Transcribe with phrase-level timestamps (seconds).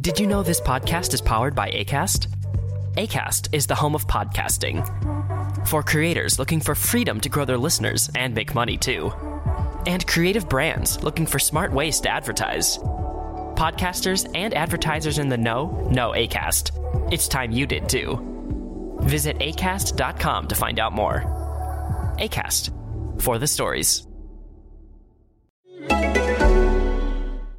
[0.00, 2.28] Did you know this podcast is powered by ACAST?
[2.96, 4.86] ACAST is the home of podcasting.
[5.68, 9.12] For creators looking for freedom to grow their listeners and make money too.
[9.86, 12.78] And creative brands looking for smart ways to advertise.
[12.78, 17.12] Podcasters and advertisers in the know know ACAST.
[17.12, 18.96] It's time you did too.
[19.02, 21.24] Visit acast.com to find out more.
[22.18, 24.06] ACAST for the stories.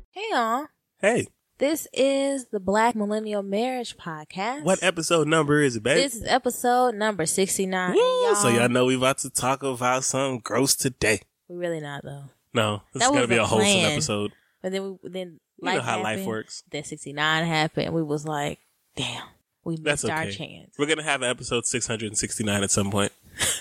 [0.10, 0.66] Hey y'all.
[1.00, 1.28] Hey,
[1.62, 4.64] This is the Black Millennial Marriage Podcast.
[4.64, 6.02] what episode number is it, baby?
[6.02, 7.94] This is episode number 69.
[7.94, 11.22] Woo, And so y'all know we about to talk about something gross today.
[11.48, 12.24] We really not though.
[12.52, 13.92] No, this That is gonna be a wholesome plan.
[13.92, 14.32] episode.
[14.64, 16.64] But then we then You know how life works.
[16.72, 18.58] Then 69 happened and we was like,
[18.96, 19.28] damn,
[19.64, 20.74] we That's missed our chance.
[20.80, 23.12] We're gonna have an episode 669 at some point.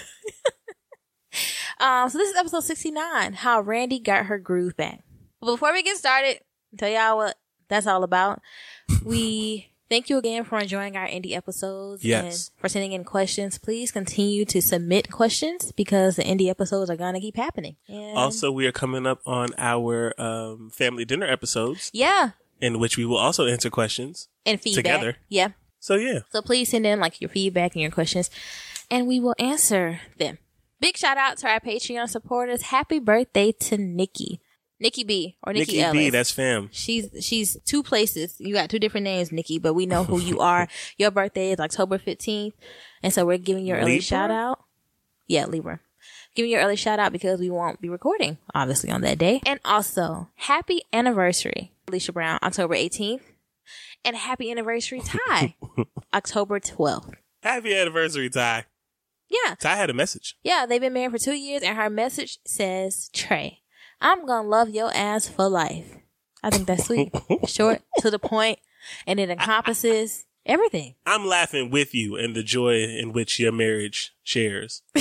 [1.79, 5.03] Um, so this is episode 69, how Randy got her groove back.
[5.41, 6.41] But before we get started,
[6.77, 7.39] tell y'all what
[7.71, 8.43] that's all about.
[9.05, 12.25] We thank you again for enjoying our indie episodes Yes.
[12.51, 13.59] and for sending in questions.
[13.59, 17.77] Please continue to submit questions because the indie episodes are going to keep happening.
[17.89, 22.31] And Also, we are coming up on our um, family dinner episodes, yeah,
[22.61, 24.29] in which we will also answer questions.
[24.45, 24.85] and feedback.
[24.85, 25.17] Together.
[25.29, 25.49] Yeah.
[25.83, 28.29] So yeah, So please send in like your feedback and your questions
[28.91, 30.37] and we will answer them.
[30.79, 32.63] Big shout out to our Patreon supporters.
[32.63, 34.41] Happy birthday to Nikki.
[34.81, 35.93] Nikki B or Nikki, Nikki Ellis.
[35.99, 36.69] B, that's fam.
[36.73, 38.37] She's she's two places.
[38.39, 40.67] You got two different names, Nikki, but we know who you are.
[40.97, 42.55] Your birthday is October fifteenth,
[43.03, 44.03] and so we're giving your early Libra?
[44.03, 44.65] shout out.
[45.27, 45.81] Yeah, Libra.
[46.35, 49.41] Giving your early shout out because we won't be recording obviously on that day.
[49.45, 53.23] And also, happy anniversary, Alicia Brown, October eighteenth,
[54.05, 55.57] and happy anniversary, Ty,
[56.15, 57.11] October twelfth.
[57.43, 58.65] Happy anniversary, Ty.
[59.29, 60.37] Yeah, Ty had a message.
[60.43, 63.61] yeah, they've been married for two years, and her message says, "Trey,
[64.01, 65.97] I'm gonna love your ass for life."
[66.43, 67.13] I think that's sweet,
[67.47, 68.59] short to the point,
[69.07, 70.95] and it encompasses everything.
[71.05, 74.83] I'm laughing with you and the joy in which your marriage shares.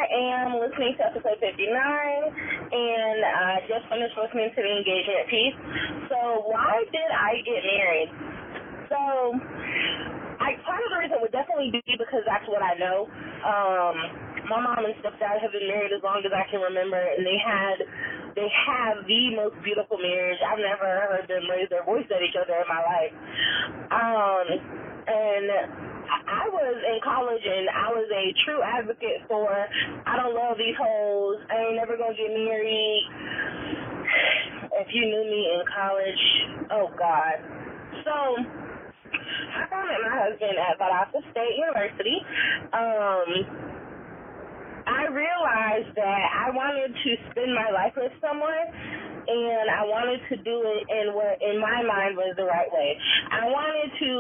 [0.09, 5.57] Am listening to episode 59 and I just finished listening to the engagement piece.
[6.09, 8.11] So why did I get married?
[8.89, 9.01] So
[10.41, 13.05] I part of the reason would definitely be because that's what I know.
[13.45, 13.97] Um
[14.49, 17.37] my mom and stepdad have been married as long as I can remember and they
[17.37, 17.77] had
[18.33, 20.41] they have the most beautiful marriage.
[20.41, 23.13] I've never heard them raise their voice at each other in my life.
[23.93, 24.47] Um
[25.05, 30.57] and I was in college and I was a true advocate for I don't love
[30.59, 31.39] these hoes.
[31.51, 33.05] I ain't never gonna get married.
[34.81, 36.25] If you knew me in college,
[36.73, 37.37] oh God.
[38.05, 38.15] So
[39.13, 42.19] I met my husband at Valdosta State University.
[42.73, 43.29] Um
[44.89, 50.37] I realized that I wanted to spend my life with someone and I wanted to
[50.41, 52.97] do it in what in my mind was the right way.
[53.29, 54.11] I wanted to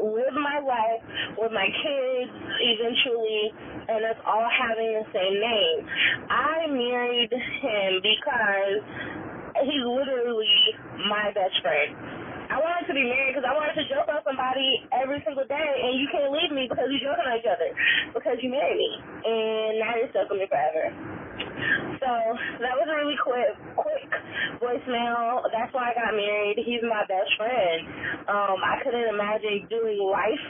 [0.00, 1.02] live my life
[1.36, 3.52] with my kids eventually
[3.92, 5.78] and us all having the same name.
[6.32, 8.80] I married him because
[9.68, 10.56] he's literally
[11.08, 12.27] my best friend.
[12.48, 15.68] I wanted to be married because I wanted to joke on somebody every single day,
[15.84, 17.70] and you can't leave me because you're joking on each other
[18.16, 18.90] because you married me,
[19.24, 20.88] and now you're stuck with me forever.
[22.00, 22.10] So
[22.64, 24.10] that was a really quick, quick
[24.64, 25.44] voicemail.
[25.52, 26.56] That's why I got married.
[26.64, 27.84] He's my best friend.
[28.26, 30.46] Um, I couldn't imagine doing life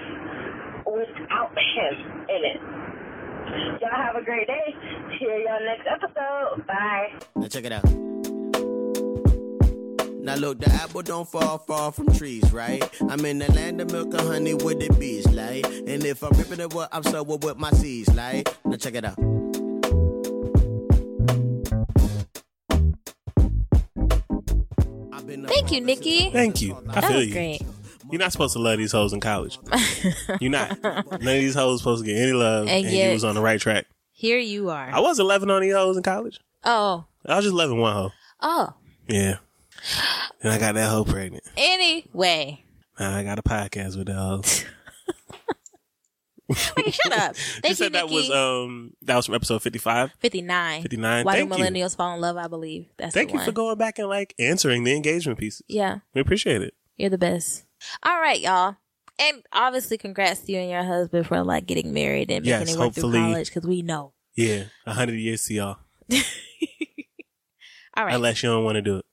[0.87, 1.95] without him
[2.31, 2.59] in it.
[3.81, 4.75] Y'all have a great day.
[5.19, 6.67] Hear y'all next episode.
[6.67, 7.19] Bye.
[7.37, 8.18] Now check it out.
[10.29, 12.85] Now look, the apple don't fall far from trees, right?
[13.09, 15.65] I'm in the land of milk and honey with the bees, like.
[15.65, 18.47] And if I'm ripping it, what I'm so with my seeds, like.
[18.67, 19.17] Now check it out.
[25.13, 26.31] I've been a Thank you, Nikki.
[26.31, 26.77] Thank you.
[26.91, 27.33] I That feel oh, you.
[27.33, 27.63] great.
[28.11, 29.59] You're not supposed to love these hoes in college.
[30.41, 30.83] You're not.
[30.83, 33.35] None of these hoes supposed to get any love, And and, yet- you was on
[33.35, 33.87] the right track.
[34.13, 34.91] Here you are.
[34.93, 36.39] I wasn't loving on these hoes in college.
[36.65, 38.11] oh, I was just loving one hoe.
[38.41, 38.75] oh.
[39.07, 39.37] Yeah.
[40.43, 41.45] And I got that hoe pregnant.
[41.57, 42.65] Anyway,
[42.99, 44.43] Now I got a podcast with that hoe.
[46.79, 47.37] Wait, shut up.
[47.37, 48.15] Thank you, said that Nikki.
[48.15, 50.13] was um that was from episode 55.
[50.19, 50.81] 59.
[50.83, 51.25] 59.
[51.27, 51.65] Why Thank do you.
[51.65, 52.39] millennials fall in love?
[52.39, 53.45] I believe that's Thank the you one.
[53.47, 55.61] for going back and like answering the engagement pieces.
[55.69, 56.73] Yeah, We appreciate it.
[56.97, 57.65] you're the best.
[58.03, 58.77] All right, y'all.
[59.21, 62.75] And obviously, congrats to you and your husband for like getting married and making Yes,
[62.75, 64.15] it work through college because we know.
[64.35, 65.77] Yeah, a hundred years to y'all.
[67.97, 68.15] All right.
[68.15, 69.05] Unless you don't want to do it.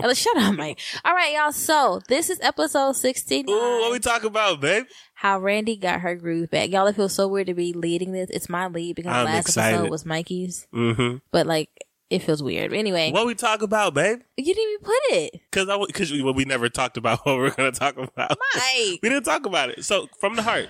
[0.00, 0.78] Ella, shut up, Mike.
[1.04, 1.52] All right, y'all.
[1.52, 3.54] So this is episode 69.
[3.54, 4.84] Ooh, what we talking about, babe?
[5.14, 6.70] how Randy got her groove back.
[6.70, 8.30] Y'all, it feels so weird to be leading this.
[8.30, 9.74] It's my lead because I'm last excited.
[9.76, 11.18] episode was Mikey's, Mm-hmm.
[11.30, 11.68] but like
[12.08, 12.70] it feels weird.
[12.70, 14.20] But anyway, What we talk about, babe?
[14.36, 15.40] you didn't even put it.
[15.50, 18.30] Because I because we, well, we never talked about what we're gonna talk about.
[18.54, 18.98] Mike.
[19.02, 19.84] we didn't talk about it.
[19.84, 20.68] So from the heart,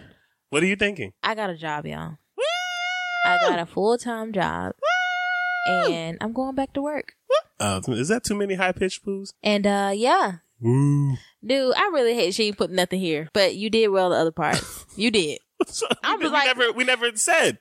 [0.51, 1.13] what are you thinking?
[1.23, 2.19] I got a job, y'all.
[3.25, 4.73] I got a full time job,
[5.69, 7.15] and I'm going back to work.
[7.61, 9.33] Uh, is that too many high pitched boos?
[9.43, 11.17] And uh, yeah, Woo.
[11.45, 14.33] dude, I really hate she ain't put nothing here, but you did well the other
[14.33, 14.87] parts.
[14.97, 15.39] you did.
[15.67, 17.59] So, I we, was we like- never we never said.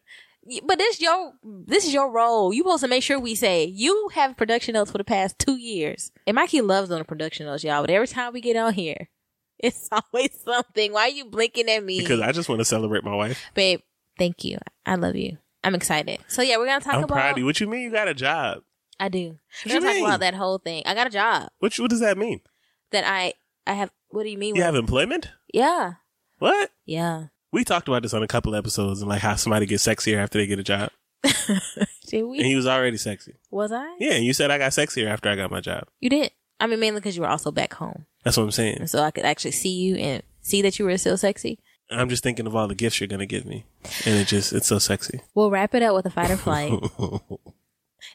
[0.66, 2.54] But this your this is your role.
[2.54, 5.58] You supposed to make sure we say you have production notes for the past two
[5.58, 6.10] years.
[6.26, 7.82] And Mikey loves on the production notes, y'all.
[7.84, 9.10] But every time we get on here,
[9.60, 10.94] it's always something.
[10.94, 12.00] Why are you blinking at me?
[12.00, 13.44] Because I just want to celebrate my wife.
[13.54, 13.82] babe,
[14.18, 14.58] thank you.
[14.86, 15.38] I love you.
[15.62, 16.20] I'm excited.
[16.30, 17.16] So yeah, we're gonna talk I'm about.
[17.16, 17.46] proud of you.
[17.46, 18.60] What you mean you got a job?
[19.00, 19.20] I do.
[19.20, 20.06] We're What you gonna talk mean?
[20.06, 20.84] about that whole thing.
[20.86, 22.42] I got a job you- what does that mean?
[22.92, 23.34] that I
[23.68, 23.92] I have.
[24.10, 24.56] What do you mean?
[24.56, 25.30] You have employment?
[25.54, 25.94] Yeah,
[26.40, 26.72] What?
[26.86, 27.26] yeah.
[27.52, 30.38] We talked about this on a couple episodes and like how somebody gets sexier after
[30.40, 30.90] they get a job.
[31.24, 32.38] Did And we?
[32.44, 33.36] he was already sexy.
[33.52, 33.96] Was I?
[34.00, 35.84] Yeah, and you said I got sexier after I got my job.
[36.00, 36.32] You did.
[36.60, 38.78] I mean, mainly because you were also back home, That's what I'm saying.
[38.80, 41.60] and so I could actually see you and see that you were still sexy.
[41.92, 43.66] I'm just thinking of all the gifts you're gonna give me,
[44.06, 45.22] and it just it's so sexy.
[45.34, 46.72] We'll wrap it up with a fight or flight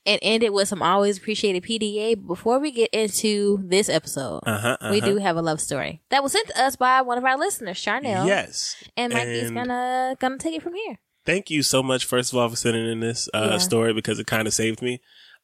[0.07, 2.15] and end it with some always appreciated PDA.
[2.27, 5.07] Before we get into this episode, Uh-huh, we uh-huh.
[5.07, 7.81] do have a love story that was sent to us by one of our listeners,
[7.81, 8.27] Charnel.
[8.27, 10.99] Yes, And Mikey's And gonna gonna take it from here.
[11.27, 13.59] Thank you so much, first of all, for sending in this uh, Yeah.
[13.59, 15.01] story because it kind of saved me.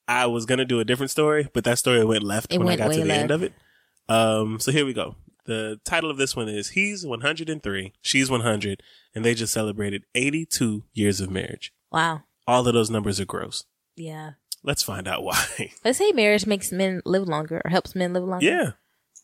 [0.07, 2.81] I was gonna do a different story, but that story went left It when went
[2.81, 3.53] I got to the end of it.
[4.09, 5.17] Um, so here we go.
[5.47, 8.83] The title of this one is He's 103, She's 100,
[9.15, 11.73] and they just celebrated 82 years of marriage.
[11.91, 12.23] Wow.
[12.47, 13.65] All of those numbers are gross.
[14.01, 14.31] Yeah.
[14.63, 15.73] Let's find out why.
[15.85, 18.45] Let's say marriage makes men live longer or helps men live longer.
[18.47, 18.71] yeah.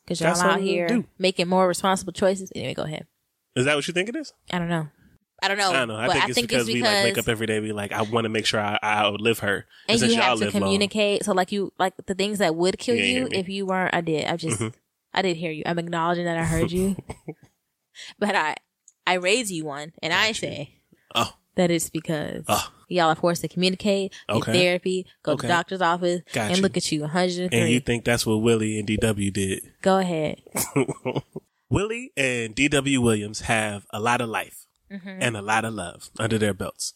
[0.04, 2.52] Because y'all That's out here making more responsible choices.
[2.54, 3.06] Anyway, go ahead.
[3.56, 4.32] Is that what you think it is?
[4.52, 4.86] I don't know.
[5.42, 5.70] I don't know.
[5.70, 5.96] I don't know.
[5.96, 7.58] I but think, I it's, think because it's we like wake up every day.
[7.60, 9.66] We like, I want to make sure I, I outlive her.
[9.88, 11.24] and since you y'all have to live long- communicate.
[11.24, 13.94] So like you like the things that would kill You you if you weren't.
[13.94, 14.26] I did.
[14.26, 14.72] I just Mhm.
[15.12, 15.64] I did hear you.
[15.66, 16.96] I'm acknowledging that I heard you,
[18.18, 18.54] but I
[19.06, 20.80] I raise you one, and I say
[21.14, 22.72] Oh, that it's because Oh.
[22.88, 24.52] Y'all are forced to communicate, get Okay.
[24.52, 25.42] therapy, go Okay.
[25.42, 26.62] to doctor's office, Got and you.
[26.62, 27.58] look at you, 103.
[27.58, 29.62] and you think that's what Willie and DW did?
[29.82, 30.40] go ahead.
[31.68, 35.18] Willie and DW Williams have a lot of life Mm-hmm.
[35.20, 36.92] and a lot of love under their belts.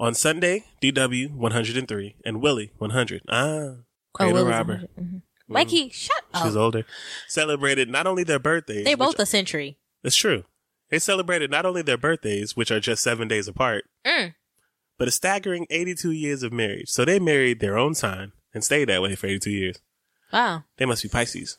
[0.00, 3.20] On Sunday, DW 103 and Willie 100.
[3.28, 3.74] Ah,
[4.14, 4.72] cradle Will's robber.
[4.72, 4.90] 100.
[4.98, 5.22] Mhm.
[5.46, 6.46] Mikey, shut up.
[6.46, 6.86] She's older.
[7.28, 8.86] Celebrated not only their birthdays.
[8.86, 9.76] They're which- both a century.
[10.02, 10.44] It's true.
[10.88, 14.34] They celebrated not only their birthdays, which are just seven days apart, Mm.
[14.98, 16.88] But a staggering 82 years of marriage.
[16.88, 19.76] So they married their own sign and stayed that way for 82 years.
[20.32, 20.64] Wow.
[20.76, 21.58] They must be Pisces.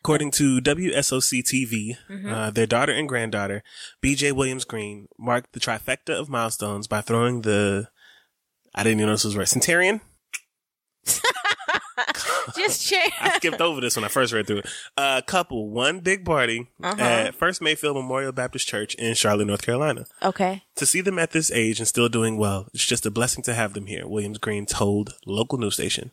[0.00, 3.62] According to WSOC TV, uh, their daughter and granddaughter,
[4.02, 7.88] BJ Williams Green, marked the trifecta of milestones by throwing the,
[8.74, 10.02] I didn't even know this was right, Centurion?
[12.56, 13.12] Just check.
[13.20, 14.66] I skipped over this when I first read through it.
[14.96, 17.00] Uh, couple, one big party Uh-huh.
[17.02, 20.06] at First Mayfield Memorial Baptist Church in Charlotte, North Carolina.
[20.22, 20.62] okay.
[20.76, 23.54] To see them at this age and still doing well, it's just a blessing to
[23.54, 26.10] have them here, Williams Green told local news station.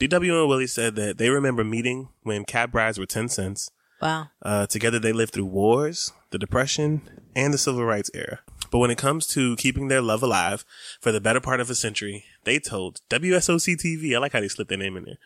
[0.00, 3.70] DW and Willie said that they remember meeting when cab rides were 10 cents.
[4.00, 4.28] Wow.
[4.42, 7.00] Uh, together they lived through wars, the Depression,
[7.34, 8.40] and the Civil Rights era.
[8.70, 10.64] But when it comes to keeping their love alive
[11.00, 14.48] for the better part of a century, they told WSOC TV, I like how they
[14.48, 15.18] slipped their name in there,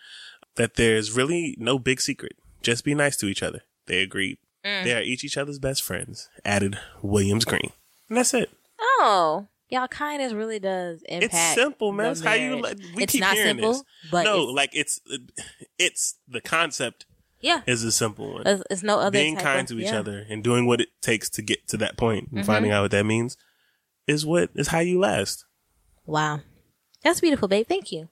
[0.57, 2.33] that there's really no big secret.
[2.63, 3.63] Just be nice to each other.
[3.87, 4.39] They agreed.
[4.63, 7.73] They are each each other's best friends, added Williams Green.
[8.09, 8.51] And that's it.
[8.79, 11.33] Oh, y'all kindness really does impact.
[11.33, 12.13] It's simple, man.
[12.13, 12.61] It's how you.
[12.61, 13.85] Like, we it's keep not hearing simple, this.
[14.11, 15.01] but no, it's, like it's
[15.79, 17.07] it's the concept
[17.41, 18.47] yeah, is a simple one.
[18.47, 19.93] it's, it's no other Being kind of- to each yeah.
[19.93, 19.99] Mm-hmm.
[19.99, 22.91] other and doing what it takes to get to that point and finding out what
[22.91, 23.37] that means
[24.07, 25.45] is what is how you last.
[26.05, 26.41] Wow,
[27.03, 27.67] that's beautiful, babe.
[27.67, 28.09] Thank you.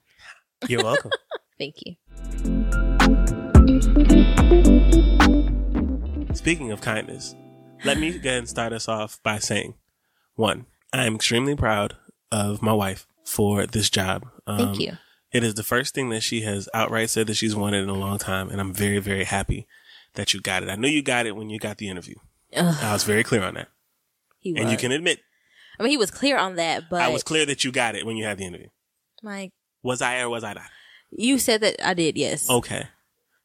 [0.67, 1.11] You're welcome.
[1.59, 1.95] Thank you.
[6.33, 7.35] Speaking of kindness,
[7.83, 9.75] let me and start us off by saying,
[10.35, 11.95] one, I am extremely proud
[12.31, 14.25] of my wife for this job.
[14.47, 14.97] Um, Thank you.
[15.31, 17.93] It is the first thing that she has outright said that she's wanted in a
[17.93, 19.67] long time, and I'm very, very happy
[20.15, 20.69] that you got it.
[20.69, 22.15] I knew you got it when you got the interview.
[22.55, 23.67] Ugh, I was very clear on that,
[24.39, 24.61] he was.
[24.61, 25.19] and you can admit
[25.79, 28.05] I mean, he was clear on that, but I was clear that you got it
[28.05, 28.67] when you had the interview.
[29.21, 29.51] Like
[29.83, 30.69] Was I or was I not?
[31.11, 32.17] You said that I did.
[32.17, 32.49] Yes.
[32.49, 32.83] Okay.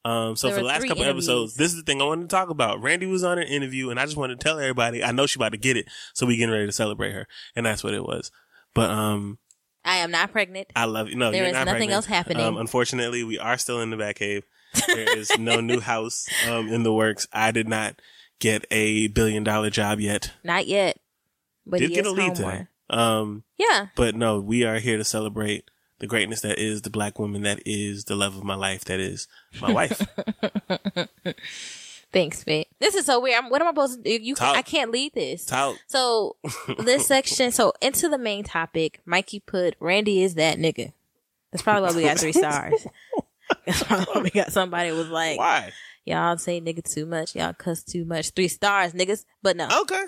[0.06, 1.28] Um, so There for the were last three couple interviews.
[1.28, 2.83] episodes, this is the thing I wanted to talk about.
[2.83, 5.38] Randy was on an interview, and I just wanted to tell everybody I know she
[5.38, 8.02] about to get it, so we getting ready to celebrate her, and that's what it
[8.04, 8.30] was.
[8.75, 9.38] But um,
[9.83, 10.68] I am not pregnant.
[10.76, 11.16] I love you.
[11.16, 11.92] No, There you're is not nothing pregnant.
[11.92, 12.42] else happening.
[12.42, 14.44] Um, unfortunately, we are still in the back cave.
[14.88, 17.26] There is no new house um in the works.
[17.33, 18.02] I did not
[18.40, 20.33] get a billion dollar job yet.
[20.42, 20.99] Not yet.
[21.64, 22.66] But did he get is a lead home today.
[22.90, 23.00] more.
[23.00, 23.87] Um, Yeah.
[23.97, 27.60] but no, we are here to celebrate the greatness that is the black woman that
[27.64, 29.28] is the love of my life that is
[29.60, 30.06] my wife.
[32.14, 32.66] Thanks, babe.
[32.78, 33.42] This is so weird.
[33.42, 34.24] I'm, what am I supposed to do?
[34.24, 34.56] You, Talk.
[34.56, 35.46] I can't lead this.
[35.46, 35.76] Tout.
[35.88, 36.36] So
[36.78, 40.92] this section, so into the main topic, Mikey put Randy is that nigga.
[41.50, 42.86] That's probably why we got three stars.
[43.66, 45.72] That's probably why we got somebody was like, Why?
[46.04, 48.30] y'all say nigga too much, y'all cuss too much.
[48.30, 49.24] Three stars, niggas.
[49.42, 49.68] But no.
[49.82, 50.04] Okay,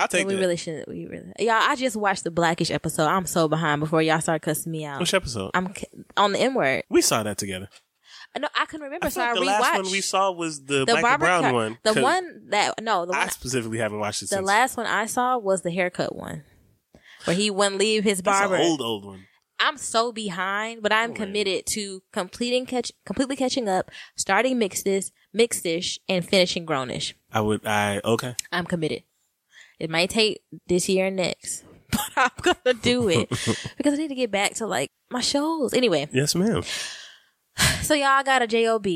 [0.00, 0.40] I'll So we that.
[0.40, 0.88] really shouldn't.
[0.88, 1.50] We really, y'all.
[1.60, 3.06] I just watched the Blackish episode.
[3.06, 5.00] I'm so behind before y'all start cussing me out.
[5.00, 5.50] Which episode?
[5.54, 5.72] I'm
[6.16, 6.84] on the N word.
[6.88, 7.68] we saw that together.
[8.38, 9.60] No, I couldn't remember, I so feel I like the rewatched.
[9.60, 11.78] last one we saw was the, the Black and Brown cut- one.
[11.82, 14.46] The one that no, the one I specifically haven't watched it the since.
[14.46, 16.44] last one I saw was the haircut one,
[17.24, 18.54] where he wouldn't leave his That's barber.
[18.54, 19.26] an old old one.
[19.58, 25.10] I'm so behind, but I'm Oh, committed to completing catch, completely catching up, starting mixedish,
[25.36, 27.12] mixedish, and finishing grownish.
[27.32, 27.66] I would.
[27.66, 28.36] I okay.
[28.52, 29.02] I'm committed.
[29.80, 33.28] It might take this year and next, but I'm gonna do it
[33.76, 35.74] because I need to get back to like my shows.
[35.74, 36.62] Anyway, Yes, ma'am.
[37.82, 38.86] so y'all got a job,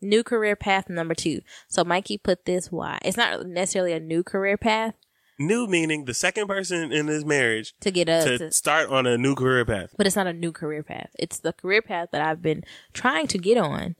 [0.00, 1.42] new career path number two.
[1.68, 4.94] So Mikey put this why it's not necessarily a new career path
[5.38, 9.18] New meaning the second person in this marriage to get us, to start on a
[9.18, 9.90] new career path.
[9.96, 11.10] but it's not a new career path.
[11.18, 13.96] It's the career path that I've been trying to get on,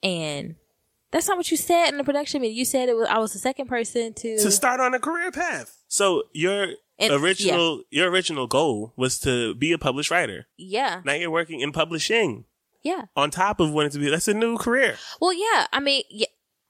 [0.00, 0.54] and
[1.12, 2.56] that's not what you said in the production meeting.
[2.56, 4.38] You said it was I was the second person to.
[4.38, 5.76] To start on a career path.
[5.88, 10.46] So your And- original your original goal was to be a published writer.
[10.56, 12.44] yeah, Now you're working in publishing
[12.82, 13.02] yeah.
[13.16, 14.08] on top of wanting to be.
[14.10, 14.96] That's a new career.
[15.20, 15.66] Well, yeah.
[15.72, 16.26] I mean, yeah.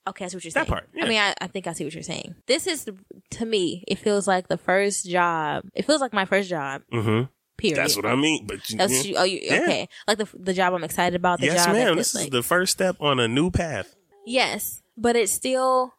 [0.08, 0.64] Okay, I see what you're saying.
[0.64, 1.04] That part, yeah.
[1.04, 2.34] I mean, I, I think I see what you're saying.
[2.46, 2.88] This is,
[3.32, 5.64] to me, it feels like the first job.
[5.74, 7.24] It feels like my first job, Mm-hmm.
[7.58, 7.76] period.
[7.76, 8.46] That's what I mean.
[8.46, 9.60] But you, That's you, oh, you, Yeah.
[9.62, 9.88] okay.
[10.08, 11.38] Like the the job I'm excited about.
[11.40, 11.96] The yes, job ma'am.
[11.96, 13.94] This is like, the first step on a new path.
[14.30, 15.94] Yes, but it's still.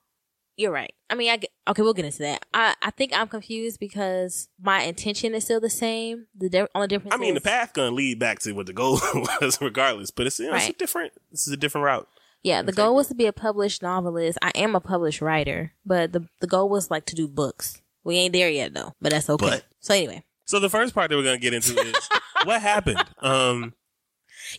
[0.58, 0.94] You're right.
[1.10, 1.40] I mean, I
[1.72, 1.82] okay.
[1.82, 2.46] We'll get into that.
[2.54, 6.28] I I think I'm confused because my intention is still the same.
[6.38, 7.14] The di- only difference.
[7.16, 9.00] I mean, the path gonna lead back to what the goal
[9.42, 10.12] was, regardless.
[10.12, 11.14] But it's, you know, it's a different.
[11.32, 12.08] This is a different route.
[12.44, 14.38] Yeah, the goal was to be a published novelist.
[14.42, 17.82] I am a published writer, but the the goal was like to do books.
[18.04, 19.46] We ain't there yet though, but that's okay.
[19.48, 22.10] But- so anyway, So the first part that we're gonna get into is
[22.44, 23.04] what happened.
[23.20, 23.74] Um,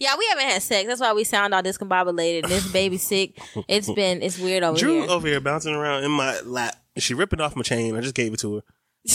[0.01, 0.87] yeah, we haven't had sex.
[0.89, 2.43] That's why we sound all discombobulated.
[2.45, 3.39] And this baby sick.
[3.69, 4.87] It's been it's weird over here.
[4.87, 5.11] Drew here.
[5.11, 6.77] over here bouncing around in my lap.
[6.99, 7.97] She ripping off my chain.
[7.97, 8.63] I just gave it to her.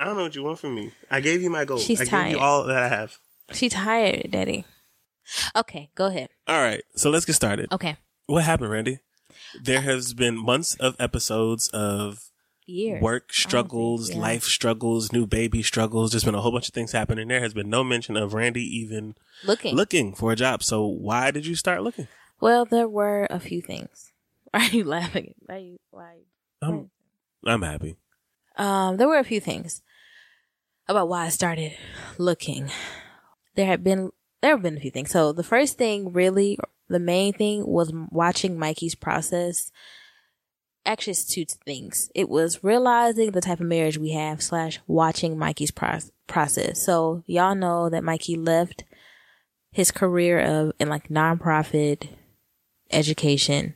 [0.00, 0.92] I don't know what you want from me.
[1.10, 1.78] I gave you my goal.
[1.78, 2.30] She's I gave tired.
[2.32, 3.16] you all that I have.
[3.52, 4.64] She tired, Daddy.
[5.56, 6.28] Okay, go ahead.
[6.46, 7.72] All right, so let's get started.
[7.72, 9.00] Okay, What happened, Randy?
[9.60, 12.30] There has been months of episodes of
[12.66, 13.02] years.
[13.02, 14.18] work struggles, yeah.
[14.18, 16.10] life struggles, new baby struggles.
[16.10, 17.28] There's been a whole bunch of things happening.
[17.28, 19.74] There has been no mention of Randy even looking.
[19.74, 20.62] looking for a job.
[20.62, 22.08] So why did you start looking?
[22.40, 24.12] Well, there were a few things.
[24.52, 25.34] Why are you laughing?
[25.40, 25.54] Why?
[25.54, 26.14] Are you, why?
[26.62, 26.90] I'm,
[27.44, 27.96] I'm happy.
[28.56, 29.82] Um, there were a few things
[30.88, 31.72] about why I started
[32.16, 32.70] looking.
[33.54, 35.10] There had been there have been a few things.
[35.10, 36.58] So the first thing, really,
[36.88, 39.70] the main thing was watching Mikey's process.
[40.86, 42.10] Actually, it's two things.
[42.14, 46.84] It was realizing the type of marriage we have slash watching Mikey's pro- process.
[46.84, 48.84] So y'all know that Mikey left
[49.72, 52.08] his career of in like nonprofit
[52.90, 53.74] education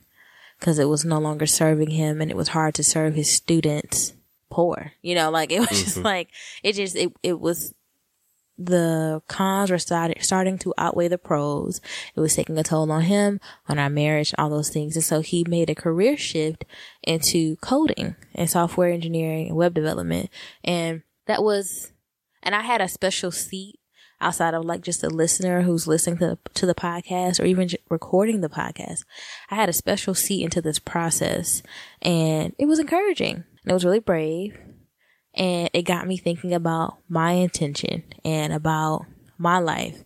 [0.59, 4.13] because it was no longer serving him and it was hard to serve his students
[4.51, 4.91] poor.
[5.01, 6.05] You know, like it was just mm-hmm.
[6.05, 6.29] like
[6.61, 7.73] it just it it was
[8.65, 11.81] the cons were started starting to outweigh the pros.
[12.15, 14.95] It was taking a toll on him, on our marriage, all those things.
[14.95, 16.65] And so he made a career shift
[17.03, 20.29] into coding and software engineering and web development.
[20.63, 21.91] And that was
[22.43, 23.79] and I had a special seat
[24.19, 28.41] outside of like just a listener who's listening to to the podcast or even recording
[28.41, 29.03] the podcast.
[29.49, 31.63] I had a special seat into this process
[32.01, 33.43] and it was encouraging.
[33.63, 34.57] And it was really brave
[35.33, 39.05] and it got me thinking about my intention and about
[39.37, 40.03] my life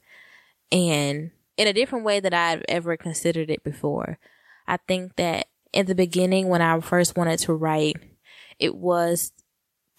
[0.72, 4.20] and in a different way that I've ever considered it before.
[4.68, 7.98] I think that in the beginning when I first wanted to write,
[8.60, 9.32] it was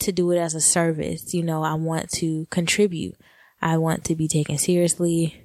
[0.00, 1.32] to do it as a service.
[1.32, 3.16] You know, I want to contribute.
[3.60, 5.42] I want to be taken seriously.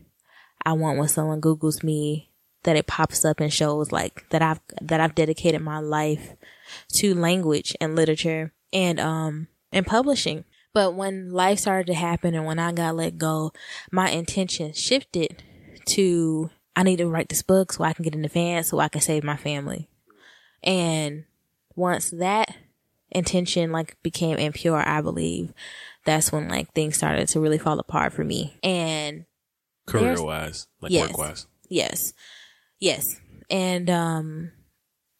[0.65, 2.29] I want when someone Googles me
[2.63, 6.35] that it pops up and shows like that I've, that I've dedicated my life
[6.93, 10.45] to language and literature and, um, and publishing.
[10.73, 13.51] But when life started to happen and when I got let go,
[13.91, 15.43] my intention shifted
[15.87, 18.87] to I need to write this book so I can get an advance so I
[18.87, 19.89] can save my family.
[20.63, 21.25] And
[21.75, 22.55] once that
[23.09, 25.53] intention like became impure, I believe
[26.05, 28.57] that's when like things started to really fall apart for me.
[28.63, 29.25] And
[29.85, 31.09] Career wise, like Yes.
[31.09, 31.47] work wise.
[31.67, 32.13] Yes.
[32.79, 33.19] Yes.
[33.49, 34.51] And um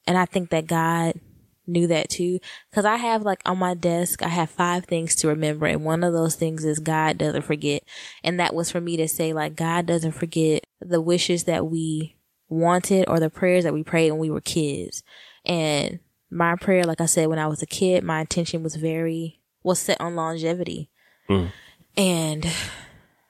[0.08, 1.20] and I think that God
[1.68, 2.40] knew that too
[2.74, 6.04] cuz I have like on my desk I have five things to remember and one
[6.04, 7.84] of those things is God doesn't forget.
[8.24, 12.16] And that was for me to say like God doesn't forget the wishes that we
[12.50, 15.04] wanted or the prayers that we prayed when we were kids.
[15.46, 19.40] And my prayer like I said when I was a kid my intention was very
[19.64, 20.90] was set on longevity.
[21.28, 21.48] Hmm.
[21.96, 22.48] And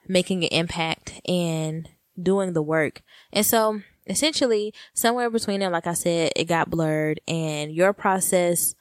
[0.08, 1.88] making an impact and
[2.20, 3.02] doing the work.
[3.32, 8.74] And so essentially somewhere between there, like I said, it got blurred and your process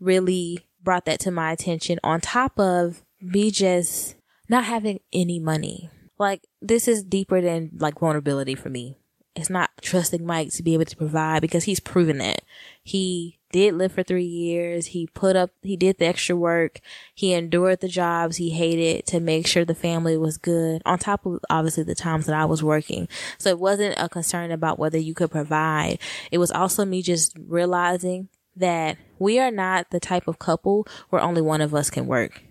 [0.00, 4.16] really brought that to my attention on top of me just
[4.48, 5.90] not having any money.
[6.18, 8.96] Like this is deeper than like vulnerability for me.
[9.34, 12.42] It's not trusting Mike to be able to provide because he's proven that.
[12.82, 14.86] He did live for three years.
[14.86, 16.80] He put up, he did the extra work.
[17.14, 21.24] He endured the jobs he hated to make sure the family was good on top
[21.24, 23.06] of obviously the times that I was working.
[23.38, 26.00] So it wasn't a concern about whether you could provide.
[26.32, 31.22] It was also me just realizing that we are not the type of couple where
[31.22, 32.42] only one of us can work.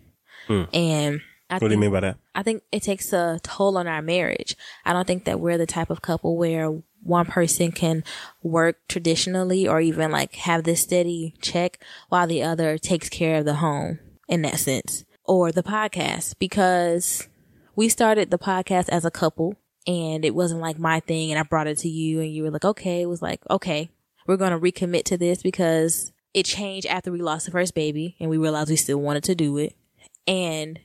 [0.48, 0.64] Hmm.
[0.72, 2.18] And I What do you mean by that?
[2.34, 4.56] I think it takes a toll on our marriage.
[4.86, 8.04] I don't think that we're the type of couple where one person can
[8.42, 13.46] work traditionally or even like have this steady check while the other takes care of
[13.46, 17.28] the home in that sense or the podcast because
[17.76, 21.44] we started the podcast as a couple and it wasn't like my thing and I
[21.44, 23.90] brought it to you and you were like, okay, it was like, okay,
[24.28, 28.16] we're going to recommit to this because it changed after we lost the first baby
[28.20, 29.76] and we realized we still wanted to do it.
[30.26, 30.80] And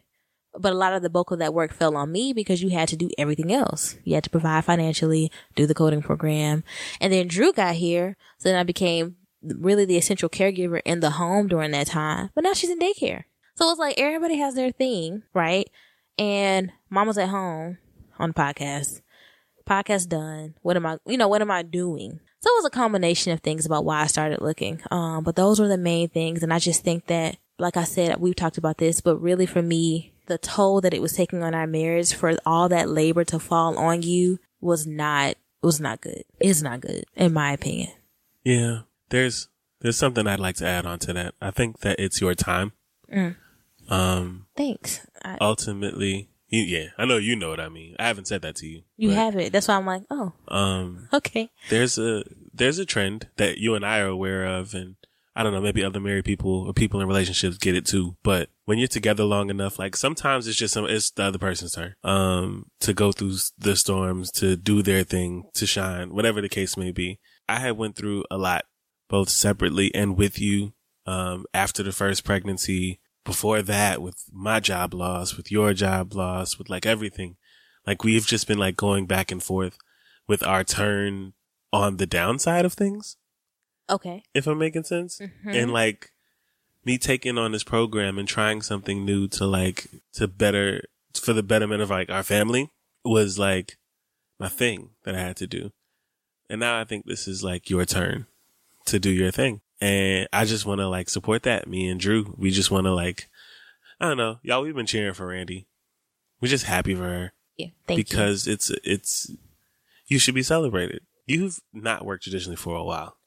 [0.61, 2.89] but a lot of the bulk of that work fell on me because you had
[2.89, 3.97] to do everything else.
[4.05, 6.65] You had to provide financially, do the coding program.
[7.01, 8.17] And then Drew got here.
[8.39, 12.31] So then I became really the essential caregiver in the home during that time.
[12.35, 13.25] But now she's in daycare.
[13.55, 15.69] So it's like everybody has their thing, right?
[16.19, 17.79] And mama's at home
[18.19, 19.01] on the podcast.
[19.69, 20.55] Podcast done.
[20.63, 22.21] What am I, you know, what am I doing?
[22.41, 24.81] So it was a combination of things about why I started looking.
[24.91, 26.43] Um, but those were the main things.
[26.43, 29.61] And I just think that, like I said, we've talked about this, but really for
[29.61, 33.39] me, the toll that it was taking on our marriage for all that labor to
[33.39, 36.23] fall on you was not, was not good.
[36.41, 37.91] It's not good, in my opinion.
[38.45, 38.81] Yeah.
[39.11, 39.49] There's,
[39.81, 41.35] there's something I'd like to add on to that.
[41.41, 42.73] I think that it's your time.
[43.89, 45.07] Um, Thanks.
[45.25, 47.97] I, ultimately, yeah, I know you know what I mean.
[47.99, 48.83] I haven't said that to you.
[48.97, 49.53] you have it.
[49.53, 51.51] That's why I'm like, oh, Um, okay.
[51.71, 54.97] there's a there's a trend that you and I are aware of, and
[55.39, 58.17] I don't know, maybe other married people or people in relationships get it too.
[58.25, 61.75] But when you're together long enough, like sometimes it's just some it's the other person's
[61.75, 66.49] turn, um, to go through the storms, to do their thing, to shine, whatever the
[66.49, 67.21] case may be.
[67.49, 68.65] I had went through a lot,
[69.09, 70.73] both separately and with you,
[71.07, 72.99] um, after the first pregnancy.
[73.25, 77.37] Before that, with my job loss, with your job loss, with like everything,
[77.87, 79.79] like we've just been like going back and forth
[80.27, 81.35] with our turn
[81.73, 83.18] on the downside of things,
[83.91, 84.23] Okay.
[84.35, 85.19] if I'm making sense.
[85.19, 85.51] Mm-hmm.
[85.51, 86.13] And like
[86.85, 90.83] me taking on this program and trying something new to like, to better,
[91.15, 92.71] for the betterment of like our family
[93.05, 93.77] was like
[94.39, 95.73] my thing that I had to do.
[96.51, 98.27] And now I think this is like your turn
[98.87, 99.61] to do your thing.
[99.81, 101.69] And I just want to like support that.
[101.69, 103.29] Me and Drew, we just want to like,
[104.01, 105.67] I don't know, y'all, we've been cheering for Randy.
[106.41, 107.69] We're just happy for her Yeah.
[107.87, 108.05] Thank you.
[108.05, 109.31] because it's it's
[110.07, 111.03] you should be celebrated.
[111.27, 113.18] You've not worked traditionally for a while.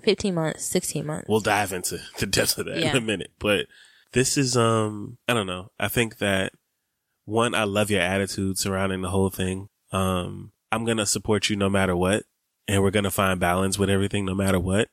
[0.00, 1.28] Fif- 15 months, 16 months.
[1.28, 3.32] We'll dive into the depths of that in a minute.
[3.38, 3.66] But
[4.12, 5.70] this is um I don't know.
[5.78, 6.52] I think that
[7.24, 9.68] one, I love your attitude surrounding the whole thing.
[9.92, 12.24] Um I'm gonna support you no matter what.
[12.68, 14.88] And we're gonna find balance with everything no matter what.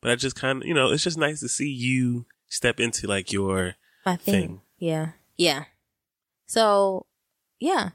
[0.00, 3.32] But I just kinda you know, it's just nice to see you step into like
[3.32, 4.34] your my thing.
[4.34, 4.60] thing.
[4.78, 5.10] Yeah.
[5.36, 5.64] Yeah.
[6.46, 7.06] So,
[7.58, 7.90] yeah.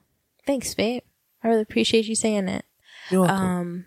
[0.47, 1.04] Thanks, babe.
[1.43, 2.65] I really appreciate you saying that.
[3.10, 3.45] You're welcome.
[3.45, 3.86] Um,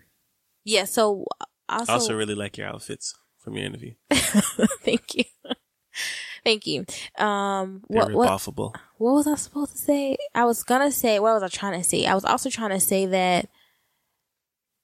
[0.63, 0.83] yeah.
[0.83, 1.25] So,
[1.69, 3.93] also, I also really like your outfits from your interview.
[4.11, 5.23] thank you.
[6.43, 6.85] thank you.
[7.17, 8.55] Um, They're what, what,
[8.97, 10.17] what was I supposed to say?
[10.35, 12.05] I was gonna say, what was I trying to say?
[12.05, 13.49] I was also trying to say that,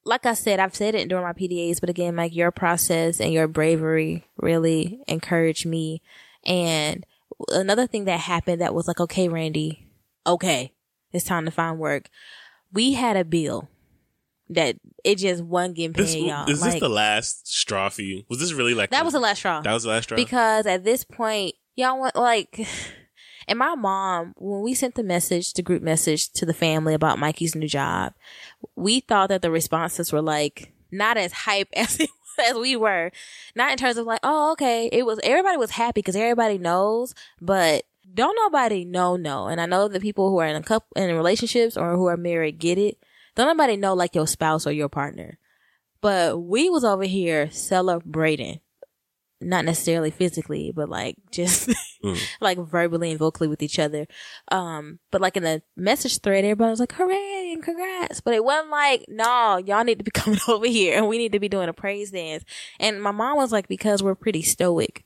[0.05, 3.33] like I said, I've said it during my PDAs, but again, like your process and
[3.33, 6.01] your bravery really encouraged me.
[6.45, 7.05] And
[7.49, 9.87] another thing that happened that was like, okay, Randy,
[10.27, 10.71] okay,
[11.11, 12.09] it's time to find work.
[12.71, 13.69] We had a bill
[14.49, 16.49] that it just wasn't getting paid, This, y'all.
[16.49, 18.23] is like, this the last straw for you?
[18.29, 20.15] Was this really like that was the last straw That was the last straw.
[20.15, 22.59] because at this point, y'all want like,
[23.47, 27.19] and my mom, when we sent the message, the group message to the family about
[27.19, 28.13] Mikey's new job,
[28.75, 32.09] we thought that the responses were like not as hype as it,
[32.47, 33.11] as we were,
[33.55, 37.15] not in terms of like, oh, okay, it was everybody was happy because everybody knows,
[37.41, 39.47] but don't nobody know no.
[39.47, 42.17] And I know that people who are in a couple in relationships or who are
[42.17, 42.97] married get it.
[43.35, 45.37] Don't nobody know like your spouse or your partner.
[46.01, 48.59] But we was over here celebrating
[49.41, 51.69] not necessarily physically, but like just
[52.05, 52.19] Mm.
[52.39, 54.05] like verbally and vocally with each other.
[54.51, 58.21] Um, but like in the message thread, everybody was like, hooray and congrats.
[58.21, 61.31] But it wasn't like, no, y'all need to be coming over here and we need
[61.31, 62.43] to be doing a praise dance.
[62.79, 65.03] And my mom was like, because we're pretty stoic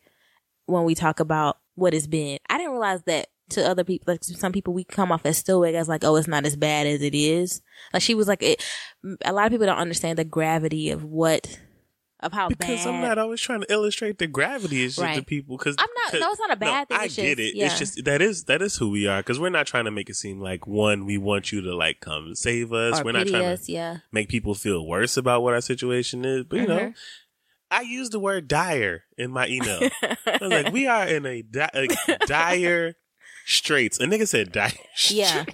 [0.65, 2.39] when we talk about what it's been.
[2.49, 5.75] I didn't realize that to other people, like some people, we come off as stoic
[5.75, 7.61] as like, oh, it's not as bad as it is.
[7.93, 8.63] Like she was like, it,
[9.25, 11.59] a lot of people don't understand the gravity of what,
[12.21, 12.93] of how bad because bad.
[12.95, 15.57] I'm not always trying to illustrate the gravity of shit to people.
[15.57, 17.55] Because I'm not- no, it's not a bad thing, I get just- it.
[17.55, 17.65] yeah.
[17.67, 19.19] It's just that is that is who we are.
[19.21, 21.05] Because we're not trying to make it seem like one.
[21.05, 22.99] We want you to like come save us.
[22.99, 23.97] or we're not trying us, to yeah.
[24.11, 26.43] make people feel worse about what our situation is.
[26.43, 26.95] But you know, Mhm.
[27.71, 29.79] I used the word dire in my email.
[30.25, 31.91] I was like, we are in a, di- like,
[32.25, 32.95] dire
[33.45, 33.99] straits.
[33.99, 34.71] A nigga said dire.
[35.09, 35.45] Yeah.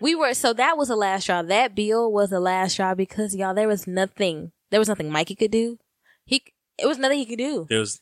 [0.00, 1.42] We were so that was the last straw.
[1.42, 4.52] That bill was the last straw because y'all there was nothing.
[4.70, 5.78] There was nothing Mikey could do.
[6.24, 6.42] He
[6.78, 7.66] it was nothing he could do.
[7.68, 8.00] There was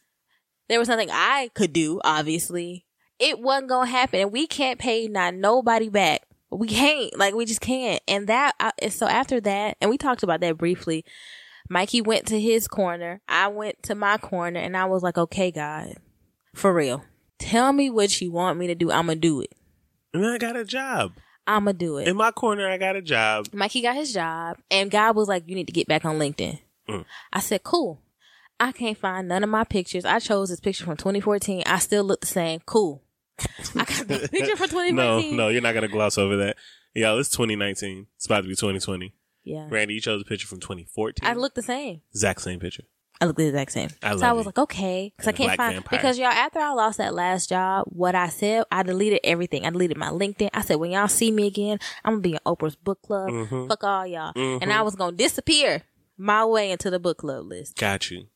[0.68, 2.00] There was nothing I could do.
[2.04, 2.86] Obviously,
[3.18, 6.22] it wasn't gonna happen, and we can't pay not nobody back.
[6.50, 8.00] We can't like we just can't.
[8.06, 11.04] And that I, and so after that, and we talked about that briefly.
[11.70, 13.20] Mikey went to his corner.
[13.28, 15.94] I went to my corner, and I was like, "Okay, God,
[16.54, 17.04] for real,
[17.38, 18.90] tell me what you want me to do.
[18.90, 19.52] I'm gonna do it.
[20.14, 21.12] and I got a job.
[21.46, 23.48] I'm gonna do it." In my corner, I got a job.
[23.52, 26.58] Mikey got his job, and God was like, "You need to get back on LinkedIn."
[26.88, 27.04] Mm.
[27.32, 28.00] I said, "Cool."
[28.60, 30.04] I can't find none of my pictures.
[30.04, 31.62] I chose this picture from 2014.
[31.64, 32.58] I still look the same.
[32.66, 33.02] Cool.
[33.76, 35.36] I got the picture for No, 2019.
[35.36, 36.56] no, you're not gonna gloss over that.
[36.94, 38.06] Yo, it's 2019.
[38.16, 39.14] It's about to be 2020.
[39.44, 39.68] Yeah.
[39.70, 41.26] Randy, you chose a picture from 2014.
[41.28, 42.00] I look the same.
[42.10, 42.82] exact same picture.
[43.20, 43.90] I look the exact same.
[44.02, 44.48] I so I was it.
[44.48, 45.98] like, okay, because I can't find vampire.
[45.98, 49.66] because y'all after I lost that last job, what I said, I deleted everything.
[49.66, 50.50] I deleted my LinkedIn.
[50.54, 53.30] I said, when y'all see me again, I'm gonna be in Oprah's book club.
[53.30, 53.66] Mm-hmm.
[53.68, 55.82] Fuck all y'all, and I was gonna disappear
[56.16, 57.76] my way into the book club list.
[57.76, 58.26] Got you.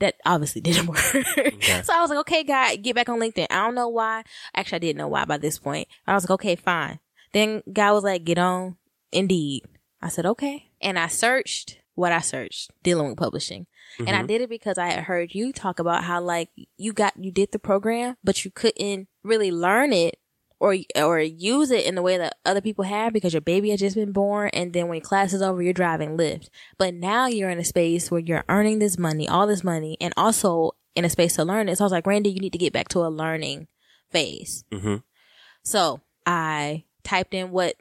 [0.00, 0.98] That obviously didn't work.
[0.98, 3.46] so I was like, okay, guy, get back on LinkedIn.
[3.50, 4.24] I don't know why.
[4.54, 5.88] Actually, I didn't know why by this point.
[6.06, 7.00] I was like, okay, fine.
[7.32, 8.76] Then guy was like, get on
[9.12, 9.64] Indeed.
[10.02, 10.70] I said, okay.
[10.80, 13.66] And I searched what I searched, dealing with publishing.
[13.98, 17.14] And I did it because I had heard you talk about how like you got,
[17.16, 20.18] you did the program, but you couldn't really learn it
[20.58, 23.78] or, or use it in the way that other people have because your baby had
[23.78, 24.50] just been born.
[24.52, 26.48] And then when class is over, you're driving Lyft.
[26.78, 30.12] But now you're in a space where you're earning this money, all this money, and
[30.16, 31.78] also in a space to learn it.
[31.78, 33.68] So I was like, Randy, you need to get back to a learning
[34.10, 34.64] phase.
[34.72, 34.96] hmm
[35.62, 37.76] So I typed in what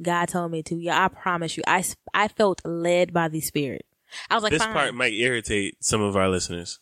[0.00, 0.76] God told me to.
[0.76, 3.84] Yeah, I promise you, I, I felt led by the Spirit.
[4.30, 6.78] I was like, This fine, part might irritate some of our listeners.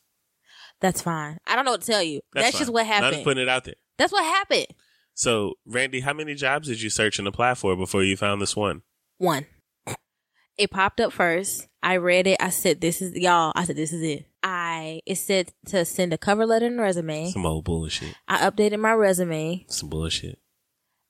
[0.80, 1.38] that's fine.
[1.46, 2.20] I don't know what to tell you.
[2.32, 3.12] That's, That's, just what I'm happened.
[3.14, 3.74] just putting it out there.
[3.98, 4.66] that's what happened.
[5.14, 8.56] So, Randy, how many jobs did you search and apply for before you found this
[8.56, 8.82] one?
[9.18, 9.46] One.
[10.56, 11.66] It popped up first.
[11.82, 12.36] I read it.
[12.40, 14.26] I said, this is, y'all, I said, this is it.
[14.42, 17.30] I, it said to send a cover letter and resume.
[17.30, 18.14] Some old bullshit.
[18.28, 19.64] I updated my resume.
[19.68, 20.38] Some bullshit.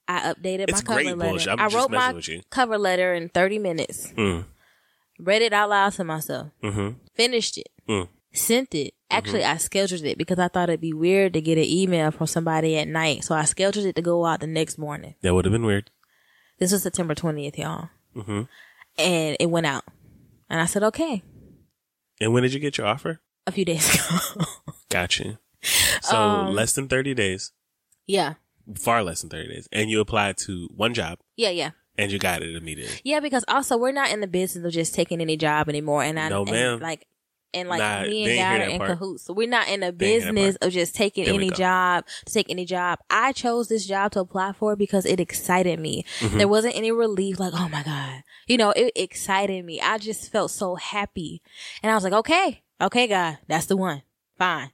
[0.09, 1.31] I updated It's my cover great letter.
[1.31, 1.49] bullshit.
[1.53, 2.43] I'm I just wrote my with you.
[2.51, 4.13] cover letter in 30 minutes.
[4.17, 4.45] Mm.
[5.19, 6.49] Read it out loud to myself.
[6.63, 6.99] Mm-hmm.
[7.15, 7.69] Finished it.
[7.89, 8.09] Mm.
[8.33, 8.95] Sent it.
[9.11, 12.27] Actually, I scheduled it because I thought it'd be weird to get an email from
[12.27, 13.23] somebody at night.
[13.23, 15.15] So I scheduled it to go out the next morning.
[15.23, 15.91] That would have been weird.
[16.59, 17.91] This was September 20th, y'all.
[18.17, 18.43] Mm-hmm.
[18.99, 19.85] And it went out.
[20.51, 21.23] And I said, okay.
[22.21, 23.21] And when did you get your offer?
[23.47, 23.89] A few days
[24.37, 24.45] ago.
[24.89, 25.39] gotcha.
[26.03, 27.53] So Um, less than 30 days,
[28.07, 28.35] yeah.
[28.77, 29.69] far less than 30 days.
[29.73, 31.71] And you applied to one job Yeah, yeah.
[31.99, 33.01] And you got it immediately.
[33.05, 36.03] Yeah, because also we're not in the business of just taking any job anymore.
[36.03, 36.81] And I No, and ma'am.
[36.81, 37.07] like
[37.53, 38.91] and like Nah, me and God are in part.
[38.91, 39.23] cahoots.
[39.25, 41.51] So we're not in the They ain't hear that business of just taking There any
[41.51, 42.99] job to take any job.
[43.11, 46.05] I chose this job to apply for because it excited me.
[46.19, 46.39] Mm-hmm.
[46.39, 48.25] There wasn't any relief like, oh my God.
[48.49, 49.81] You know, it excited me.
[49.81, 51.43] I just felt so happy.
[51.83, 54.03] And I was like, okay, okay, God, that's the one.
[54.37, 54.71] Fine.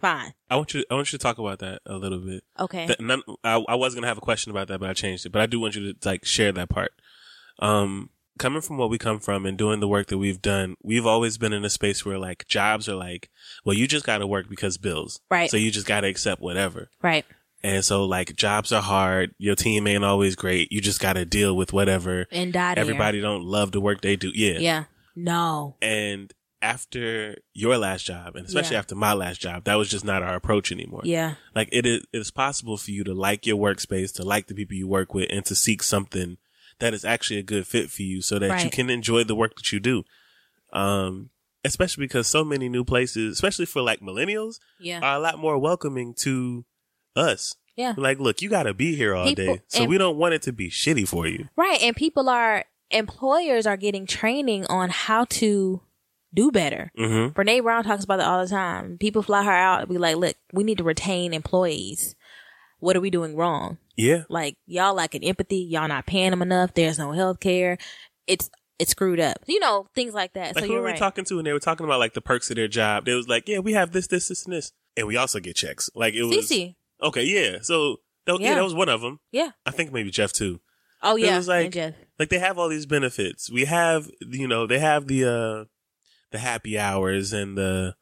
[0.00, 0.34] Fine.
[0.50, 0.84] I want you.
[0.90, 2.44] I want you to talk about that a little bit.
[2.58, 2.86] Okay.
[2.86, 5.30] That- none, I, I was gonna have a question about that, but I changed it.
[5.32, 6.92] But I do want you to like share that part.
[7.60, 11.06] Um, coming from what we come from and doing the work that we've done, we've
[11.06, 13.30] always been in a space where like jobs are like,
[13.64, 15.48] well, you just got to work because bills, Right.
[15.50, 16.90] So you just got to accept whatever.
[17.02, 17.24] right.
[17.62, 19.34] And so like jobs are hard.
[19.38, 20.70] Your team ain't always great.
[20.70, 22.26] You just got to deal with whatever.
[22.30, 22.74] And die.
[22.76, 24.30] Everybody don't love the work they do.
[24.34, 24.58] Yeah.
[24.58, 24.84] Yeah.
[25.16, 25.76] No.
[25.80, 26.30] And
[26.64, 28.78] after your last job, and especially Yeah.
[28.80, 31.02] after my last job, that was just not our approach anymore.
[31.04, 31.34] Yeah.
[31.54, 34.54] Like it is, it is possible for you to like your workspace, to like the
[34.54, 36.38] people you work with, and to seek something
[36.80, 39.54] that is actually a good fit for you, so that you can enjoy the work
[39.56, 40.02] that you do.
[40.72, 41.30] Um,
[41.64, 45.00] especially because so many new places, especially for like millennials, Yeah.
[45.00, 46.64] are a lot more welcoming to
[47.16, 47.54] us.
[47.76, 47.94] Yeah.
[47.96, 50.34] Like, look, you got to be here all People- day, so and- we don't want
[50.34, 51.48] it to be shitty for you.
[51.56, 51.80] Right.
[51.82, 55.80] And people are, employers are getting training on how to
[56.34, 56.90] do better.
[56.98, 57.38] Mm-hmm.
[57.38, 58.98] Brene Brown talks about it all the time.
[58.98, 62.14] People fly her out and be like, look, we need to retain employees.
[62.80, 63.78] What are we doing wrong?
[63.96, 65.58] Yeah, Like, y'all lacking empathy.
[65.58, 66.74] Y'all not paying them enough.
[66.74, 67.78] There's no health care.
[68.26, 69.38] It's, it's screwed up.
[69.46, 70.56] You know, things like that.
[70.56, 70.98] like so who were we right.
[70.98, 73.04] talking to, and they were talking about like the perks of their job.
[73.04, 75.54] They was like, yeah, we have this, this, this, and this, and we also get
[75.54, 75.88] checks.
[75.94, 76.74] Like it was Cece.
[77.00, 77.58] okay, yeah.
[77.62, 78.48] So that, yeah.
[78.48, 78.54] Yeah.
[78.56, 79.20] that was one of them.
[79.30, 79.50] Yeah.
[79.64, 80.60] I think maybe Jeff too.
[81.02, 81.34] Oh, yeah.
[81.34, 81.94] It was like- and Jeff.
[82.18, 83.48] like they have all these benefits.
[83.50, 85.64] We have, you know, they have the uh
[86.34, 87.94] the happy hours and the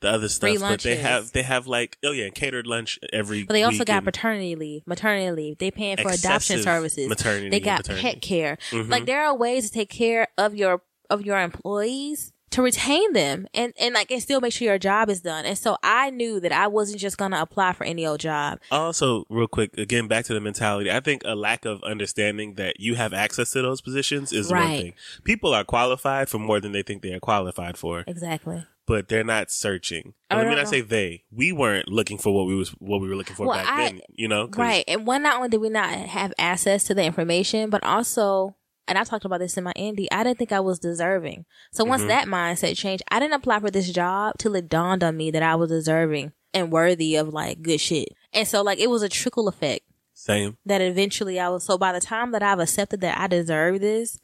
[0.00, 3.42] the other stuff, but they have they have like oh yeah, catered lunch every.
[3.42, 5.58] But they also got paternity leave, maternity leave.
[5.58, 7.08] They paying for adoption services.
[7.08, 8.02] maternity They got paternity.
[8.02, 8.58] pet care.
[8.70, 8.88] Mhm.
[8.88, 13.46] Like there are ways to take care of your of your employees to retain them
[13.54, 15.44] and and like and still make sure your job is done.
[15.46, 18.58] And so I knew that I wasn't just gonna apply for any old job.
[18.70, 20.90] Also, real quick, again back to the mentality.
[20.90, 24.66] I think a lack of understanding that you have access to those positions is one
[24.68, 24.92] thing.
[25.24, 28.66] People are qualified for more than they think they are qualified for, Exactly.
[28.86, 30.14] but they're not searching.
[30.30, 31.24] I And I mean, I say they.
[31.30, 33.84] We weren't looking for what we was what we were looking for Well, back I-
[33.90, 34.00] then.
[34.10, 34.82] You know, Right.
[34.88, 38.56] And one, not only did we not have access to the information, but also,
[38.88, 41.44] and I talked about this in my indie, I didn't think I was deserving.
[41.72, 42.08] So once Mhm.
[42.08, 45.42] that mindset changed, I didn't apply for this job till it dawned on me that
[45.42, 48.08] I was deserving and worthy of like good shit.
[48.32, 49.82] And so like it was a trickle effect
[50.14, 50.56] Same.
[50.66, 54.18] that eventually I was, so by the time that I've accepted that I deserve this,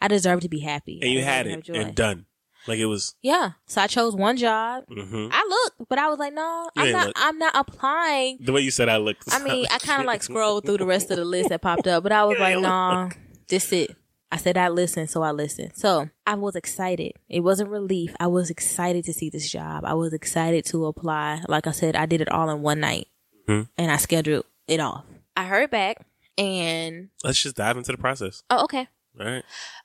[0.00, 1.00] I deserve to be happy.
[1.02, 2.26] And I you had it and done.
[2.66, 3.14] Like it was.
[3.20, 3.50] Yeah.
[3.66, 4.84] So I chose one job.
[4.88, 5.44] hmm I
[5.76, 7.06] looked, but I was like, no, You I'm not.
[7.08, 7.16] look.
[7.18, 8.38] I'm not applying.
[8.40, 9.24] The way you said I looked.
[9.30, 11.86] I mean, I kind of like scrolled through the rest of the list that popped
[11.86, 13.10] up, but I was You like, no, nah,
[13.48, 13.96] this it.
[14.32, 15.72] I said I listened, so I listened.
[15.76, 17.12] So I was excited.
[17.28, 18.14] It wasn't relief.
[18.18, 19.84] I was excited to see this job.
[19.84, 21.42] I was excited to apply.
[21.48, 23.06] Like I said, I did it all in one night,
[23.46, 23.62] Hmm.
[23.78, 25.04] and I scheduled it off.
[25.36, 26.04] I heard back,
[26.36, 28.42] and Let's just dive into the process.
[28.50, 28.88] oh, okay.
[29.20, 29.44] All right.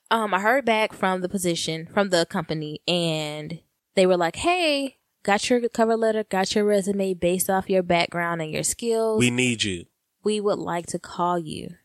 [0.10, 3.60] um, I heard back from the position, from the company, and
[3.95, 8.41] they were like, hey, got your cover letter, got your resume based off your background
[8.41, 9.19] and your skills.
[9.19, 9.86] We, need you.
[10.24, 11.76] We would like to call you.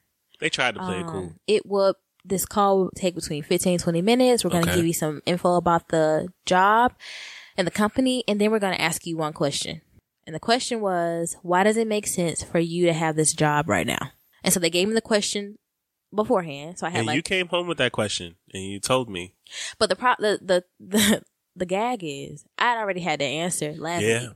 [0.45, 1.33] They tried to play it Um, cool.
[1.47, 4.45] It would, this call would take between 15 20 minutes.
[4.45, 4.77] We're going to Okay.
[4.77, 6.93] give you some info about the job
[7.57, 9.81] and the company, and then we're going to ask you one question.
[10.27, 13.71] And the question was, why does it make sense for you to have this job
[13.71, 14.11] right now?
[14.43, 15.57] And so they gave me the question
[16.15, 16.79] beforehand.
[16.79, 19.37] So I had And like you came home with that question, and you told me.
[19.79, 21.23] But the pro the the the,
[21.57, 24.21] the gag is I'd already had the answer last Yeah.
[24.21, 24.31] week.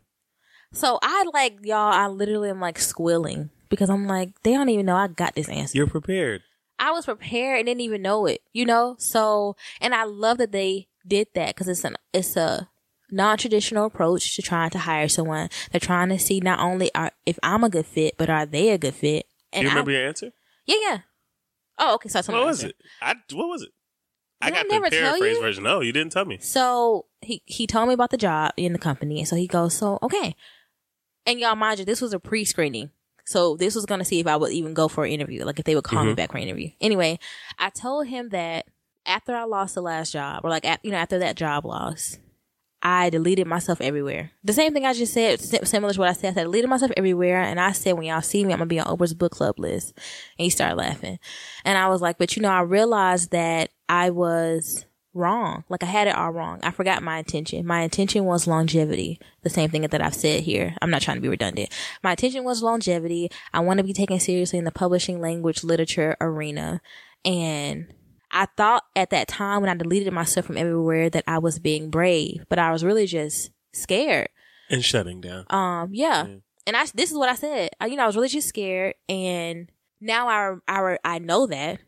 [0.73, 1.93] So I like y'all.
[1.93, 5.49] I literally am like squilling because I'm like they don't even know I got this
[5.49, 5.77] answer.
[5.77, 6.43] You're prepared.
[6.79, 8.41] I was prepared and didn't even know it.
[8.53, 8.97] You know.
[8.99, 12.69] So and I love that they did that because it's an it's a
[13.11, 15.49] non-traditional approach to trying to hire someone.
[15.73, 18.71] They're trying to see not only are if I'm a good fit, but are they
[18.71, 19.27] a good fit?
[19.53, 20.31] Do you I- remember your answer?
[20.67, 20.99] yeah, yeah.
[21.79, 22.09] Oh, okay.
[22.09, 22.71] So I What was answer.
[22.71, 22.77] it?
[23.01, 23.71] I what was it?
[24.41, 25.43] I Did I got never the paraphrase you?
[25.43, 25.65] version.
[25.65, 26.39] No, you didn't tell me.
[26.39, 29.75] So he he told me about the job in the company, and so he goes,
[29.75, 30.37] "So okay."
[31.27, 32.91] And y'all, mind you, this was a pre-screening,
[33.29, 35.67] so this was gonna see if I would even go for an interview, like if
[35.67, 36.17] they would call me Mhm.
[36.17, 36.71] back for an interview.
[36.81, 37.19] Anyway,
[37.59, 38.67] I told him that
[39.05, 42.19] after I lost the last job, or like you know after that job loss,
[42.83, 44.31] I deleted myself everywhere.
[44.45, 46.31] The same thing I just said, similar to what I said.
[46.31, 48.67] I said I deleted myself everywhere, and I said when y'all see me, I'm gonna
[48.67, 49.93] be on Oprah's book club list.
[50.39, 51.19] And he started laughing,
[51.65, 54.87] and I was like, "But you know, I realized that I was."
[55.19, 55.65] Wrong.
[55.69, 56.61] Like I had it all wrong.
[56.63, 57.67] I forgot my intention.
[57.67, 59.21] My intention was longevity.
[59.43, 60.75] The same thing that I've said here.
[60.81, 61.71] I'm not trying to be redundant.
[62.03, 63.31] My intention was longevity.
[63.53, 66.81] I want to be taken seriously in the publishing language literature arena.
[67.25, 67.93] And
[68.31, 71.91] I thought at that time when I deleted myself from everywhere that I was being
[71.91, 74.29] brave, but I was really just scared.
[74.71, 75.47] And shutting down.
[75.51, 76.27] Um, yeah.
[76.27, 76.37] Yeah.
[76.67, 77.71] And I, this is what I said.
[77.81, 78.95] I, you know, I was really just scared.
[79.09, 81.81] And now I, I, I know that.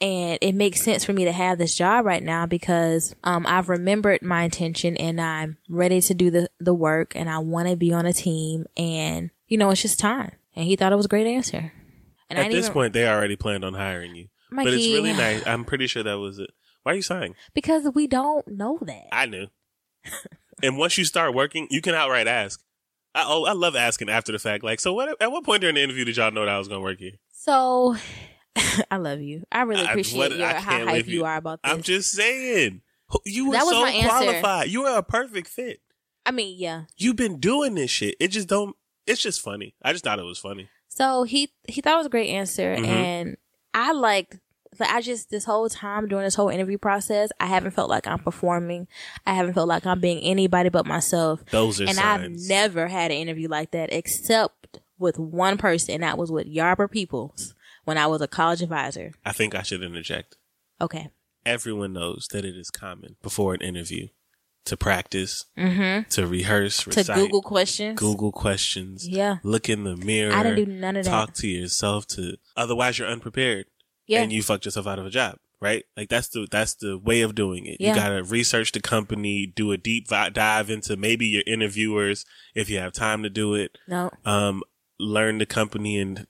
[0.00, 3.68] And it makes sense for me to have this job right now because, um, I've
[3.68, 7.76] remembered my intention and I'm ready to do the, the work and I want to
[7.76, 10.32] be on a team and, you know, it's just time.
[10.54, 11.72] And he thought it was a great answer.
[12.30, 14.28] And At this even- point, they already planned on hiring you.
[14.52, 15.42] but it's really nice.
[15.46, 16.50] I'm pretty sure that was it.
[16.84, 17.34] Why are you sighing?
[17.54, 19.08] because we don't know that.
[19.12, 19.48] I knew.
[20.62, 22.62] and once you start working, you can outright ask.
[23.14, 24.62] I, oh, I love asking after the fact.
[24.62, 25.20] Like, so what?
[25.20, 26.98] At what point during the interview did y'all know that I was going to work
[26.98, 27.12] here?
[27.32, 27.96] So
[28.90, 29.44] I love you.
[29.52, 31.14] I really I- appreciate what- your, I how hype you.
[31.20, 31.72] you are about this.
[31.72, 32.82] I'm just saying.
[33.24, 34.08] You were That was so my answer.
[34.08, 34.68] qualified.
[34.68, 35.80] You are a perfect fit.
[36.26, 36.82] I mean, yeah.
[36.98, 38.16] You've been doing this shit.
[38.20, 38.76] It just don't.
[39.06, 39.74] It's just funny.
[39.82, 40.68] I just thought it was funny.
[40.88, 42.84] So he he thought it was a great answer, Mhm.
[42.86, 43.36] and
[43.72, 44.38] I liked.
[44.78, 48.06] Like I just this whole time during this whole interview process, I haven't felt like
[48.06, 48.86] I'm performing.
[49.26, 51.42] I haven't felt like I'm being anybody but myself.
[51.50, 52.42] Those are and signs.
[52.44, 56.46] I've never had an interview like that except with one person, and that was with
[56.46, 57.54] Yarber Peoples
[57.88, 59.12] when I was a college advisor.
[59.24, 60.36] I think I should interject.
[60.80, 61.08] Okay.
[61.44, 64.08] Everyone knows that it is common before an interview
[64.66, 66.08] to practice, Mm-hmm.
[66.10, 67.98] to rehearse, To recite, Google questions.
[67.98, 69.08] Google questions.
[69.08, 69.38] Yeah.
[69.42, 70.32] Look in the mirror.
[70.34, 71.10] I didn't do none of that.
[71.10, 72.06] Talk to yourself.
[72.08, 73.66] To otherwise, you're unprepared.
[74.06, 74.22] Yeah.
[74.22, 75.84] and you fucked yourself out of a job, right?
[75.94, 77.76] Like that's the that's the way of doing it.
[77.78, 77.90] Yeah.
[77.90, 82.24] You gotta research the company, do a deep vi- dive into maybe your interviewers
[82.54, 83.76] if you have time to do it.
[83.86, 84.10] no.
[84.24, 84.62] Um,
[84.98, 86.26] learn the company and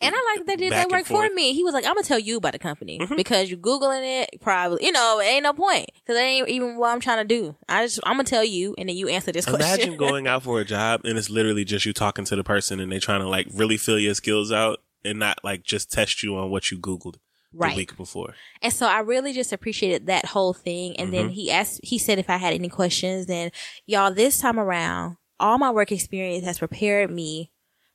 [0.00, 1.52] And I like that they did that work for me.
[1.52, 3.16] He was like, I'm gonna tell you about the company Mhm.
[3.16, 4.40] because you're googling it.
[4.40, 7.24] Probably, you know, it ain't no point because it ain't even what I'm trying to
[7.24, 7.54] do.
[7.68, 9.60] I just, I'm gonna tell you, and then you answer this question.
[9.66, 12.80] imagine going out for a job and it's literally just you talking to the person
[12.80, 16.22] and they trying to like really fill your skills out and not like just test
[16.22, 17.16] you on what you googled
[17.52, 17.70] right.
[17.72, 18.34] the week before.
[18.62, 20.96] And so I really just appreciated that whole thing.
[20.98, 21.32] And then Mhm.
[21.32, 23.50] he asked, he said if I had any questions, then
[23.86, 27.50] y'all, this time around, all my work experience has prepared me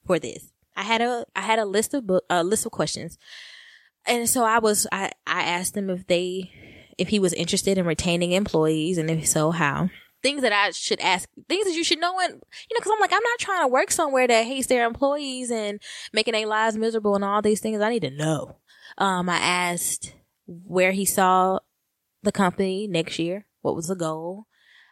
[0.06, 0.48] for this.
[0.79, 3.17] I had a, I had a list of book, a list of questions.
[4.07, 6.51] And so I was, I, I asked him if they,
[6.97, 9.89] if he was interested in retaining employees and if so, how.
[10.23, 12.99] Things that I should ask, things that you should know and, you know, cause I'm
[13.01, 15.82] like, I'm not trying to work somewhere that hates their employees and
[16.13, 18.55] making their lives miserable and all these things I need to know.
[18.97, 20.13] Um, I asked
[20.45, 21.59] where he saw
[22.23, 23.47] the company next year.
[23.63, 24.45] What was the goal?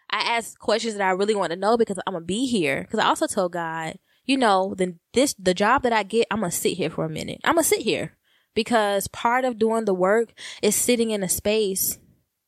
[0.10, 2.82] I asked questions that I really want to know because I'm gonna be here.
[2.82, 3.98] Because I also told God,
[4.28, 7.10] you know, then this the job that I get, I'm gonna sit here for a
[7.10, 7.42] minute.
[7.44, 8.16] I'm gonna sit here
[8.54, 11.98] because part of doing the work is sitting in a space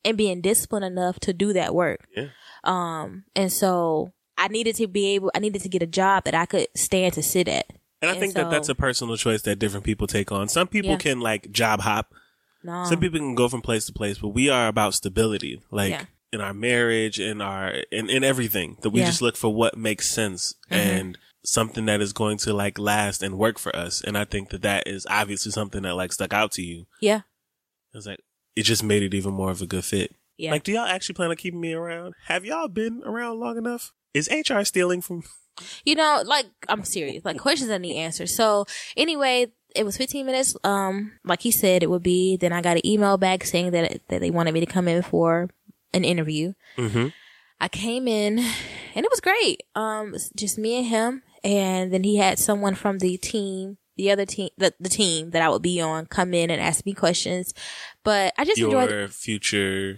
[0.05, 2.07] and being disciplined enough to do that work.
[2.15, 2.27] Yeah.
[2.63, 6.33] Um, and so I needed to be able, I needed to get a job that
[6.35, 7.65] I could stand to sit at.
[8.01, 10.47] And I And think that that's a personal choice that different people take on.
[10.47, 10.97] Some people Yeah.
[10.97, 12.13] can like job hop.
[12.63, 12.85] No.
[12.85, 15.61] Some people can go from place to place, but we are about stability.
[15.71, 16.05] Like Yeah.
[16.31, 18.77] in our marriage, in our in, in everything.
[18.81, 19.07] That we Yeah.
[19.07, 20.75] just look for what makes sense Mhm.
[20.77, 24.01] and something that is going to like last and work for us.
[24.01, 26.85] And I think that that is obviously something that like stuck out to you.
[27.01, 27.21] yeah.
[27.91, 28.19] It was like
[28.55, 30.15] it just made it even more of a good fit.
[30.37, 30.51] Yeah.
[30.51, 32.13] Like, do y'all actually plan on keeping me around?
[32.27, 33.93] Have y'all been around long enough?
[34.13, 35.23] Is HR stealing from?
[35.85, 37.25] you know, like I'm serious.
[37.25, 38.35] Like questions that need answers.
[38.35, 38.65] So
[38.95, 40.55] anyway, it was 15 minutes.
[40.63, 42.37] Um, like he said it would be.
[42.37, 45.01] Then I got an email back saying that that they wanted me to come in
[45.01, 45.49] for
[45.93, 46.53] an interview.
[46.77, 47.07] Mm-hmm.
[47.59, 49.63] I came in and it was great.
[49.75, 54.25] Um, just me and him, and then he had someone from the team, the other
[54.25, 57.53] team, the, the team that I would be on, come in and ask me questions.
[58.03, 58.89] But I just enjoyed.
[58.89, 59.97] Your future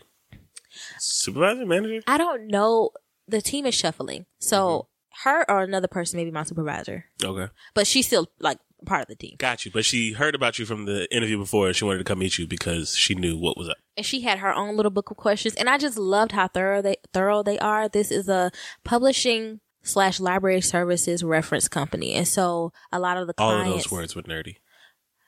[1.00, 2.02] supervisor, manager?
[2.08, 2.92] I don't know.
[3.28, 5.30] The team is shuffling, so mm-hmm.
[5.30, 7.48] her or another person, maybe my supervisor, Okay.
[7.74, 9.36] but she's still like part of the team.
[9.38, 9.72] Got you.
[9.72, 12.38] But she heard about you from the interview before and she wanted to come meet
[12.40, 13.78] you because she knew what was up.
[13.96, 16.82] and she had her own little book of questions and i just loved how thorough
[16.82, 18.52] they thorough they are this is a
[18.84, 23.86] publishing slash library services reference company and so a lot of the All of clients
[23.86, 24.58] those words were nerdy.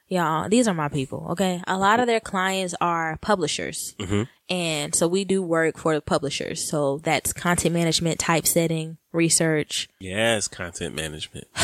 [0.07, 4.27] y'all these are my people okay a lot of their clients are publishers Mhm.
[4.49, 10.47] and so we do work for the publishers so that's content management typesetting research Yes,
[10.47, 11.47] content management.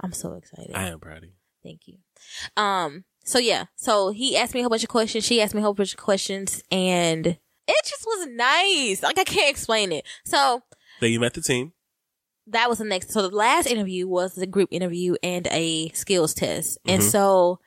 [0.00, 1.30] i'm so excited I am proud of you.
[1.64, 1.96] Thank you.
[2.56, 5.24] Um, so yeah, so he asked me a whole bunch of questions.
[5.24, 9.02] She asked me a whole bunch of questions and it just was nice.
[9.02, 10.04] Like I can't explain it.
[10.24, 10.62] So
[11.00, 11.72] Then you met the team.
[12.50, 13.10] That was the next.
[13.12, 16.78] So the last interview was the group interview and a skills test.
[16.86, 17.10] And Mhm.
[17.10, 17.60] so,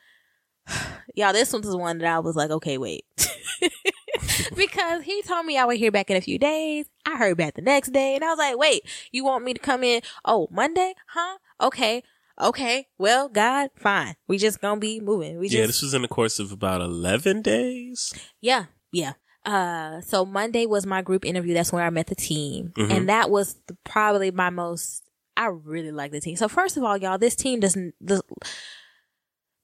[1.15, 3.05] y'all, this one was one that I was like, okay, wait.
[4.55, 6.85] because he told me I would hear back in a few days.
[7.05, 9.59] I heard back the next day and I was like, wait, you want me to
[9.59, 10.01] come in?
[10.25, 10.93] Oh, Monday?
[11.07, 11.37] Huh?
[11.59, 12.03] Okay.
[12.39, 12.87] Okay.
[12.97, 14.15] Well, God, fine.
[14.27, 15.37] We just gonna be moving.
[15.39, 18.13] We just, yeah, this was in the course of about 11 days.
[18.41, 19.13] yeah, yeah.
[19.45, 21.53] Uh, so Monday was my group interview.
[21.53, 22.91] That's where I met the team, Mhm.
[22.91, 25.03] and that was the, probably my most.
[25.37, 26.35] I really like the team.
[26.35, 28.21] So first of all, y'all, this team doesn't does,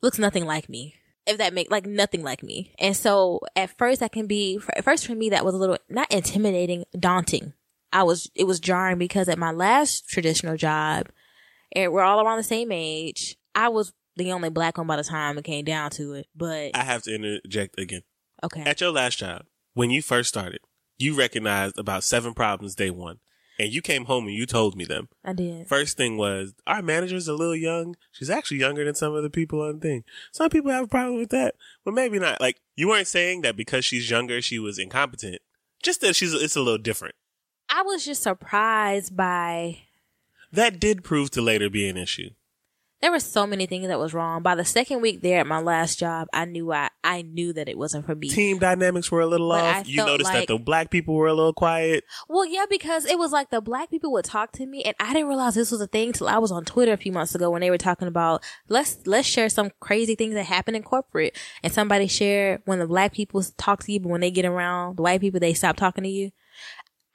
[0.02, 0.96] looks nothing like me.
[1.26, 4.84] If that make like nothing like me, and so at first that can be at
[4.86, 7.54] first for me that was a little not intimidating, daunting.
[7.92, 11.08] I was it was jarring because at my last traditional job,
[11.76, 13.36] and we're all around the same age.
[13.54, 16.72] I was the only black one by the time it came down to it, but
[16.74, 18.04] I have to interject again.
[18.42, 18.62] okay.
[18.62, 19.44] At your last job,
[19.78, 20.60] when you first started,
[20.98, 23.20] you recognized about seven problems day one.
[23.60, 25.10] And you came home and you told me them.
[25.24, 25.68] I did.
[25.68, 27.96] First thing was, our manager's a little young.
[28.12, 30.04] She's actually younger than some of the people on the thing.
[30.32, 32.42] Some people have a problem with that, but maybe not.
[32.42, 35.42] Like, you weren't saying that because she's younger, she was incompetent.
[35.82, 37.16] Just that she's, it's a little different.
[37.70, 39.80] I was just surprised by
[40.52, 42.32] That did prove to later be an issue.
[43.02, 44.42] There were so many things that was wrong.
[44.42, 47.70] By the second week there at my last job, I knew I I knew that
[47.70, 48.30] it wasn't for me.
[48.30, 49.88] Team dynamics were a little But I off.
[49.88, 52.04] You noticed like- that the black people were a little quiet.
[52.28, 55.14] Well, yeah, because it was like the black people would talk to me, and I
[55.14, 57.52] didn't realize this was a thing till I was on Twitter a few months ago
[57.52, 61.38] when they were talking about let's let's share some crazy things that happen in corporate,
[61.62, 64.98] and somebody shared when the black people talk to you, but when they get around
[64.98, 66.32] the white people, they stop talking to you.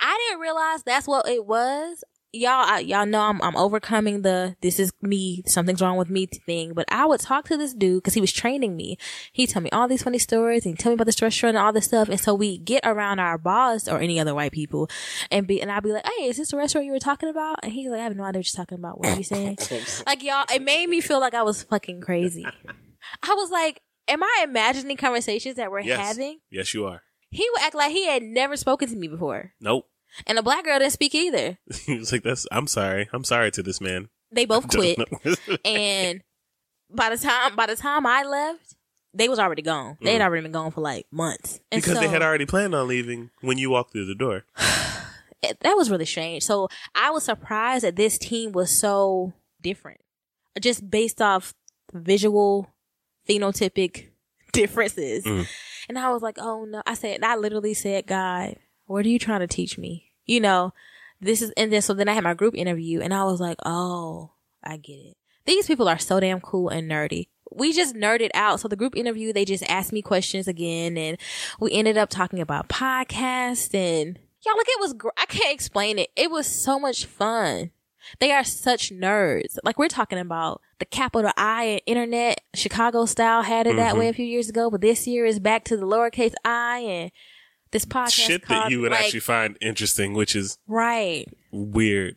[0.04, 2.02] I didn't realize that's what it was.
[2.34, 6.24] Y'all, I, y'all know I'm, I'm overcoming the this is me, something's wrong with me
[6.26, 6.72] thing.
[6.72, 8.96] But I would talk to this dude because he was training me.
[9.32, 11.74] He told me all these funny stories and tell me about this restaurant and all
[11.74, 12.08] this stuff.
[12.08, 14.88] And so we get around our boss or any other white people
[15.30, 17.56] and be and I'd be like, Hey, is this the restaurant you were talking about?
[17.62, 18.98] And he's like, I have no idea what you're talking about.
[18.98, 19.58] What are you saying?
[20.06, 22.46] like y'all, it made me feel like I was fucking crazy.
[23.22, 26.00] I was like, Am I imagining conversations that we're Yes.
[26.00, 26.38] having?
[26.50, 27.02] Yes, you are.
[27.30, 29.52] He would act like he had never spoken to me before.
[29.60, 29.86] Nope.
[30.26, 31.58] And the black girl didn't speak either.
[31.86, 32.46] he was like, "That's.
[32.52, 33.08] I'm sorry.
[33.12, 34.98] I'm sorry to this man." They both quit.
[35.64, 36.22] And
[36.90, 38.74] by the time by the time I left,
[39.14, 39.96] they was already gone.
[40.02, 40.24] They had Mm.
[40.24, 41.60] already been gone for like months.
[41.70, 44.44] And because they had already planned on leaving when you walked through the door.
[45.42, 46.42] it- that was really strange.
[46.44, 50.00] So I was surprised that this team was so different,
[50.60, 51.52] just based off
[51.92, 52.68] visual
[53.28, 54.08] phenotypic
[54.52, 55.24] differences.
[55.24, 55.46] Mm.
[55.88, 56.82] And I was like, oh no.
[56.86, 58.56] I said, I literally said, God,
[58.92, 60.10] what are you trying to teach me?
[60.26, 60.72] You know,
[61.20, 63.56] this is, and then so then I had my group interview and I was like,
[63.64, 64.32] oh,
[64.62, 65.16] I get it.
[65.44, 67.28] These people are so damn cool and nerdy.
[67.54, 68.60] We just nerded out.
[68.60, 71.18] So the group interview, they just asked me questions again and
[71.60, 75.98] we ended up talking about podcasts and y'all like it was, gr- I can't explain
[75.98, 76.10] it.
[76.16, 77.70] It was so much fun.
[78.20, 79.58] They are such nerds.
[79.64, 83.98] Like we're talking about the capital I and internet, Chicago style had it that Mhm.
[83.98, 87.10] way a few years ago, but this year is back to the lowercase I and
[87.72, 91.26] this podcast shit that you would like, actually find interesting, which is right.
[91.50, 92.16] weird.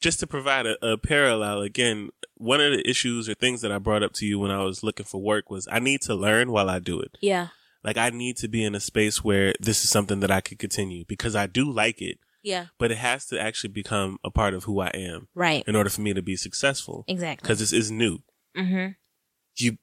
[0.00, 3.78] Just to provide a, a parallel, again, one of the issues or things that I
[3.78, 6.50] brought up to you when I was looking for work was I need to learn
[6.52, 7.16] while I do it.
[7.20, 7.48] Yeah.
[7.82, 10.58] Like I need to be in a space where this is something that I could
[10.58, 12.66] continue because I do like it, Yeah.
[12.78, 15.64] but it has to actually become a part of who I am Right.
[15.66, 17.04] in order for me to be successful.
[17.08, 17.42] Exactly.
[17.42, 18.18] Because this is new.
[18.56, 18.92] Mm-hmm.
[19.56, 19.78] You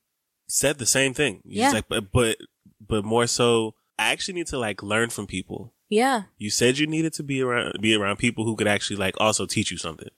[0.47, 1.41] said the same thing.
[1.43, 1.71] You Yeah.
[1.71, 2.37] like, but, but,
[2.85, 5.73] but more so, I actually need to like learn from people.
[5.89, 6.23] Yeah.
[6.37, 9.45] You said you needed to be around, be around people who could actually like also
[9.45, 10.09] teach you something.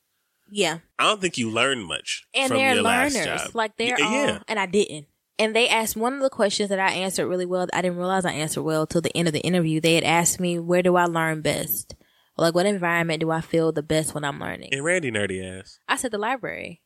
[0.50, 0.80] Yeah.
[0.98, 3.42] I don't think you learned much and from they're your last learners.
[3.44, 3.56] job.
[3.56, 4.40] Like they're all, yeah.
[4.48, 5.08] and I didn't.
[5.38, 7.68] And they asked one of the questions that I answered really well.
[7.74, 9.82] I didn't realize I answered well till the end of the interview.
[9.82, 11.94] They had asked me, "Where do I learn best?
[12.38, 15.80] Like, what environment do I feel the best when I'm learning?" And Randy nerdy ass.
[15.90, 16.82] I said the library.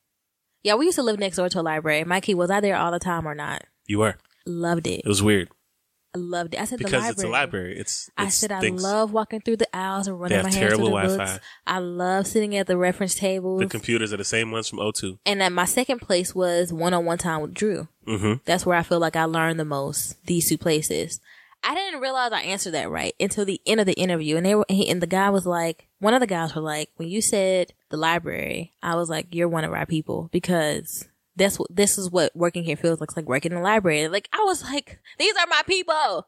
[0.64, 2.04] Yeah, we used to live next door to a library.
[2.06, 3.66] Mikey, was I there all the time or not?
[3.86, 4.18] You were.
[4.48, 5.02] Loved it.
[5.02, 5.50] It was weird
[6.18, 6.60] loved it.
[6.62, 7.10] I said the library.
[7.10, 7.78] it's a library.
[7.78, 8.10] It's.
[8.18, 10.90] I said I love walking through the aisles and running my hands through the terrible
[10.92, 11.14] books.
[11.14, 11.40] Wi-Fi.
[11.68, 13.60] I love sitting at the reference tables.
[13.60, 15.20] The computers are the same ones from O2.
[15.26, 17.88] and then my second place was one-on-one time with Drew.
[18.08, 18.34] Mm-hmm.
[18.46, 20.24] That's where I feel like I learned the most.
[20.26, 21.20] These two places.
[21.62, 24.56] I didn't realize I answered that right until the end of the interview, and they
[24.56, 27.22] were, he, and the guy was like, one of the guys were like, when you
[27.22, 31.09] said the library, I was like, you're one of our people because
[31.40, 34.08] that's what this is what working here feels like, like working in the library.
[34.08, 36.28] Like I was like, these are my people.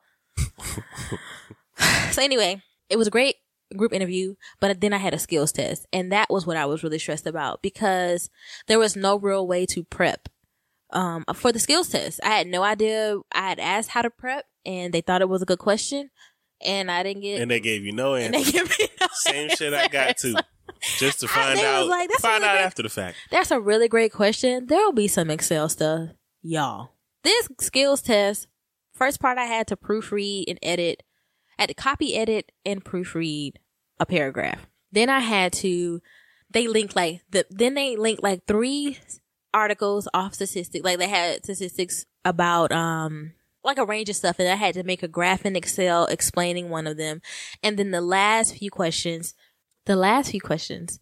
[2.12, 3.36] so anyway, it was a great
[3.76, 6.84] group interview, but then I had a skills test, and that was what I was
[6.84, 8.30] really stressed about because
[8.68, 10.30] there was no real way to prep
[10.92, 12.20] um for the skills test.
[12.24, 13.18] I had no idea.
[13.32, 16.10] I had asked how to prep, and they thought it was a good question,
[16.62, 17.42] and I didn't get.
[17.42, 18.52] And they gave you no and they answer.
[18.52, 20.36] gave me no Same shit I got too.
[20.98, 21.88] Just to find was out.
[21.88, 22.66] like, that's find really out great.
[22.66, 23.18] after the fact.
[23.30, 24.66] That's a really great question.
[24.66, 26.10] There will be some Excel stuff,
[26.42, 26.92] y'all.
[27.24, 28.48] This skills test,
[28.94, 31.04] first part I had to proofread and edit.
[31.60, 33.58] I had to copy, edit, and proofread
[34.00, 34.66] a paragraph.
[34.92, 36.02] Then I had to,
[36.50, 38.98] they linked like, the, then they linked like three
[39.54, 40.84] articles off statistics.
[40.84, 44.84] Like they had statistics about, um, like a range of stuff and I had to
[44.84, 47.22] make a graph in Excel explaining one of them.
[47.62, 49.36] And then the last few questions,
[49.86, 51.00] the last few questions,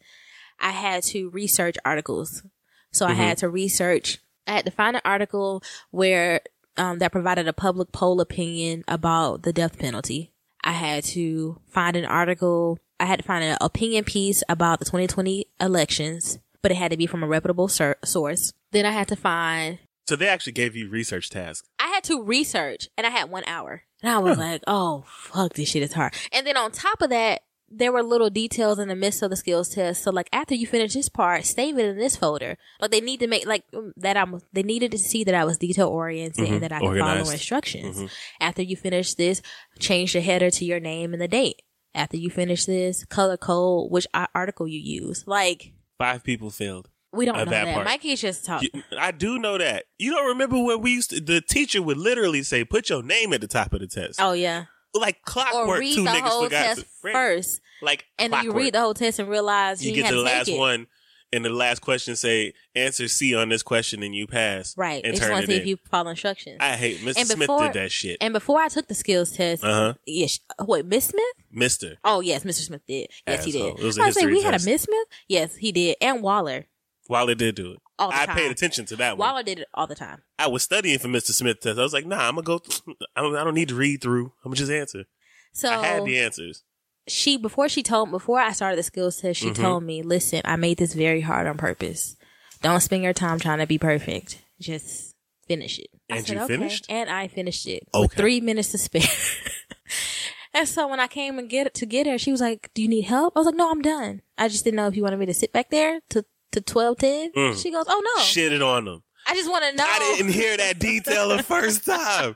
[0.60, 2.44] I had to research articles.
[2.92, 5.62] So I had to research, I had to find an article
[5.92, 6.42] where,
[6.76, 10.32] um, that provided a public poll opinion about the death penalty.
[10.64, 14.86] I had to find an article, I had to find an opinion piece about the
[14.86, 18.54] 2020 elections, but it had to be from a reputable sur- source.
[18.72, 21.68] Then I had to find So they actually gave you research tasks.
[21.80, 23.84] I had to research and I had one hour.
[24.02, 26.14] And I was like, oh, fuck, this shit is hard.
[26.32, 29.36] And then on top of that, there were little details in the midst of the
[29.36, 30.04] skills test.
[30.04, 32.58] So like after you finish this part, save it in this folder.
[32.82, 35.46] Like they need to make like um, that I'm, they needed to see that I
[35.46, 38.12] was detail oriented and that I could follow instructions.
[38.40, 39.42] After you finish this,
[39.80, 41.62] change the header to your name and the date.
[41.96, 45.24] After you finish this, color code which article you use.
[45.28, 46.88] Like Five people failed.
[47.12, 47.74] we don't know that that.
[47.74, 47.86] part.
[47.86, 48.70] Mikey's just talking.
[48.74, 49.86] You- I do know that.
[49.98, 53.34] You don't remember when we used to, the teacher would literally say, put your name
[53.34, 54.20] at the top of the test.
[54.22, 54.66] Oh yeah.
[54.94, 56.86] Like Or clockwork, read two the niggas whole forgot test to.
[57.12, 57.62] First.
[57.82, 60.22] Like and then you read the whole test and realize you, you get to the
[60.22, 60.58] last it.
[60.58, 60.88] one,
[61.32, 64.76] and the last question say answer C on this question, and you pass.
[64.78, 64.96] Right.
[65.06, 65.62] and They just turn want it to see in.
[65.62, 66.58] if you follow instructions.
[66.60, 67.18] I hate Mr.
[67.18, 68.18] And Smith before- did that shit.
[68.20, 69.94] and before I took the skills test, Uh huh.
[70.08, 71.24] yes, wait, Miss Smith?
[71.52, 71.98] Mister.
[72.04, 72.62] Oh yes, Mr.
[72.66, 73.08] Smith did.
[73.28, 73.78] Yes, he did.
[73.80, 75.08] It was a I was like, history we had a Miss Smith.
[75.28, 76.66] Yes, he did, and Waller.
[77.10, 77.80] Waller did do it.
[77.98, 78.36] All the I time.
[78.38, 79.28] paid attention to that one.
[79.28, 80.22] Waller did it all the time.
[80.38, 81.32] I was studying for Mr.
[81.32, 81.78] Smith test.
[81.78, 82.60] I was like, nah, I'm gonna go.
[82.60, 82.82] Th-
[83.16, 84.26] I, don't, I don't need to read through.
[84.46, 85.04] I'm gonna just answer.
[85.52, 86.64] So I had the answers.
[87.08, 89.56] she before she told before I started the skills test, she Mhm.
[89.56, 92.16] told me, "Listen, I made this very hard on purpose.
[92.62, 94.38] Don't spend your time trying to be perfect.
[94.62, 95.16] Just
[95.48, 96.86] finish it." I And said, you "Okay." finished?
[96.90, 99.02] And I finished it with three minutes to spare.
[100.54, 102.88] and so when I came and get to get her, she was like, "Do you
[102.88, 104.22] need help?" I was like, "No, I'm done.
[104.38, 106.98] I just didn't know if you wanted me to sit back there to to twelve
[106.98, 107.32] ten.
[107.34, 107.62] Mm.
[107.62, 109.04] She goes, "Oh no, Shitted on them.
[109.28, 112.36] I just want to know." I didn't hear that detail the first time.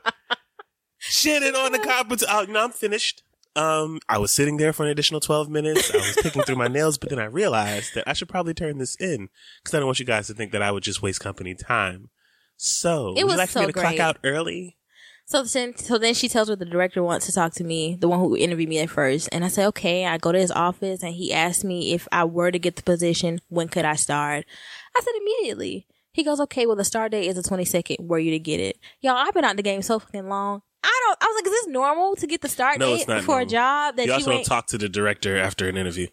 [1.00, 2.24] Shitted on the competence.
[2.28, 3.22] Oh, no, I'm finished.
[3.56, 5.92] Um, I was sitting there for an additional 12 minutes.
[5.94, 8.78] I was picking through my nails, but then I realized that I should probably turn
[8.78, 9.28] this in
[9.62, 12.10] because I don't want you guys to think that I would just waste company time.
[12.56, 14.76] So, would was you like for me so to clock out early?
[15.26, 18.08] So then, so then she tells her the director wants to talk to me, the
[18.08, 19.28] one who interviewed me at first.
[19.32, 22.24] And I say, okay, I go to his office and he asked me if I
[22.24, 24.44] were to get the position, when could I start?
[24.94, 25.86] I said immediately.
[26.12, 28.00] He goes, okay, well, the start date is the 22nd.
[28.06, 28.78] Were you to get it?
[29.00, 30.62] Y'all, I've been out the game so fucking long.
[30.84, 33.40] I don't, I was like, is this normal to get the start No, date for
[33.40, 36.08] a job that You you, also don't talk to the director after an interview.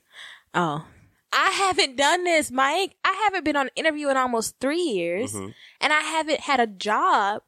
[0.54, 0.86] oh,
[1.34, 2.96] I haven't done this, Mike.
[3.06, 5.54] I haven't been on an interview in almost three years Mhm.
[5.82, 7.42] and I haven't had a job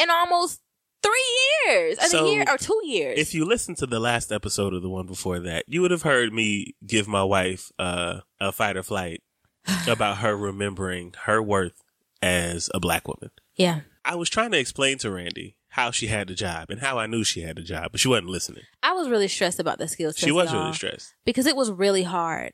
[0.00, 0.60] in almost
[1.08, 3.18] three years, I So, think year or two years.
[3.18, 6.02] If you listen to the last episode of the one before that, you would have
[6.02, 9.22] heard me give my wife uh, a fight or flight
[9.88, 11.82] about her remembering her worth
[12.22, 13.30] as a black woman.
[13.56, 16.98] yeah, I was trying to explain to Randy how she had the job and how
[16.98, 18.64] I knew she had the job, but she wasn't listening.
[18.82, 20.16] I was really stressed about the skills.
[20.16, 21.14] She was really stressed.
[21.26, 22.52] because it was really hard.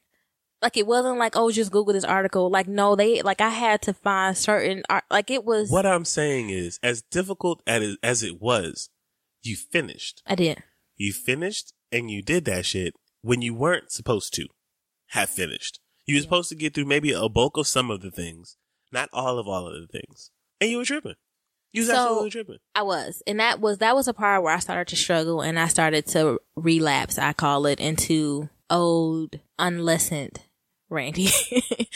[0.64, 2.48] Like it wasn't like oh just Google this article.
[2.48, 5.04] Like no, they like I had to find certain art.
[5.10, 5.70] Like it was.
[5.70, 8.88] What I'm saying is, as difficult as it, as it was,
[9.42, 10.22] you finished.
[10.26, 10.62] I did.
[10.96, 14.46] You finished and you did that shit when you weren't supposed to
[15.08, 15.80] have finished.
[16.06, 18.56] You were supposed to get through maybe a bulk of some of the things,
[18.90, 20.30] not all of all of the things.
[20.62, 21.16] And you were tripping.
[21.72, 22.58] You was So- absolutely tripping.
[22.74, 25.58] I was, and that was that was a part where I started to struggle, and
[25.58, 27.18] I started to relapse.
[27.18, 30.40] I call it into old, unlistened
[30.91, 31.28] Randy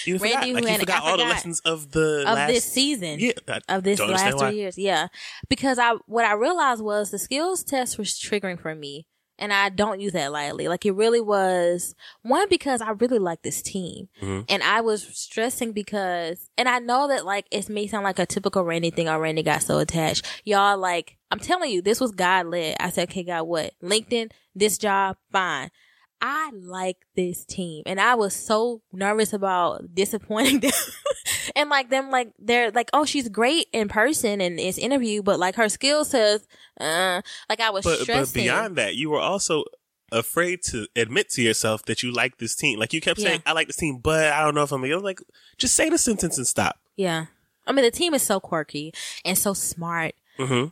[0.04, 2.48] You forgot, Randy like who you had- forgot all the lessons of the of last
[2.52, 3.18] this season.
[3.20, 4.50] Yeah, I of this last understand three why.
[4.52, 4.78] years.
[4.78, 5.08] Yeah.
[5.48, 9.06] Because I, what I realized was the skills test was triggering for me.
[9.40, 10.66] And I don't use that lightly.
[10.66, 14.08] Like it really was one because I really like this team.
[14.20, 14.46] Mhm.
[14.48, 18.26] And I was stressing because, and I know that like it may sound like a
[18.26, 19.08] typical Randy thing.
[19.08, 20.26] Oh, Randy got so attached.
[20.44, 22.78] Y'all like, I'm telling you, this was God led.
[22.80, 23.74] I said, okay, God, what?
[23.80, 25.70] LinkedIn, this job, fine.
[26.20, 30.72] I like this team and I was so nervous about disappointing them.
[31.54, 35.38] and like them, like they're like, oh, she's great in person and it's interview, but
[35.38, 36.46] like her skill says,
[36.80, 39.64] uh, like I was But but beyond that, you were also
[40.10, 42.78] afraid to admit to yourself that you like this team.
[42.78, 43.50] Like you kept saying, Yeah.
[43.50, 44.82] "I like this team," but I don't know if I'm.
[44.82, 45.20] Like,
[45.58, 46.76] just say the sentence and stop.
[46.96, 47.26] yeah.
[47.66, 48.94] I mean, the team is so quirky
[49.26, 50.68] and so smart hmm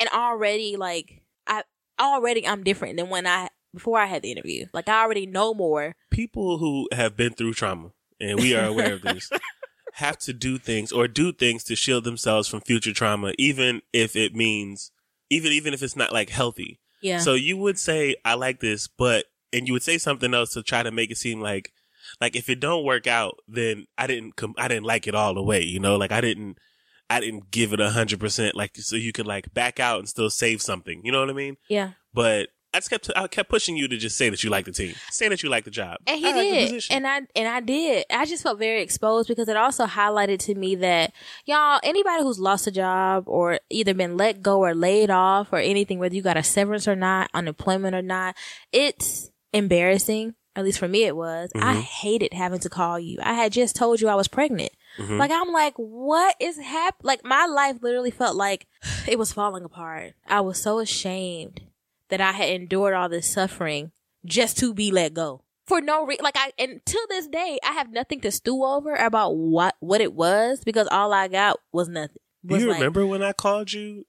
[0.00, 1.62] and already like, I
[2.00, 4.66] already I'm different than when I, before I had the interview.
[4.72, 5.94] Like I already know more.
[6.10, 9.30] People who have been through trauma, and we are aware of this,
[9.94, 14.16] have to do things or do things to shield themselves from future trauma, even if
[14.16, 14.90] it means,
[15.30, 16.80] even even if it's not like healthy.
[17.02, 17.18] Yeah.
[17.18, 20.62] So you would say, I like this, but, and you would say something else to
[20.62, 21.72] try to make it seem like,
[22.20, 25.34] like if it don't work out, then I didn't come, I didn't like it all
[25.34, 26.58] the way, you know, like I didn't,
[27.10, 30.08] I didn't give it a hundred percent, like so you could like back out and
[30.08, 31.56] still save something, you know what I mean?
[31.68, 31.90] yeah.
[32.14, 34.72] But I just kept, I kept pushing you to just say that you like the
[34.72, 36.68] team, say that you like the job, And he I did.
[36.68, 36.96] position.
[36.96, 38.04] And I and I did.
[38.10, 41.12] I just felt very exposed because it also highlighted to me that
[41.46, 45.58] y'all, anybody who's lost a job or either been let go or laid off or
[45.58, 48.34] anything, whether you got a severance or not, unemployment or not,
[48.72, 50.34] it's embarrassing.
[50.56, 51.50] At least for me it was.
[51.54, 51.80] I mm-hmm.
[51.80, 53.18] hated having to call you.
[53.22, 54.72] I had just told you I was pregnant.
[54.98, 55.18] Mm-hmm.
[55.18, 58.66] Like I'm like, what is hap like my life literally felt like
[59.08, 60.14] it was falling apart.
[60.26, 61.60] I was so ashamed
[62.10, 63.92] that I had endured all this suffering
[64.24, 66.24] just to be let go for no reason.
[66.24, 70.00] Like I, and to this day, I have nothing to stew over about what what
[70.00, 72.16] it was because all I got was nothing.
[72.44, 74.04] Do Was you like, remember when I called you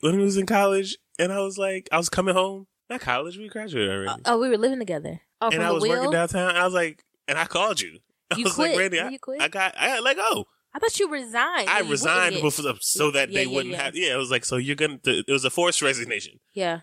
[0.00, 3.36] when we was in college and I was like, I was coming home, not college,
[3.36, 4.22] we graduated already.
[4.24, 5.20] Oh, oh we were living together.
[5.40, 5.92] Oh, and I was wheel.
[5.92, 6.50] working downtown.
[6.50, 7.98] And I was like, and I called you.
[8.30, 8.70] I You was quit.
[8.70, 9.40] like, Randy, I, you quit?
[9.42, 10.46] I got, I got let go.
[10.74, 11.68] I thought you resigned.
[11.68, 13.82] I resigned before, so that Yeah, they yeah, wouldn't yeah.
[13.82, 13.96] have.
[13.96, 14.98] Yeah, it was like, so you're gonna.
[15.04, 16.80] It was a forced resignation Yeah,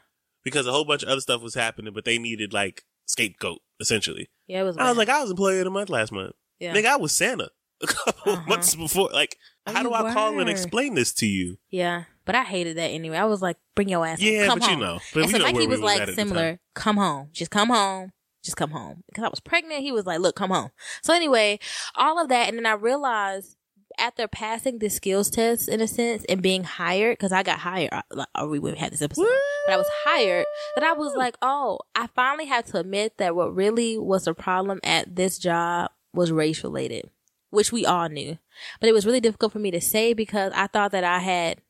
[0.50, 4.30] because a whole bunch of other stuff was happening, but they needed like scapegoat essentially.
[4.48, 4.78] yeah, it was.
[4.78, 6.34] I was like, I was employee of the month last month.
[6.60, 7.50] yeah, Nigga, I was Santa
[7.82, 8.44] a couple Uh-huh.
[8.48, 9.10] months before.
[9.14, 9.38] Like,
[9.68, 11.58] Oh, how do I call and explain this to you?
[11.70, 12.04] yeah.
[12.26, 13.18] But I hated that anyway.
[13.18, 14.20] I was like, bring your ass.
[14.22, 16.22] Yeah, but you know, but and so know Mikey was was like at at the
[16.22, 16.28] time.
[16.28, 16.60] similar.
[16.76, 18.12] Come home, just come home,
[18.44, 19.04] just come home.
[19.08, 20.70] Because I was pregnant, he was like, look, come home.
[21.02, 21.58] So anyway,
[21.96, 23.56] all of that, and then I realized
[24.00, 27.92] after passing the skills test in a sense and being hired, because I got hired,
[27.92, 29.28] uh, like, or we would have had this episode,
[29.66, 30.46] but I was hired.
[30.76, 34.34] That I was like, oh, I finally had to admit that what really was the
[34.34, 37.10] problem at this job was race related,
[37.50, 38.38] which we all knew,
[38.80, 41.62] but it was really difficult for me to say because I thought that I had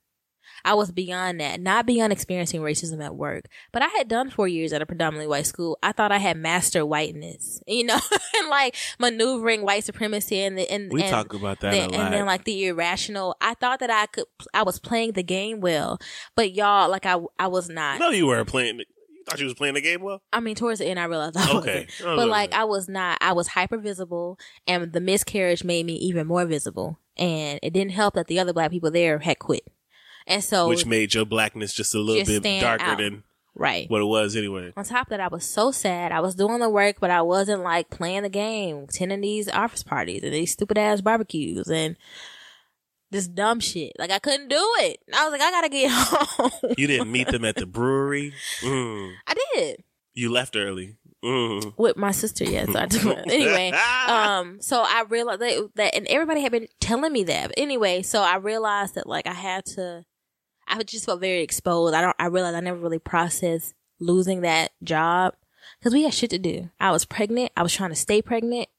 [0.66, 4.48] I was beyond that, not beyond experiencing racism at work, but I had done four
[4.48, 5.78] years at a predominantly white school.
[5.82, 8.00] I thought I had mastered whiteness, you know,
[8.38, 11.88] and like maneuvering white supremacy and the, and, We and talk about that the- a
[11.88, 11.94] lot.
[11.94, 13.36] and then like the irrational.
[13.42, 16.00] I thought that I could, I was playing the game well,
[16.36, 18.00] but y'all, like I, I was not.
[18.00, 18.78] no, you weren't playing.
[18.78, 20.22] the- You thought you was playing the game well.
[20.34, 21.88] I mean, towards the end, I realized I Okay.
[22.00, 22.18] wasn't.
[22.18, 22.54] But like.
[22.54, 23.18] I was not.
[23.22, 27.00] I was hyper visible, and the miscarriage made me even more visible.
[27.18, 29.64] And it didn't help that the other black people there had quit.
[30.30, 32.98] And so, which made your blackness just a little Just bit darker out.
[33.00, 33.24] than
[33.56, 33.90] right.
[33.90, 34.72] what it was anyway.
[34.78, 36.12] On top of that, I was so sad.
[36.12, 39.84] I was doing the work, but I wasn't like playing the game, attending these office
[39.84, 41.98] parties and these stupid ass barbecues and
[43.12, 43.94] this dumb shit.
[43.98, 45.00] Like I couldn't do it.
[45.14, 46.74] I was like, I gotta get home.
[46.78, 48.34] You didn't meet them at the brewery.
[48.62, 49.14] Mm.
[49.28, 50.96] I did You left early.
[51.26, 51.74] Mm.
[51.78, 52.46] with my sister.
[52.46, 53.06] Yes, I did.
[53.30, 53.72] anyway,
[54.08, 57.48] um, so I realized that, that, and everybody had been telling me that.
[57.50, 60.06] But anyway, so I realized that like I had to.
[60.70, 61.96] I just felt very exposed.
[61.96, 65.34] I don't, I realized I never really processed losing that job
[65.80, 66.70] because we had shit to do.
[66.80, 67.52] I was pregnant.
[67.58, 68.70] I was trying to stay pregnant.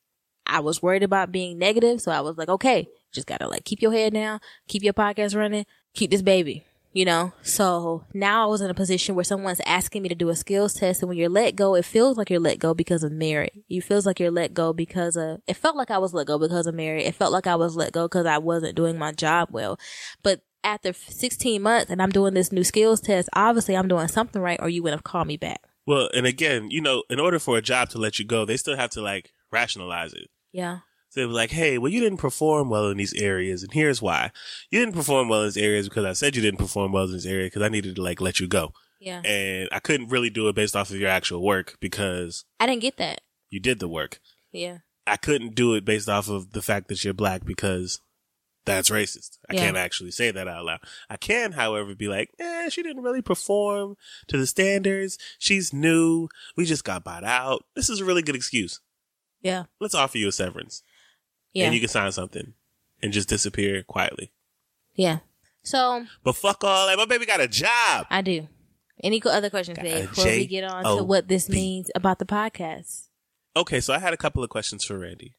[0.46, 2.00] I was worried about being negative.
[2.00, 5.36] So I was like, okay, just gotta like keep your head down, keep your podcast
[5.36, 7.32] running, keep this baby, you know?
[7.42, 10.74] So now I was in a position where someone's asking me to do a skills
[10.74, 11.02] test.
[11.02, 13.64] And when you're let go, it feels like you're let go because of Mary.
[13.68, 16.38] It feels like you're let go because of, it felt like I was let go
[16.38, 17.04] because of Mary.
[17.04, 19.78] It felt like I was let go because I wasn't doing my job well.
[20.22, 24.40] But after 16 months and I'm doing this new skills test, obviously I'm doing something
[24.40, 25.60] right or you wouldn't have called me back.
[25.86, 28.56] Well, and again, you know, in order for a job to let you go, they
[28.56, 30.28] still have to like rationalize it.
[30.52, 30.80] Yeah.
[31.08, 34.00] So they were like, hey, well, you didn't perform well in these areas, and here's
[34.00, 34.30] why.
[34.70, 37.12] You didn't perform well in these areas because I said you didn't perform well in
[37.12, 38.72] this area because I needed to like let you go.
[39.00, 39.20] Yeah.
[39.24, 42.82] And I couldn't really do it based off of your actual work because I didn't
[42.82, 43.22] get that.
[43.48, 44.20] you did the work.
[44.52, 44.78] Yeah.
[45.06, 48.00] I couldn't do it based off of the fact that you're black because
[48.64, 49.38] that's racist.
[49.48, 49.60] I Yeah.
[49.64, 50.80] can't actually say that out loud.
[51.08, 53.96] I can, however, be like, eh, she didn't really perform
[54.28, 55.18] to the standards.
[55.38, 56.28] She's new.
[56.56, 57.64] We just got bought out.
[57.74, 58.80] This is a really good excuse.
[59.42, 59.64] Yeah.
[59.80, 60.82] Let's offer you a severance.
[61.52, 61.66] Yeah.
[61.66, 62.54] And you can sign something
[63.02, 64.32] and just disappear quietly.
[64.94, 65.20] yeah.
[65.62, 66.96] So But fuck all that.
[66.96, 68.06] My baby got a job.
[68.08, 68.48] I do.
[69.02, 73.08] Any other questions, a before we get on to what this means about the podcast?
[73.56, 75.34] Okay, so I had a couple of questions for Randy.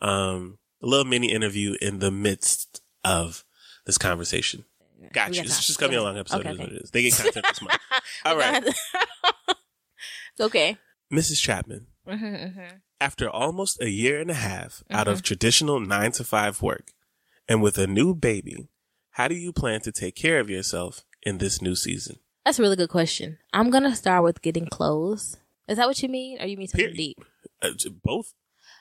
[0.00, 3.44] Um, a little mini interview in the midst of
[3.86, 4.64] this conversation.
[5.12, 5.42] Got We you.
[5.42, 6.40] got It's just gonna be a long episode.
[6.40, 6.76] Okay, it is what okay.
[6.76, 6.90] it is.
[6.90, 7.80] They get content this month.
[8.24, 10.78] All right, it's okay.
[11.12, 11.40] Mrs.
[11.40, 11.86] Chapman.
[12.08, 12.76] Mm-hmm, mm-hmm.
[13.00, 16.92] After almost a year and a half out of traditional nine to five work,
[17.48, 18.68] and with a new baby,
[19.10, 22.18] how do you plan to take care of yourself in this new season?
[22.44, 23.38] That's a really good question.
[23.52, 25.36] I'm gonna start with getting clothes.
[25.68, 26.96] Is that what you mean, or you mean something Period.
[26.96, 27.24] deep?
[27.62, 27.70] Uh,
[28.02, 28.34] both.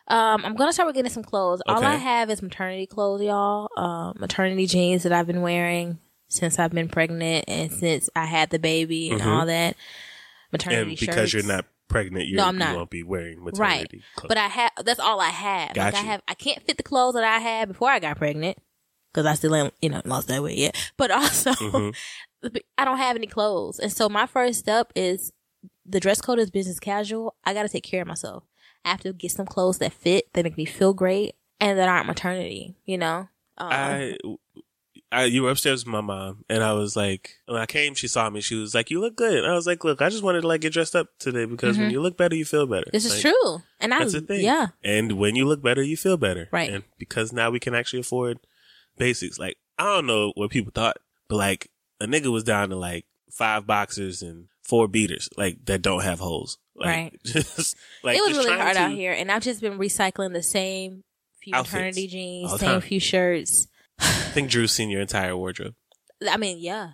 [0.08, 1.62] Um, I'm gonna start with getting some clothes.
[1.66, 3.70] All I have is maternity clothes, y'all.
[3.78, 5.98] Um, maternity jeans that I've been wearing
[6.28, 9.26] since I've been pregnant and since I had the baby and Mhm.
[9.28, 9.76] all that.
[10.52, 11.34] Maternity And because shirts.
[11.34, 12.76] you're not pregnant, you're, No, I'm you not.
[12.76, 14.28] won't be wearing right, maternity clothes.
[14.30, 14.72] but I have.
[14.84, 15.78] That's all I have.
[15.78, 16.22] like I have.
[16.28, 18.58] I can't fit the clothes that I had before I got pregnant
[19.14, 20.92] because I still ain't, you know, lost that weight yet.
[20.98, 21.96] But also, Mhm.
[22.78, 25.32] I don't have any clothes, and so my first step is
[25.86, 27.36] the dress code is business casual.
[27.46, 28.44] I got to take care of myself.
[28.86, 31.88] I have to get some clothes that fit, that make me feel great, and that
[31.90, 32.76] aren't maternity.
[32.86, 33.30] You know.
[33.58, 34.18] Um, I,
[35.12, 38.08] I, you were upstairs with my mom, and I was like, when I came, she
[38.08, 38.42] saw me.
[38.42, 40.48] She was like, "You look good." And I was like, "Look, I just wanted to
[40.48, 41.92] like get dressed up today because when Mhm.
[41.92, 44.42] you look better, you feel better." this is true, and I That's the thing.
[44.44, 44.68] yeah.
[44.84, 46.50] And when you look better, you feel better.
[46.52, 46.72] Right.
[46.72, 48.40] And because now we can actually afford
[48.98, 49.38] basics.
[49.38, 51.70] Like I don't know what people thought, but like
[52.02, 56.20] a nigga was down to like five boxers and four beaters, like that don't have
[56.20, 56.58] holes.
[56.76, 57.20] Like, Right.
[57.26, 60.42] Just like it was really hard to- out here, and I've just been recycling the
[60.44, 61.04] same
[61.42, 61.74] few Outfits.
[61.74, 62.82] maternity jeans, All same time.
[62.82, 63.68] few shirts.
[64.00, 65.76] I think Drew's seen your entire wardrobe.
[66.30, 66.92] I mean, yeah.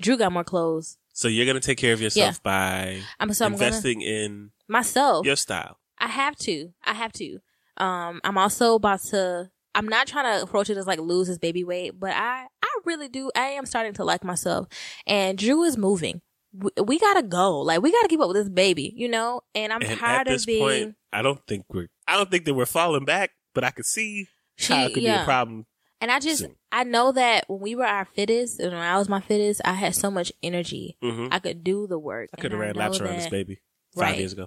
[0.00, 0.98] Drew got more clothes.
[1.12, 2.40] So you're gonna take care of yourself Yeah.
[2.44, 5.26] by I'm so I'm gonna investing in myself.
[5.26, 5.78] your style.
[5.98, 6.70] I have to.
[6.84, 7.38] I have to.
[7.76, 9.50] Um, I'm also about to.
[9.74, 12.78] I'm not trying to approach it as like lose his baby weight, but I, I
[12.84, 13.30] really do.
[13.34, 14.68] I am starting to like myself.
[15.08, 16.20] And Drew is moving.
[16.52, 17.60] We, we gotta go.
[17.60, 19.42] Like we gotta keep up with this baby, you know.
[19.54, 20.60] And I'm and tired at this of being.
[20.60, 21.88] point, I don't think we're.
[22.06, 25.02] I don't think that we're falling back, but I could see She- how it could
[25.02, 25.66] be a problem.
[26.00, 26.54] And I just, soon.
[26.70, 29.72] I know that when we were our fittest, and when I was my fittest, I
[29.72, 30.96] had so much energy.
[31.02, 32.30] hmm I could do the work.
[32.32, 33.60] I could have ran laps around this baby
[33.96, 34.18] five Right.
[34.20, 34.46] years ago.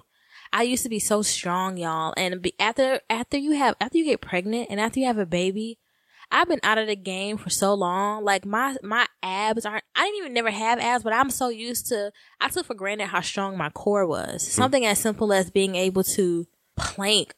[0.50, 2.14] I used to be so strong, y'all.
[2.16, 5.26] And be, after after you have after you get pregnant and after you have a
[5.26, 5.78] baby,
[6.32, 8.24] I've been out of the game for so long.
[8.24, 9.84] Like my my abs aren't.
[9.94, 12.10] I didn't even never have abs, but I'm so used to.
[12.40, 14.42] I took for granted how strong my core was.
[14.44, 14.62] Hmm.
[14.62, 17.34] Something as simple as being able to plank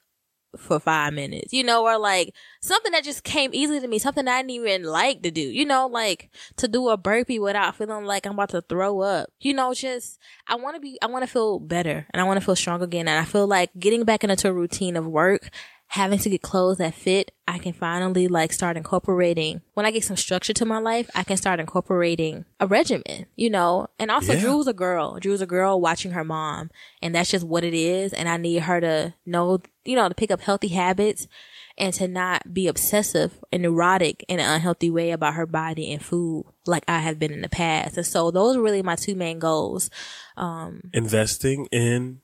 [0.57, 4.27] for five minutes, you know, or like something that just came easily to me, something
[4.27, 8.05] I didn't even like to do, you know, like to do a burpee without feeling
[8.05, 11.25] like I'm about to throw up, you know, just, I want to be, I want
[11.25, 13.09] to feel better and I want to feel strong again.
[13.09, 15.51] And I feel like getting back into a routine of work,
[15.89, 20.03] having to get clothes that fit, I can finally like start incorporating, when I get
[20.05, 24.33] some structure to my life, I can start incorporating a regimen, you know, and also
[24.33, 24.41] Yeah.
[24.41, 25.19] Drew's a girl.
[25.21, 26.71] Drew's a girl watching her mom
[27.03, 28.13] and that's just what it is.
[28.13, 31.29] And I need her to know, you know, to pick up healthy habits
[31.77, 36.03] and to not be obsessive and neurotic in an unhealthy way about her body and
[36.05, 37.97] food like I have been in the past.
[37.97, 39.91] And so those are really my two main goals.
[40.37, 42.21] Um, Investing in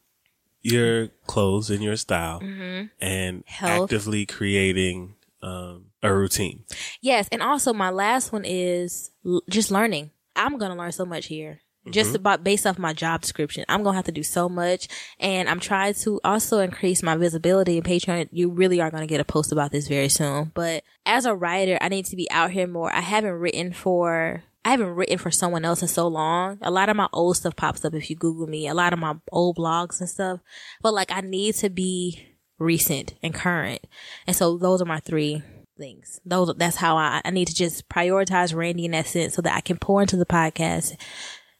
[0.62, 2.86] your clothes and your style, Mm-hmm.
[3.00, 3.84] and Health.
[3.84, 6.64] actively creating um, a routine.
[7.00, 7.28] yes.
[7.32, 10.10] And also my last one is l- just learning.
[10.36, 11.60] I'm going to learn so much here.
[11.90, 13.64] Just about based off my job description.
[13.68, 14.86] I'm going to have to do so much.
[15.18, 18.28] And I'm trying to also increase my visibility in Patreon.
[18.30, 20.52] You really are going to get a post about this very soon.
[20.54, 22.94] But as a writer, I need to be out here more.
[22.94, 26.58] I haven't written for I haven't written for someone else in so long.
[26.60, 28.98] A lot of my old stuff pops up if you Google me, a lot of
[28.98, 30.40] my old blogs and stuff.
[30.82, 32.26] But like I need to be
[32.58, 33.86] recent and current.
[34.26, 35.42] And so those are my three
[35.78, 36.20] things.
[36.26, 39.56] Those that's how I, I need to just prioritize Randy in that sense so that
[39.56, 40.94] I can pour into the podcast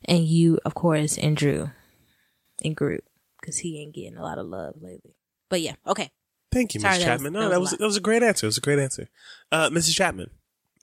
[0.05, 1.71] and you, of course, and Drew
[2.63, 3.05] and group
[3.41, 5.15] because he ain't getting a lot of love lately.
[5.49, 6.11] But yeah, okay.
[6.53, 6.99] Thank you, Sorry, Mrs.
[6.99, 7.33] that was- Chapman.
[7.33, 7.79] no, that was was a lot.
[7.79, 8.45] that was a great answer.
[8.45, 9.09] It was a great answer.
[9.51, 9.95] Uh, Mrs.
[9.95, 10.31] Chapman,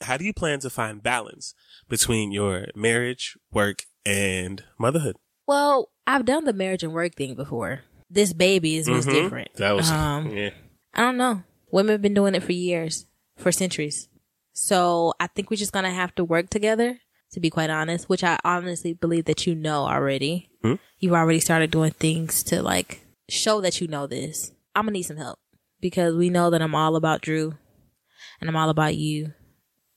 [0.02, 1.54] how do you plan to find balance
[1.90, 5.16] between your marriage, work, and motherhood?
[5.48, 7.82] Well, I've done the marriage and work thing before.
[8.10, 9.12] This baby is Mhm.
[9.12, 9.54] different.
[9.56, 10.52] That was um, yeah.
[10.94, 11.44] I don't know.
[11.72, 13.06] Women have been doing it for years,
[13.38, 14.08] for centuries.
[14.54, 17.00] So I think we're just gonna have to work together,
[17.34, 20.50] to be quite honest, which I honestly believe that you know already.
[20.62, 20.76] Hmm?
[21.00, 24.52] You've already started doing things to like show that you know this.
[24.76, 25.40] I'm gonna need some help
[25.82, 27.56] because we know that I'm all about Drew
[28.40, 29.34] and I'm all about you.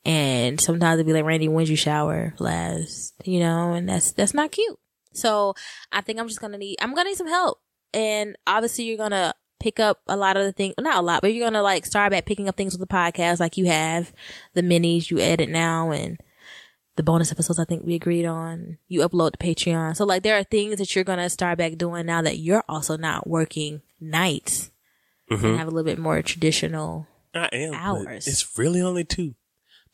[0.05, 3.15] And sometimes it'd be like, Randy, when'd you shower last?
[3.25, 4.79] You know, and that's, that's not cute.
[5.13, 5.55] So
[5.93, 7.59] I think I'm just gonna need, I'm gonna need some help.
[7.93, 11.35] And obviously you're gonna pick up a lot of the things, not a lot, but
[11.35, 14.13] you're gonna like start back picking up things with the podcast like you have,
[14.55, 16.19] the minis you edit now and
[16.97, 18.79] the bonus episodes I think we agreed on.
[18.89, 19.97] You upload to Patreon.
[19.97, 22.97] So like there are things that you're gonna start back doing now that you're also
[22.97, 24.71] not working nights
[25.31, 25.47] Mm-hmm.
[25.47, 27.07] and have a little bit more traditional.
[27.33, 27.73] I am.
[27.73, 28.27] hours.
[28.27, 29.37] It's really only two,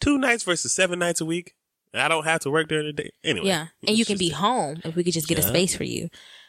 [0.01, 1.55] two nights versus seven nights a week.
[1.93, 3.47] And I don't have to work during the day anyway.
[3.49, 3.67] Yeah.
[3.87, 6.09] And you can be home if we could just get a space for you.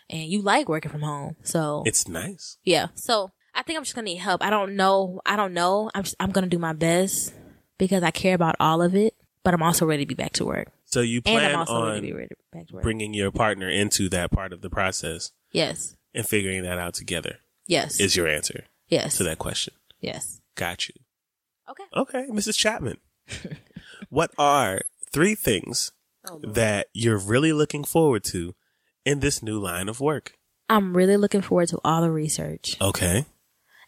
[0.09, 1.35] And you like working from home.
[1.43, 2.57] So It's nice.
[2.63, 2.87] Yeah.
[2.95, 4.43] So I think I'm just gonna need help.
[4.43, 5.21] I don't know.
[5.25, 5.89] I don't know.
[5.95, 7.33] I'm just, I'm gonna do my best
[7.77, 10.45] because I care about all of it, but I'm also ready to be back to
[10.45, 10.67] work.
[10.85, 12.83] So you plan I'm ready to be on ready back to work.
[12.83, 15.95] bringing your partner into that part of the process yes.
[16.13, 17.37] and figuring that out together
[17.67, 17.99] Yes.
[17.99, 19.17] is your answer yes.
[19.17, 19.73] to that question.
[19.99, 20.41] Yes.
[20.55, 20.95] Got you.
[21.69, 21.83] Okay.
[21.95, 22.57] Okay, Mrs.
[22.57, 22.97] Chapman.
[24.09, 25.91] what are three things
[26.29, 28.53] Oh, that you're really looking forward to
[29.05, 30.33] in this new line of work?
[30.69, 33.25] I'm really looking forward to all the research Okay.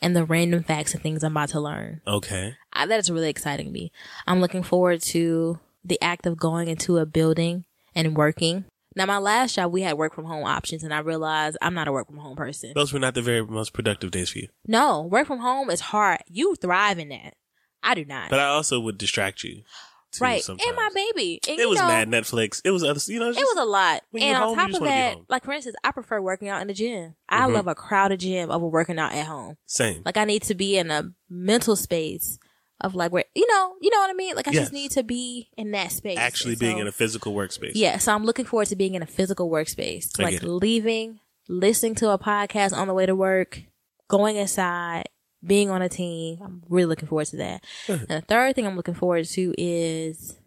[0.01, 2.01] and the random facts and things I'm about to learn.
[2.07, 2.55] Okay.
[2.71, 3.91] I, that is really exciting to me.
[4.25, 8.63] I'm looking forward to the act of going into a building and working.
[8.95, 11.87] Now, my last job, we had work from home options, and I realized I'm not
[11.87, 12.71] a work from home person.
[12.73, 14.47] Those were not the very most productive days for you.
[14.65, 16.19] No, work from home is hard.
[16.27, 17.35] You thrive in that.
[17.83, 18.29] I do not.
[18.29, 19.63] But I also would distract you.
[20.11, 20.41] Too right.
[20.43, 20.67] Sometimes.
[20.67, 21.39] And my baby.
[21.47, 22.61] And It was know, mad Netflix.
[22.65, 24.01] It was other, you know, It was a lot.
[24.19, 26.73] And on home, top of that, like for instance, I prefer working out in the
[26.73, 27.15] gym.
[27.29, 27.53] I Mhm.
[27.53, 29.57] love a crowded gym over working out at home.
[29.67, 30.01] same.
[30.03, 32.39] Like I need to be in a mental space
[32.81, 34.35] of like where you know, you know what I mean?
[34.35, 34.63] Like I Yes.
[34.63, 36.17] just need to be in that space.
[36.17, 37.73] Actually being in a physical workspace.
[37.75, 40.17] Yeah, so I'm looking forward to being in a physical workspace.
[40.17, 43.61] Like leaving, listening to a podcast on the way to work,
[44.07, 45.03] going inside,
[45.45, 46.39] being on a team.
[46.41, 47.63] I'm really looking forward to that.
[47.87, 50.37] and the third thing I'm looking forward to is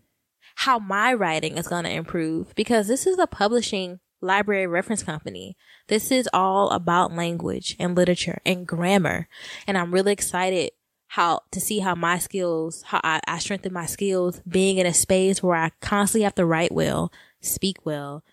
[0.56, 5.56] how my writing is going to improve because this is a publishing library reference company.
[5.88, 9.28] This is all about language and literature and grammar.
[9.66, 10.70] And I'm really excited
[11.08, 14.94] how to see how my skills, how I, I strengthen my skills being in a
[14.94, 18.24] space where I constantly have to write well, speak well,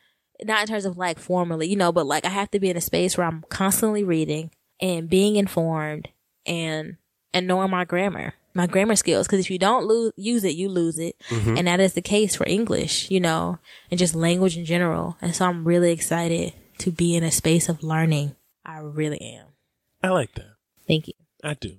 [0.44, 2.78] not in terms of like formally, you know, but like I have to be in
[2.78, 6.10] a space where I'm constantly reading and being informed
[6.46, 6.98] and,
[7.34, 9.28] and knowing my grammar, my grammar skills.
[9.28, 11.16] Cause if you don't lose, use it, you lose it.
[11.30, 11.58] Mm-hmm.
[11.58, 13.60] And that is the case for English, you know,
[13.92, 15.18] and just language in general.
[15.22, 18.36] And so I'm really excited to be in a space of learning.
[18.66, 19.48] I really am.
[20.02, 20.56] I like that.
[20.88, 21.14] Thank you.
[21.44, 21.78] I do.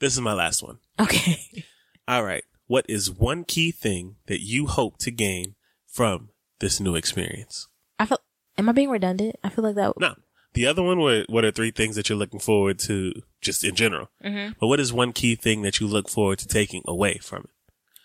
[0.00, 0.78] This is my last one.
[0.98, 1.64] Okay.
[2.08, 2.44] All right.
[2.66, 5.54] What is one key thing that you hope to gain
[5.86, 7.68] from this new experience?
[7.98, 8.18] I feel,
[8.56, 9.36] am I being redundant?
[9.44, 9.98] I feel like that.
[9.98, 10.14] No.
[10.54, 13.74] The other one, were, what are three things that you're looking forward to just in
[13.74, 14.10] general?
[14.22, 14.54] Mhm.
[14.60, 17.50] But what is one key thing that you look forward to taking away from it?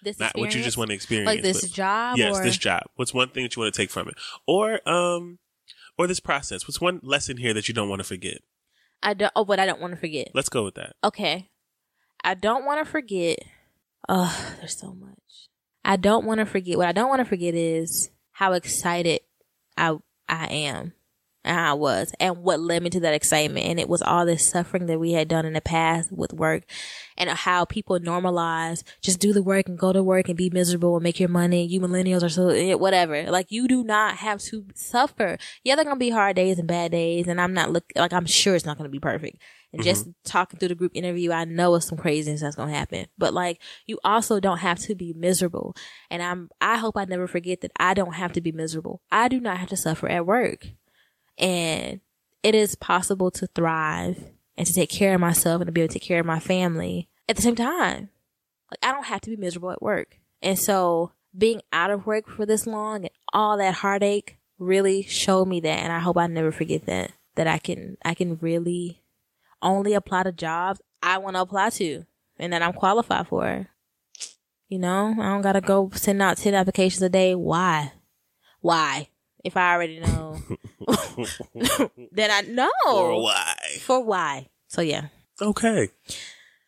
[0.03, 1.27] This Not what you just want to experience.
[1.27, 2.83] Like this job Yes, or this job.
[2.95, 4.15] What's one thing that you want to take from it?
[4.45, 5.39] Or, um,
[5.97, 6.67] or this process.
[6.67, 8.37] What's one lesson here that you don't want to forget?
[9.03, 9.31] I don't.
[9.35, 10.29] Oh, but I don't want to forget.
[10.33, 10.95] Let's go with that.
[11.03, 11.49] Okay.
[12.23, 13.39] I don't want to forget.
[14.07, 15.17] Oh, there's so much.
[15.83, 16.77] I don't want to forget.
[16.77, 19.21] What I don't want to forget is how excited
[19.75, 19.97] I
[20.29, 20.93] I am
[21.47, 23.65] and how I was and what led me to that excitement.
[23.65, 26.63] And it was all this suffering that we had done in the past with work
[27.17, 30.95] and how people normalize just do the work and go to work and be miserable
[30.95, 31.65] and make your money.
[31.65, 33.23] You millennials are so eh, whatever.
[33.23, 35.37] Like you do not have to suffer.
[35.63, 38.13] Yeah, there are gonna be hard days and bad days, and I'm not look like
[38.13, 39.37] I'm sure it's not gonna be perfect.
[39.73, 43.07] And just talking through the group interview, I know it's some craziness that's gonna happen.
[43.17, 45.75] But like you also don't have to be miserable.
[46.09, 49.01] And I'm I hope I never forget that I don't have to be miserable.
[49.11, 50.67] I do not have to suffer at work.
[51.37, 52.01] And
[52.43, 54.23] it is possible to thrive
[54.57, 56.39] and to take care of myself and to be able to take care of my
[56.39, 58.09] family at the same time.
[58.71, 60.19] Like I don't have to be miserable at work.
[60.41, 65.47] And so being out of work for this long and all that heartache really showed
[65.47, 65.79] me that.
[65.79, 69.01] And I hope I never forget that, that I can, I can really
[69.61, 72.05] only apply to jobs I want to apply to
[72.37, 73.67] and that I'm qualified for.
[74.67, 77.35] You know, I don't gotta go send out 10 applications a day.
[77.35, 77.93] Why?
[78.59, 79.09] Why?
[79.43, 80.39] If I already know,
[82.11, 82.69] then I know.
[82.87, 83.55] Or why?
[83.81, 84.47] For why?
[84.67, 85.07] So yeah.
[85.41, 85.89] Okay.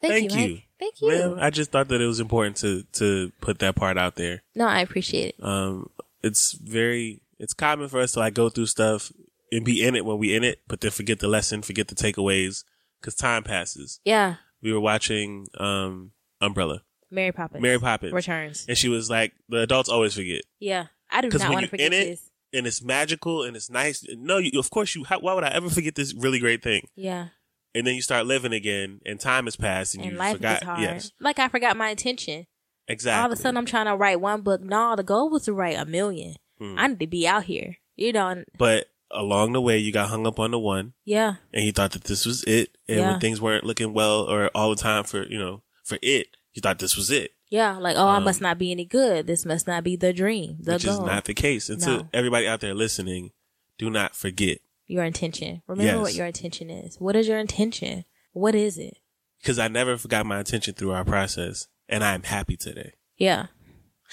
[0.01, 0.41] Thank, Thank you.
[0.41, 0.61] you.
[0.79, 1.07] Thank you.
[1.07, 4.41] Well, I just thought that it was important to to put that part out there.
[4.55, 5.43] no, I appreciate it.
[5.43, 5.89] Um,
[6.23, 9.11] it's very it's common for us to like go through stuff
[9.51, 11.95] and be in it when we in it, but then forget the lesson, forget the
[11.95, 12.63] takeaways,
[13.01, 13.99] because time passes.
[14.05, 14.35] Yeah.
[14.61, 17.61] We were watching um Umbrella, Mary Poppins.
[17.61, 18.65] Mary Poppins, Returns.
[18.69, 20.43] and she was like, the adults always forget.
[20.59, 20.85] Yeah.
[21.11, 22.28] I do not want to forget in it, this.
[22.53, 24.03] And it's magical and it's nice.
[24.09, 25.03] No, you, of course you.
[25.03, 26.87] How, why would I ever forget this really great thing?
[26.95, 27.27] Yeah.
[27.75, 30.63] And then you start living again, and time has passed, and, And you forgot.
[30.81, 32.47] Yes, Like I forgot my intention.
[32.87, 33.19] exactly.
[33.21, 34.61] All of a sudden I'm trying to write one book.
[34.61, 36.35] No, the goal was to write a million.
[36.57, 36.75] Hmm.
[36.77, 37.77] I need to be out here.
[37.95, 41.35] You know, but along the way, you got hung up on the one, yeah.
[41.53, 42.77] and you thought that this was it.
[42.87, 43.11] And Yeah.
[43.11, 46.61] when things weren't looking well, or all the time for you know for it, you
[46.61, 47.77] thought this was it, Yeah.
[47.77, 49.27] Like, oh, I Um, must not be any good.
[49.27, 50.57] This must not be the dream.
[50.59, 50.93] The which goal.
[50.93, 51.69] is not the case.
[51.69, 52.09] And to No.
[52.13, 53.31] everybody out there listening,
[53.77, 55.61] do not forget your intention.
[55.67, 56.01] Remember Yes.
[56.01, 56.97] what your intention is.
[56.99, 58.05] What is your intention?
[58.33, 58.97] What is it?
[59.41, 62.95] because I never forgot my intention through our process, and I am happy today.
[63.17, 63.47] Yeah.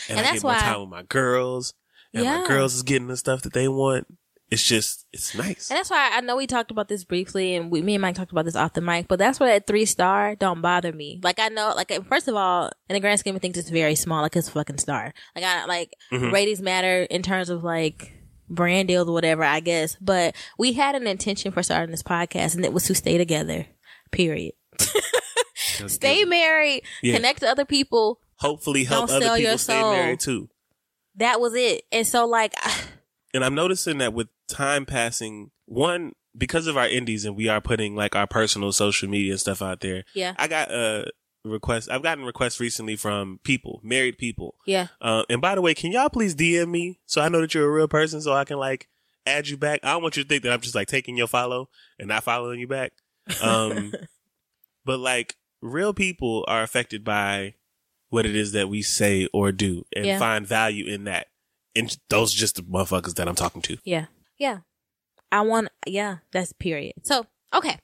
[0.09, 1.75] And, And I that's get more why- time with my girls,
[2.15, 2.43] and Yeah.
[2.43, 4.07] my girls is getting the stuff that they want.
[4.49, 5.71] It's just, it's nice.
[5.71, 8.15] And that's why I know we talked about this briefly, and we, me and Mike
[8.15, 9.09] talked about this off the mic.
[9.09, 11.19] But that's why that three star don't bother me.
[11.23, 13.97] Like I know, like first of all, in the grand scheme of things, it's very
[13.97, 14.23] small.
[14.23, 15.13] Like it's a fucking star.
[15.35, 16.33] Like I like Mhm.
[16.33, 18.13] ratings matter in terms of like
[18.49, 19.97] brand deals or whatever, I guess.
[20.01, 23.67] But we had an intention for starting this podcast, and it was to stay together.
[24.13, 24.55] Period.
[25.89, 26.29] Stay good.
[26.29, 26.83] married.
[27.03, 27.17] Yeah.
[27.17, 28.21] Connect to other people.
[28.37, 30.49] Hopefully, help other people stay married too.
[31.17, 31.83] That was it.
[31.91, 32.55] And so like,
[33.35, 37.61] And I'm noticing that with time passing, one because of our indies and we are
[37.61, 40.05] putting like our personal social media and stuff out there.
[40.15, 41.07] yeah, I got a
[41.45, 41.89] request.
[41.91, 44.55] I've gotten requests recently from people, married people.
[44.67, 44.89] yeah.
[45.01, 47.67] Uh, and by the way, can y'all please DM me so I know that you're
[47.69, 48.89] a real person so I can like
[49.27, 49.81] add you back?
[49.83, 51.69] I don't want you to think that I'm just like taking your follow
[51.99, 52.93] and not following you back.
[53.43, 53.93] Um,
[54.85, 57.55] but like real people are affected by
[58.11, 60.19] what it is that we say or do and Yeah.
[60.19, 61.29] find value in that.
[61.77, 63.77] And those are just the motherfuckers that I'm talking to.
[63.85, 64.07] Yeah.
[64.39, 64.61] Yeah.
[65.31, 66.95] I want, yeah, that's period.
[67.03, 67.79] So, okay.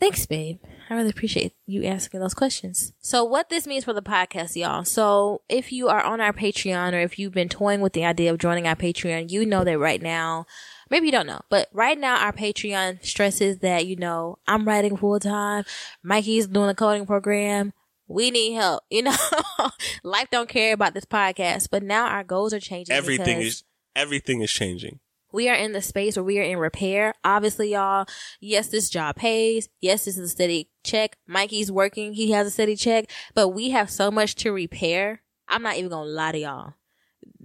[0.00, 0.58] Thanks, babe.
[0.88, 2.94] I really appreciate you asking those questions.
[3.00, 4.84] So, what this means for the podcast, y'all.
[4.84, 8.32] So, if you are on our Patreon or if you've been toying with the idea
[8.32, 10.46] of joining our Patreon, you know that right now,
[10.90, 14.96] maybe you don't know, but right now our Patreon stresses that, you know, I'm writing
[14.96, 15.64] full time.
[16.02, 17.74] Mikey's doing a coding program.
[18.10, 18.82] We need help.
[18.90, 19.16] You know,
[20.02, 22.94] life don't care about this podcast, but now our goals are changing.
[22.94, 23.62] Everything is
[23.94, 24.98] everything is changing.
[25.32, 27.14] we are in the space where we are in repair.
[27.22, 28.06] Obviously, y'all,
[28.40, 29.68] yes, this job pays.
[29.80, 31.18] Yes, this is a steady check.
[31.28, 32.14] Mikey's working.
[32.14, 35.22] He has a steady check, but we have so much to repair.
[35.46, 36.74] I'm not even going to lie to y'all.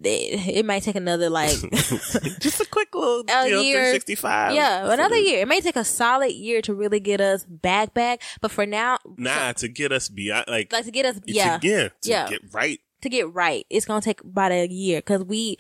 [0.04, 3.76] It, it might take another like, just a quick little A you know, year.
[3.76, 4.54] 365.
[4.54, 5.40] yeah, for another year.
[5.42, 8.22] It may take a solid year to really get us back, back.
[8.42, 11.88] But for now, Nah, to get us beyond like, like to get us, yeah, yeah,
[12.02, 12.28] to Yeah.
[12.30, 12.80] get right.
[13.02, 13.66] to get right.
[13.70, 15.58] It's gonna take about a year because we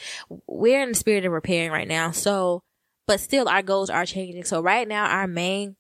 [0.48, 2.12] we're in the spirit of repairing right now.
[2.12, 2.62] So,
[3.08, 4.44] but still, our goals are changing.
[4.44, 5.76] So right now, our main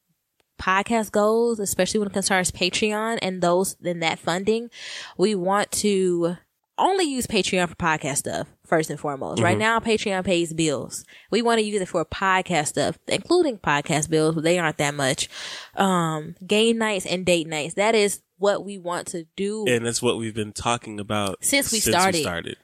[0.61, 4.69] podcast goals, especially when it concerns Patreon and those in that funding,
[5.17, 6.37] we want to
[6.77, 9.41] only use Patreon for podcast stuff first and foremost.
[9.41, 9.59] Right Mhm.
[9.59, 11.05] now, Patreon pays bills.
[11.31, 14.93] We want to use it for podcast stuff, including podcast bills, but they aren't that
[14.93, 15.29] much.
[15.75, 17.75] Um, game nights and date nights.
[17.75, 19.65] That is what we want to do.
[19.67, 22.21] And that's what we've been talking about Since we started.
[22.21, 22.57] started.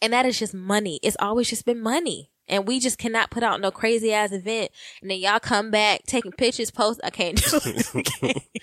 [0.00, 0.98] And that is just money.
[1.02, 2.30] It's always just been money.
[2.48, 4.70] And we just cannot put out no crazy ass event.
[5.02, 7.00] And then y'all come back taking pictures, post.
[7.04, 8.42] I can't do it.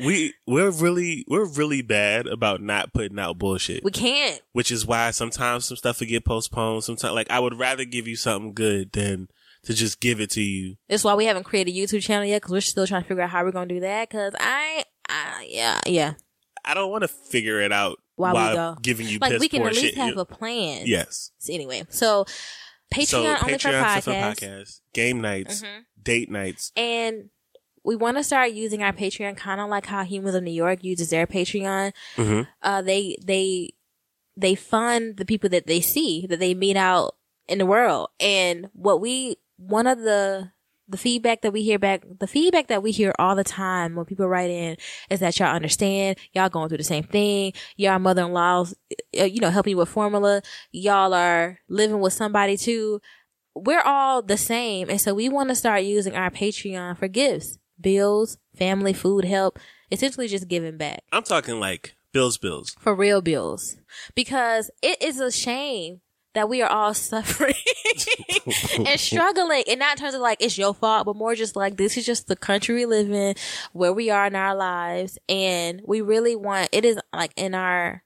[0.00, 3.82] We we're really we're really bad about not putting out bullshit.
[3.84, 4.40] we can't.
[4.52, 6.84] which is why sometimes some stuff will get postponed.
[6.84, 9.28] Sometimes, like I would rather give you something good than
[9.64, 10.76] to just give it to you.
[10.88, 13.22] That's why we haven't created a YouTube channel yet because we're still trying to figure
[13.24, 14.08] out how we're going to do that.
[14.08, 16.12] Because I, I, yeah, yeah.
[16.64, 18.78] I don't want to figure it out While we while go.
[18.80, 19.94] giving you Like we can at least shit.
[19.96, 20.82] have a plan.
[20.86, 21.32] yes.
[21.38, 22.24] So anyway, so
[22.94, 24.34] Patreon so only for Patreon for podcasts.
[24.40, 25.80] podcasts, game nights, Mhm.
[26.02, 26.72] date nights.
[26.76, 27.30] And
[27.88, 30.84] we want to start using our Patreon kind of like how Humans of New York
[30.84, 31.92] uses their Patreon.
[32.16, 33.70] hmm uh, they they
[34.36, 37.16] they fund the people that they see that they meet out
[37.48, 40.52] in the world and what we one of the
[40.88, 44.06] the feedback that we hear back, the feedback that we hear all the time when
[44.06, 44.76] people write in
[45.10, 48.74] is that y'all understand, y'all going through the same thing, y'all mother-in-laws,
[49.20, 50.40] uh, you know, helping you with formula,
[50.72, 53.00] y'all are living with somebody too.
[53.54, 54.88] We're all the same.
[54.88, 59.58] And so we want to start using our Patreon for gifts, bills, family, food help,
[59.90, 61.02] essentially just giving back.
[61.12, 62.76] I'm talking like bills, bills.
[62.80, 63.76] for real bills.
[64.14, 66.00] Because it is a shame
[66.34, 67.54] that we are all suffering
[68.86, 69.64] and struggling.
[69.68, 72.06] And not in terms of like it's your fault but more just like this is
[72.06, 73.34] just the country we live in
[73.72, 75.18] where we are in our lives.
[75.28, 78.02] And we really want it is like in our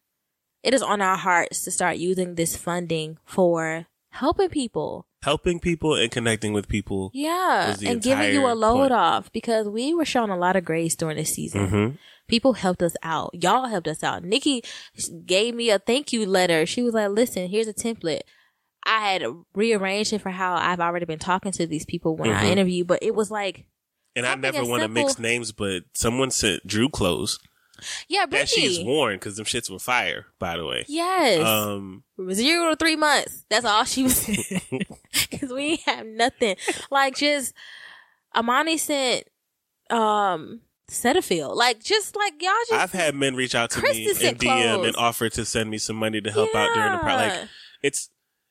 [0.63, 5.95] it is on our hearts to start using this funding for helping people Helping people
[5.95, 7.11] and connecting with people.
[7.15, 8.93] yeah and giving you a load point.
[8.93, 11.97] off because we were shown a lot of grace during this season Mm-hmm.
[12.29, 13.31] people helped us out.
[13.35, 14.25] Y'all helped us out.
[14.25, 14.63] Nikki
[15.25, 16.67] gave me a thank you letter.
[16.67, 18.23] She was like, listen, here's a template.
[18.85, 19.23] I had
[19.55, 22.51] rearranged it for how I've already been talking to these people when I Mhm.
[22.51, 23.65] interview, but it was like,
[24.17, 27.39] And I never want to mix names, but someone sent Drew clothes
[28.09, 30.85] yeah, that she's worn because them shits were fire, by the way.
[30.89, 31.45] Yes.
[31.45, 33.45] Um, Zero to three months.
[33.49, 34.29] That's all she was
[35.43, 36.57] Cause we have nothing.
[36.91, 37.53] Like just,
[38.35, 39.25] Amani sent,
[39.91, 41.57] um, Cetaphil.
[41.57, 42.73] Like just like y'all just.
[42.73, 44.87] I've had men reach out to me Kristen sent DM clothes.
[44.87, 47.17] and offer to send me some money to help out during the part.
[47.17, 47.49] Like
[47.83, 48.11] it's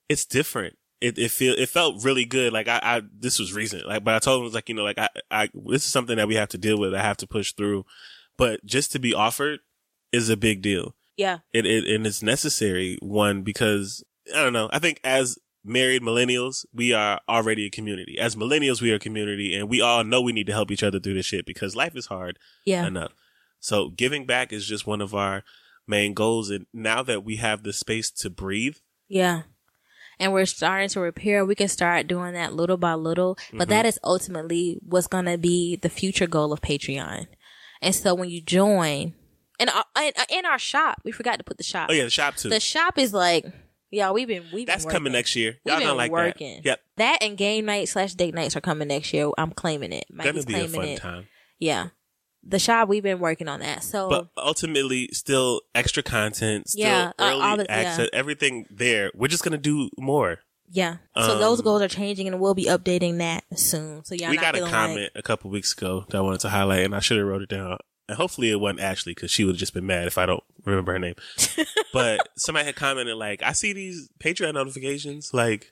[0.09, 0.77] it's different.
[0.99, 2.51] It it feel it felt really good.
[2.51, 3.87] Like I, I this was recent.
[3.87, 5.91] Like but I told him it was like you know like I I this is
[5.91, 6.93] something that we have to deal with.
[6.93, 7.85] I have to push through.
[8.37, 9.59] But just to be offered
[10.11, 10.95] is a big deal.
[11.17, 11.39] yeah.
[11.53, 14.69] It it and it's necessary one because I don't know.
[14.73, 18.17] I think as married millennials, we are already a community.
[18.19, 20.83] As millennials, we are a community, and we all know we need to help each
[20.83, 22.85] other through this shit because life is hard Yeah.
[22.87, 23.13] enough.
[23.59, 25.43] So giving back is just one of our
[25.87, 26.49] main goals.
[26.49, 29.43] And now that we have the space to breathe, Yeah.
[30.19, 31.43] And we're starting to repair.
[31.43, 35.37] We can start doing that little by little, but that is ultimately what's going to
[35.37, 37.25] be the future goal of Patreon.
[37.81, 39.15] And so when you join,
[39.59, 41.87] and uh, in, in our shop, we forgot to put the shop.
[41.89, 42.49] oh yeah, the shop too.
[42.49, 43.45] The shop is like,
[43.91, 45.57] yeah, we've been, we've That's been coming next year.
[45.65, 46.55] Y'all been gonna like working.
[46.57, 46.65] that.
[46.65, 49.29] Yep, That and game night slash date nights are coming next year.
[49.37, 50.05] I'm claiming it.
[50.09, 50.97] gonna Mikey's be a fun it.
[50.99, 51.27] time.
[51.59, 51.89] Yeah.
[52.43, 53.83] The shop, we've been working on that.
[53.83, 58.05] So But ultimately, still extra content, still Yeah, uh, early all the- yeah.
[58.13, 59.11] everything there.
[59.13, 60.39] We're just gonna do more.
[60.73, 60.97] yeah.
[61.17, 64.03] So those Um, goals are changing and we'll be updating that soon.
[64.05, 66.85] So y'all we got a comment a couple weeks ago that I wanted to highlight,
[66.85, 67.77] and I should have wrote it down.
[68.11, 70.43] And hopefully it wasn't Ashley because she would have just been mad if I don't
[70.65, 71.15] remember her name.
[71.93, 75.71] but somebody had commented like, "I see these Patreon notifications." Like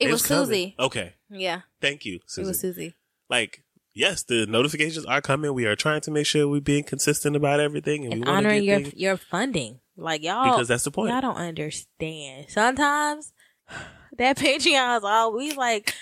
[0.00, 0.22] it was.
[0.24, 0.74] Susie.
[0.78, 1.60] Okay, Yeah.
[1.82, 2.48] thank you, It Susie.
[2.48, 2.94] was Susie.
[3.28, 3.62] like,
[3.92, 5.52] yes, the notifications are coming.
[5.52, 8.46] We are trying to make sure we're being consistent about everything, and, and we want
[8.46, 9.80] honoring your things your funding.
[9.96, 11.10] Like y'all, because that's the point.
[11.12, 12.46] y'all don't understand.
[12.48, 13.32] Sometimes
[14.16, 15.94] that Patreon is all we like.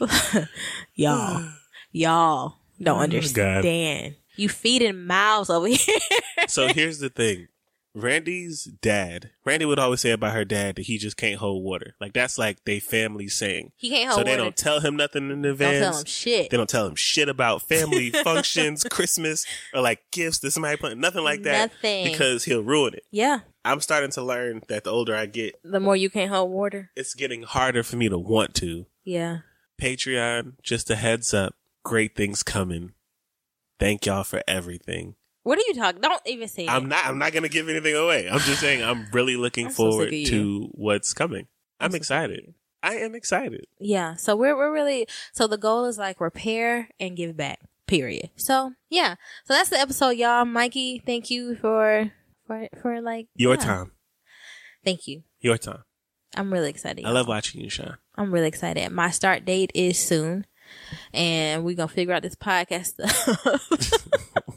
[0.94, 1.48] y'all,
[1.92, 4.16] y'all don't Oh, understand.
[4.40, 5.98] You feeding mouths over here.
[6.48, 7.48] so here's the thing.
[7.92, 11.96] Randy's dad, Randy would always say about her dad that he just can't hold water.
[12.00, 13.72] Like that's like they family saying.
[13.76, 14.42] He can't hold so they water.
[14.44, 15.80] don't tell him nothing in Don't advance.
[15.84, 16.50] tell him shit.
[16.50, 20.96] They don't tell him shit about family functions, Christmas, or like gifts that somebody put,
[20.98, 21.72] nothing like that.
[21.72, 22.04] Nothing.
[22.04, 23.02] Because he'll ruin it.
[23.10, 23.40] yeah.
[23.64, 26.90] I'm starting to learn that the older I get, The more you can't hold water.
[26.96, 28.86] it's getting harder for me to want to.
[29.04, 29.38] Yeah.
[29.82, 32.92] Patreon, just a heads up, great things coming.
[33.80, 35.16] Thank y'all for everything.
[35.42, 36.00] What are you talking?
[36.00, 36.88] Don't even say I'm it.
[36.88, 38.28] not I'm not gonna give anything away.
[38.28, 40.26] I'm just saying I'm really looking I'm forward you.
[40.26, 41.46] to what's coming.
[41.80, 42.44] I'm, I'm so excited.
[42.46, 42.54] you.
[42.82, 43.64] I am excited.
[43.78, 44.14] Yeah.
[44.16, 47.60] So we're we're really so the goal is like repair and give back.
[47.86, 48.30] Period.
[48.36, 49.14] So yeah.
[49.44, 50.44] So that's the episode, y'all.
[50.44, 52.12] Mikey, thank you for
[52.46, 53.60] for for like Your yeah.
[53.60, 53.92] time.
[54.84, 55.22] Thank you.
[55.40, 55.84] Your time.
[56.36, 57.04] I'm really excited.
[57.04, 57.14] I y'all.
[57.14, 57.96] love watching you shine.
[58.14, 58.90] I'm really excited.
[58.92, 60.46] My start date is soon,
[61.12, 64.56] and we're gonna figure out this podcast stuff.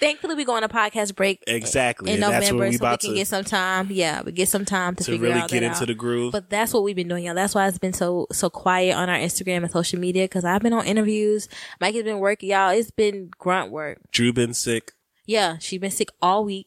[0.00, 2.10] Thankfully, we go on a podcast break Exactly.
[2.10, 3.86] in and November, we so we can to, get some time.
[3.90, 5.86] Yeah, we get some time to, to figure really out get into out.
[5.86, 6.32] the groove.
[6.32, 7.36] But that's what we've been doing, y'all.
[7.36, 10.60] That's why it's been so so quiet on our Instagram and social media because I've
[10.62, 11.48] been on interviews.
[11.80, 12.70] Mike has been working, y'all.
[12.70, 13.98] It's been grunt work.
[14.10, 14.92] Drew been sick.
[15.24, 16.66] Yeah, she been sick all week.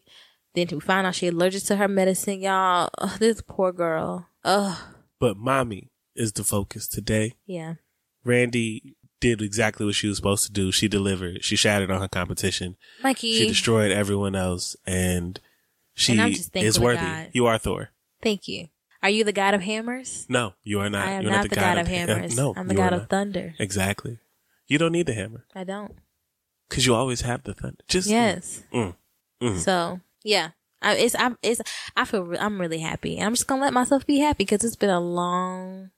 [0.54, 2.90] Then we found out she allergic to her medicine, y'all.
[3.00, 4.28] Ugh, this poor girl.
[4.46, 4.78] Ugh,
[5.20, 7.34] But mommy is the focus today.
[7.46, 7.74] yeah.
[8.26, 10.72] Randy did exactly what she was supposed to do.
[10.72, 11.44] She delivered.
[11.44, 12.76] She shattered on her competition.
[13.02, 15.40] Mikey, She destroyed everyone else, and
[15.94, 17.00] she And is worthy.
[17.02, 17.30] God.
[17.32, 17.92] You are Thor.
[18.22, 18.68] thank you.
[19.02, 20.26] Are you the god of hammers?
[20.28, 21.08] No, you are not.
[21.08, 22.36] I am You're not, the god, of ha- hammers.
[22.42, 23.10] no, I'm the god of not.
[23.10, 23.54] thunder.
[23.60, 24.18] Exactly.
[24.68, 25.94] You don't need the hammer I don't.
[26.68, 27.84] because you always have the thunder.
[27.88, 28.64] Just Yes.
[28.74, 28.96] Mm.
[29.44, 29.58] Mhm.
[29.60, 30.50] So yeah,
[30.82, 31.62] I, it's I'm it's
[31.96, 34.64] I feel re- I'm really happy, and I'm just gonna let myself be happy because
[34.64, 35.92] it's been a long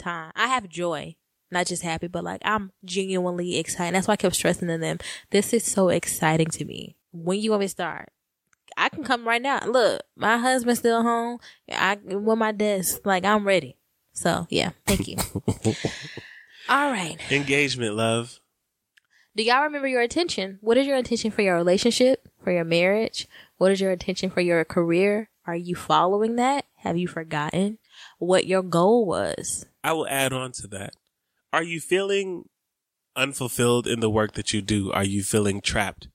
[0.00, 0.32] time.
[0.34, 1.14] I have joy.
[1.50, 3.94] Not just happy, but like I'm genuinely excited.
[3.94, 4.98] That's why I kept stressing to them.
[5.30, 6.96] This is so exciting to me.
[7.12, 8.10] When you want me to start?
[8.76, 9.60] I can come right now.
[9.66, 11.38] Look, my husband's still home.
[11.70, 13.04] I with my desk.
[13.04, 13.76] Like I'm ready.
[14.12, 15.16] So yeah, thank you.
[16.68, 17.16] All right.
[17.30, 18.40] Engagement, love.
[19.36, 20.58] Do y'all remember your intention?
[20.60, 23.28] What is your intention for your relationship, for your marriage?
[23.58, 25.30] What is your intention for your career?
[25.46, 26.66] Are you following that?
[26.76, 27.78] Have you forgotten
[28.18, 29.66] what your goal was?
[29.82, 30.94] I will add on to that.
[31.52, 32.44] Are you feeling
[33.16, 34.92] unfulfilled in the work that you do?
[34.92, 36.08] Are you feeling trapped?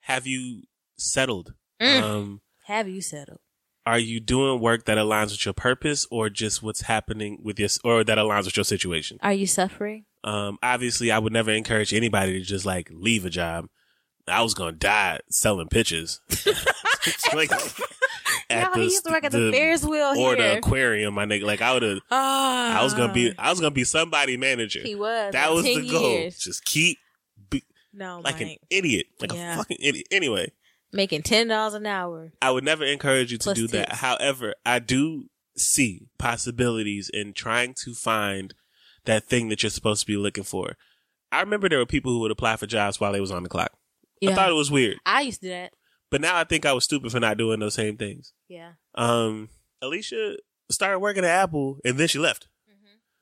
[0.00, 0.62] Have you
[0.96, 1.54] settled?
[1.80, 2.02] Mm.
[2.02, 3.38] Um, Have you settled?
[3.86, 7.68] are you doing work that aligns with your purpose or just what's happening with your,
[7.84, 9.16] or that aligns with your situation?
[9.22, 10.04] Are you suffering?
[10.24, 13.66] Um, obviously I would never encourage anybody to just like leave a job.
[14.26, 16.20] I was going to die selling pictures.
[17.32, 17.52] like,
[18.50, 20.36] Y'all, he used to work at the Ferris wheel or here.
[20.36, 21.42] the aquarium, my nigga.
[21.42, 24.80] Like I would have, Ah, I was gonna be, I was gonna be somebody manager.
[24.80, 25.32] He was.
[25.32, 26.10] That like was the goal.
[26.10, 26.38] years.
[26.38, 26.98] Just keep
[27.50, 27.62] be,
[27.92, 29.54] No, like an idiot, like Yeah.
[29.54, 30.06] a fucking idiot.
[30.10, 30.52] Anyway,
[30.92, 32.32] making ten dollars an hour.
[32.40, 33.92] I would never encourage you to Plus do that.
[33.94, 35.24] However, I do
[35.56, 38.54] see possibilities in trying to find
[39.06, 40.76] that thing that you're supposed to be looking for.
[41.32, 43.48] I remember there were people who would apply for jobs while they was on the
[43.48, 43.72] clock.
[44.20, 45.72] Yeah, I thought it was weird, I used to do that.
[46.10, 48.32] But now I think I was stupid for not doing those same things.
[48.48, 49.48] Yeah, Um,
[49.82, 50.36] Alicia
[50.70, 52.48] started working at Apple and then she left.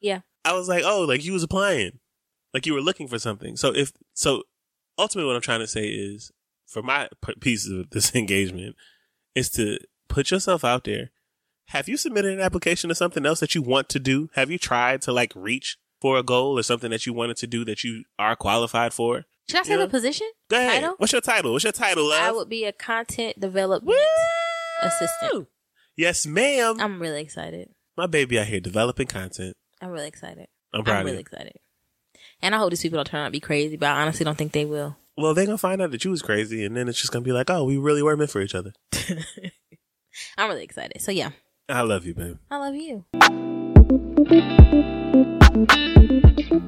[0.01, 0.20] yeah.
[0.44, 1.98] I was like, oh, like you was applying,
[2.52, 3.56] like you were looking for something.
[3.56, 4.43] So if so,
[4.98, 6.31] ultimately, what I'm trying to say is,
[6.66, 8.77] for my p- piece of this engagement,
[9.35, 9.78] is to
[10.09, 11.11] put yourself out there.
[11.69, 14.28] Have you submitted an application to something else that you want to do?
[14.35, 17.47] Have you tried to like reach for a goal or something that you wanted to
[17.47, 19.24] do that you are qualified for?
[19.48, 20.26] Should I say the position?
[20.48, 20.80] Go ahead.
[20.80, 20.94] Title?
[20.98, 21.52] What's your title?
[21.52, 22.20] What's your title, love?
[22.22, 23.98] I would be a content development
[24.82, 25.48] assistant.
[25.96, 26.80] Yes, ma'am.
[26.80, 27.68] I'm really excited.
[27.96, 29.56] my baby out here developing content.
[29.80, 30.46] I'm really excited.
[30.72, 31.52] I'm proud I'm really excited.
[32.42, 34.36] And I hope these people don't turn out to be crazy, but I honestly don't
[34.36, 34.96] think they will.
[35.16, 37.32] Well, they're gonna find out that you was crazy, and then it's just gonna be
[37.32, 38.72] like, oh, we really were meant for each other.
[40.36, 41.00] I'm really excited.
[41.00, 41.30] So yeah,
[41.68, 42.38] I love you, babe.
[42.50, 43.04] I love you.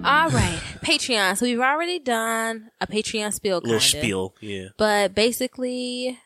[0.05, 1.37] All right, Patreon.
[1.37, 3.99] So we've already done a Patreon spiel, Little kinda.
[4.05, 4.69] spiel, yeah.
[4.79, 6.19] But basically,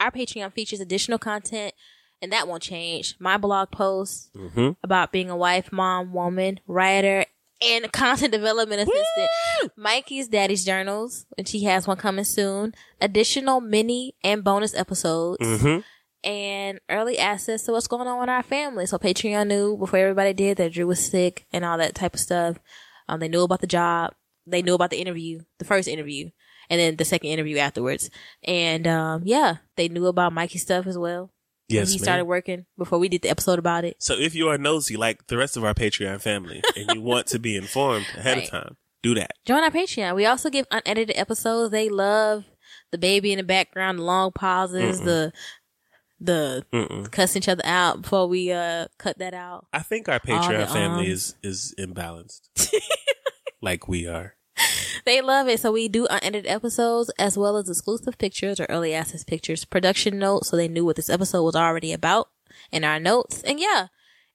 [0.00, 1.74] our Patreon features additional content,
[2.20, 3.14] and that won't change.
[3.18, 4.70] My blog posts Mm-hmm.
[4.82, 7.24] about being a wife, mom, woman, writer,
[7.64, 9.72] and content development assistant.
[9.76, 12.74] Mikey's Daddy's Journals, and she has one coming soon.
[13.00, 15.38] Additional mini and bonus episodes.
[15.46, 15.80] Mm-hmm.
[16.24, 18.86] And early access to what's going on with our family.
[18.86, 22.20] So Patreon knew before everybody did that Drew was sick and all that type of
[22.20, 22.58] stuff.
[23.12, 24.14] Um, they knew about the job.
[24.46, 26.30] They knew about the interview, the first interview,
[26.70, 28.10] and then the second interview afterwards.
[28.42, 31.30] And um, yeah, they knew about Mikey's stuff as well.
[31.68, 32.02] Yes, he ma'am.
[32.04, 33.96] started working before we did the episode about it.
[34.00, 37.26] So if you are nosy like the rest of our Patreon family, and you want
[37.28, 38.44] to be informed ahead Right.
[38.44, 39.32] of time, do that.
[39.46, 40.14] Join our Patreon.
[40.16, 41.70] We also give unedited episodes.
[41.70, 42.44] They love
[42.90, 45.32] the baby in the background, the long pauses, the
[46.24, 47.10] the Mm-mm.
[47.10, 49.66] cussing each other out before we uh cut that out.
[49.72, 51.34] I think our Patreon family ums.
[51.42, 52.48] is is imbalanced,
[53.60, 54.34] like we are.
[55.04, 55.58] They love it.
[55.60, 60.18] So we do unedited episodes as well as exclusive pictures or early access pictures, production
[60.18, 62.28] notes, so they knew what this episode was already about
[62.70, 63.42] in our notes.
[63.42, 63.86] And yeah,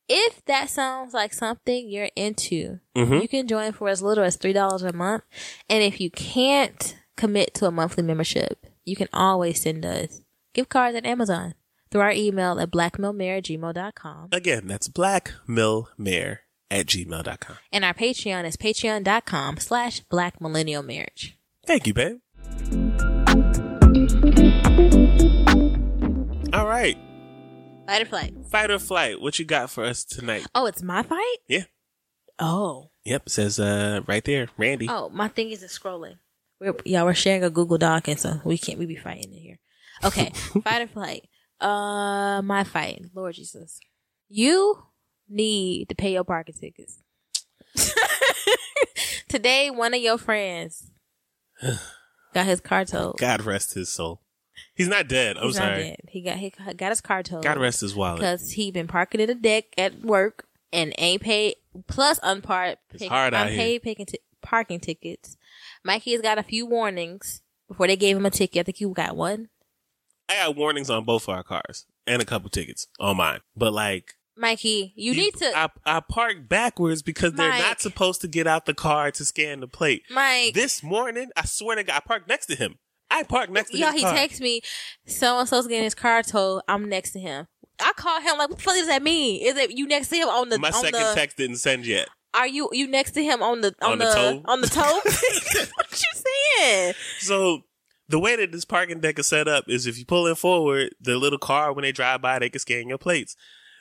[0.09, 3.21] if that sounds like something you're into, Mhm.
[3.21, 5.23] you can join for as little as three dollars a month.
[5.69, 10.21] And if you can't commit to a monthly membership, you can always send us
[10.53, 11.53] gift cards at Amazon
[11.91, 14.29] through our email at blackmailmare at gmail.com.
[14.31, 16.39] Again, that's blackmillmare
[16.69, 17.57] at gmail.com.
[17.71, 21.37] And our Patreon is patreon.com slash black millennial marriage.
[21.65, 22.17] Thank you, babe.
[26.53, 26.97] All right,
[27.85, 28.33] Fight or flight.
[28.49, 29.21] fight or flight.
[29.21, 30.45] What you got for us tonight?
[30.55, 31.37] Oh, it's my fight?
[31.47, 31.63] Yeah.
[32.39, 32.89] Oh.
[33.05, 34.87] Yep, it says uh right there, Randy.
[34.89, 36.15] Oh, my thing isn't scrolling.
[36.59, 39.39] We're yeah, we're sharing a Google Doc and so we can't we be fighting in
[39.39, 39.59] here.
[40.03, 40.31] Okay.
[40.63, 41.27] fight or flight.
[41.59, 43.05] Uh my fight.
[43.13, 43.79] Lord Jesus.
[44.29, 44.83] You
[45.29, 46.99] need to pay your parking tickets.
[49.27, 50.91] Today one of your friends
[52.33, 53.17] got his car towed.
[53.17, 54.21] God rest his soul.
[54.73, 55.37] He's not dead.
[55.37, 55.83] I'm He's not sorry.
[55.83, 55.99] dead.
[56.09, 57.43] He got he got his car towed.
[57.43, 58.19] God rest his wallet.
[58.19, 61.55] because he been parking at a deck at work and ain't paid
[61.87, 63.53] plus unpaid It's hard out here.
[63.59, 65.37] unpaid picking ti- parking tickets.
[65.83, 68.61] Mikey has got a few warnings before they gave him a ticket.
[68.61, 69.49] I think you got one.
[70.29, 73.39] I got warnings on both of our cars and a couple tickets on mine.
[73.55, 78.27] But like, Mikey, you, need to I, I parked backwards because they're not supposed to
[78.27, 80.03] get out the car to scan the plate.
[80.11, 80.53] Mike.
[80.53, 82.77] This morning, I swear to God, I parked next to him.
[83.09, 84.13] I parked next to Yo, he car.
[84.13, 84.61] texts me,
[85.05, 86.61] so and so's getting his car towed.
[86.67, 87.47] I'm next to him.
[87.79, 89.41] I call him like, what the fuck does that mean?
[89.45, 91.13] Is it you next to him on the My on second the?
[91.15, 92.09] text didn't send yet.
[92.33, 94.41] Are you you next to him on the on, On the the, toe?
[94.45, 94.81] on the toe?
[95.75, 96.23] what you
[96.59, 96.93] saying?
[97.19, 97.61] So
[98.09, 100.95] the way that this parking deck is set up is if you pull in forward,
[101.01, 103.35] the little car when they drive by, they can scan your plates.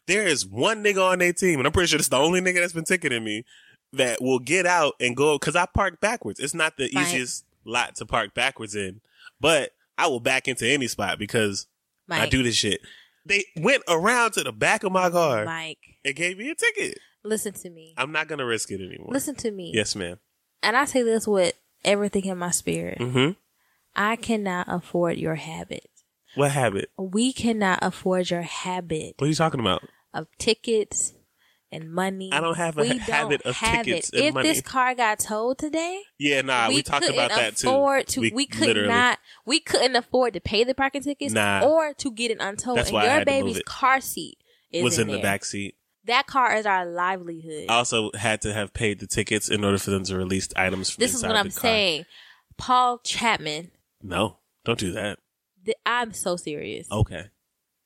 [0.06, 2.60] There is one nigga on their team, and I'm pretty sure it's the only nigga
[2.60, 3.44] that's been ticketing me
[3.92, 6.38] that will get out and go because I park backwards.
[6.40, 7.06] It's not the Right.
[7.06, 9.00] easiest lot to park backwards in,
[9.40, 11.66] but I will back into any spot because
[12.10, 12.80] I do this shit.
[13.24, 16.98] They went around to the back of my car Mike, and gave me a ticket.
[17.24, 17.92] listen to me.
[17.96, 19.08] I'm not gonna risk it anymore.
[19.10, 19.72] Listen to me.
[19.74, 20.18] Yes, ma'am.
[20.62, 21.54] And I say this with
[21.84, 22.98] everything in my spirit.
[22.98, 23.32] Mm-hmm.
[23.96, 25.88] I cannot afford your habit.
[26.34, 26.90] What habit?
[26.98, 29.82] We cannot afford your habit What are you talking about?
[30.12, 31.14] of tickets
[31.72, 32.30] and money.
[32.32, 34.18] I don't have a we habit of tickets it.
[34.18, 34.48] and if money.
[34.48, 37.66] this car got towed today, Yeah, nah, we, talked about that too.
[38.06, 39.18] To, we, could literally- not.
[39.46, 41.62] We couldn't afford to pay the parking tickets Nah.
[41.64, 42.76] or to get it untowed.
[42.78, 44.38] That's and why I your had to move baby's car seat
[44.70, 45.22] is was in, the there.
[45.22, 45.74] back seat.
[46.04, 47.66] That car is our livelihood.
[47.68, 50.90] I also had to have paid the tickets in order for them to release items.
[50.90, 51.08] From the car.
[51.08, 51.60] this is what I'm the car.
[51.62, 52.04] saying.
[52.58, 53.70] Paul Chapman.
[54.08, 55.18] No, don't do that.
[55.64, 56.90] th- I'm so serious.
[56.90, 57.26] Okay,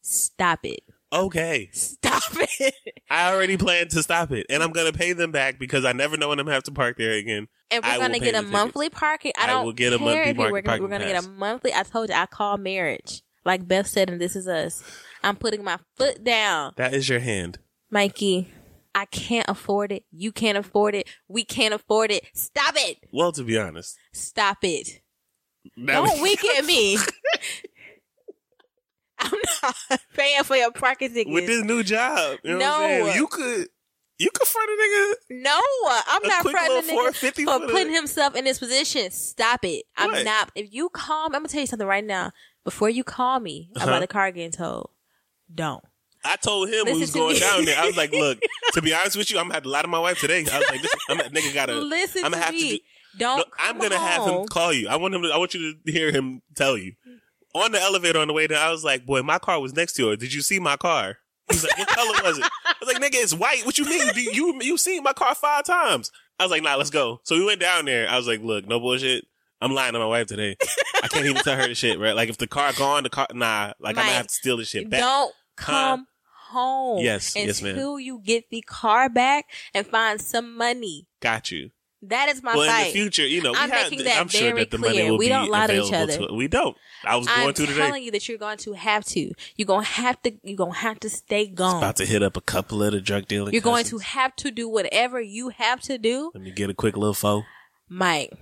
[0.02, 0.80] Stop it.
[1.12, 1.68] okay.
[1.72, 2.74] Stop it.
[3.10, 6.16] I already planned to stop it, and I'm gonna pay them back because I never
[6.16, 7.48] know when I'm gonna have to park there again.
[7.70, 8.52] And we're I gonna get the a tickets.
[8.52, 9.32] monthly parking.
[9.38, 11.72] I I don't will get a monthly if you're parking We're gonna get a monthly.
[11.74, 13.22] I told you, I call marriage.
[13.44, 14.82] Like Beth said, and this is us.
[15.22, 17.58] I'm putting my foot down, That is your hand.
[17.90, 18.52] Mikey.
[18.94, 20.04] I can't afford it.
[20.10, 21.08] You can't afford it.
[21.28, 22.24] We can't afford it.
[22.34, 22.98] Stop it.
[23.12, 25.00] Well, to be honest, Stop it.
[25.76, 26.98] That Don't was- wink at me.
[29.18, 29.32] I'm
[29.62, 31.32] not paying for your parking ticket.
[31.32, 32.38] with this new job.
[32.42, 33.12] You know No.
[33.14, 33.68] You could,
[34.18, 35.42] you could front a nigga.
[35.42, 35.60] No,
[36.08, 39.10] I'm not fronting a nigga 450 for for putting himself in this position.
[39.10, 39.84] Stop it.
[39.96, 40.24] I'm What?
[40.24, 40.50] not.
[40.54, 42.32] If you call me, I'm gonna tell you something right now.
[42.64, 43.86] Before you call me Uh-huh.
[43.88, 44.88] about the car getting towed,
[45.54, 45.82] don't.
[46.24, 47.40] I told him Listen we was going me.
[47.40, 47.78] down there.
[47.78, 48.38] I was like, look,
[48.72, 50.44] to be honest with you, I'm gonna have to lie to my wife today.
[50.50, 52.60] I was like, this, I'm, nigga gotta, Listen I'm to gonna have me.
[52.70, 52.82] to do,
[53.18, 53.38] don't.
[53.38, 54.88] No, I'm gonna have him call you.
[54.88, 55.22] I want him.
[55.22, 56.94] To, I want you to hear him tell you.
[57.54, 59.94] On the elevator on the way down, I was like, "Boy, my car was next
[59.94, 60.18] to yours.
[60.18, 61.18] Did you see my car?"
[61.50, 63.66] He's like, "What color was it?" I was like, "Nigga, it's white.
[63.66, 64.12] What you mean?
[64.14, 67.36] Do you you seen my car five times?" I was like, "Nah, let's go." So
[67.36, 68.08] we went down there.
[68.08, 69.26] I was like, "Look, no bullshit.
[69.60, 70.56] I'm lying to my wife today.
[71.02, 72.14] I can't even tell her the shit, right?
[72.14, 73.72] Like if the car gone, the car nah.
[73.78, 75.00] Like I'm gonna have to steal the shit back.
[75.00, 76.06] Don't come
[76.50, 77.00] home.
[77.04, 77.72] Yes, yes, ma'am.
[77.74, 81.06] Until you get the car back and find some money.
[81.20, 81.70] Got you.
[82.02, 82.80] That is my well, fight.
[82.80, 84.78] in the future, you know, we I'm have, making that I'm sure very that the
[84.78, 85.10] money clear.
[85.10, 86.32] will We don't lie to each other.
[86.32, 86.74] we don't.
[87.04, 87.78] I was going I'm to today.
[87.78, 89.32] telling you that you're going to have to.
[89.56, 90.32] You're gonna have to.
[90.42, 91.76] You're gonna have to stay gone.
[91.78, 93.52] About to hit up a couple of the drug dealing.
[93.52, 96.74] You're going to have to do whatever you have to do, Let me get a
[96.74, 97.42] quick little foe.
[97.88, 98.32] Mike.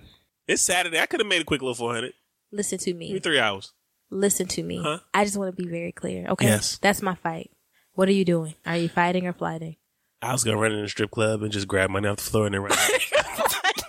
[0.46, 0.98] It's Saturday.
[1.00, 2.12] I could have made a quick little 400.
[2.52, 3.72] Listen to Give me three hours.
[4.10, 4.80] Listen to me.
[4.82, 5.00] Huh?
[5.12, 6.26] I just want to be very clear.
[6.28, 6.46] Okay.
[6.46, 6.78] Yes.
[6.80, 7.50] That's my fight.
[7.92, 8.54] What are you doing?
[8.64, 9.76] Are you fighting or flighting?
[10.22, 12.22] I was going to run in a strip club and just grab money off the
[12.22, 12.78] floor and then run out.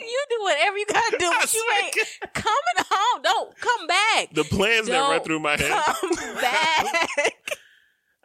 [0.00, 1.30] you do whatever you gotta do.
[1.40, 1.96] But you ain't
[2.34, 3.22] coming home.
[3.22, 4.28] Don't come back.
[4.32, 5.70] the plans that run through my head.
[5.70, 7.32] Come back.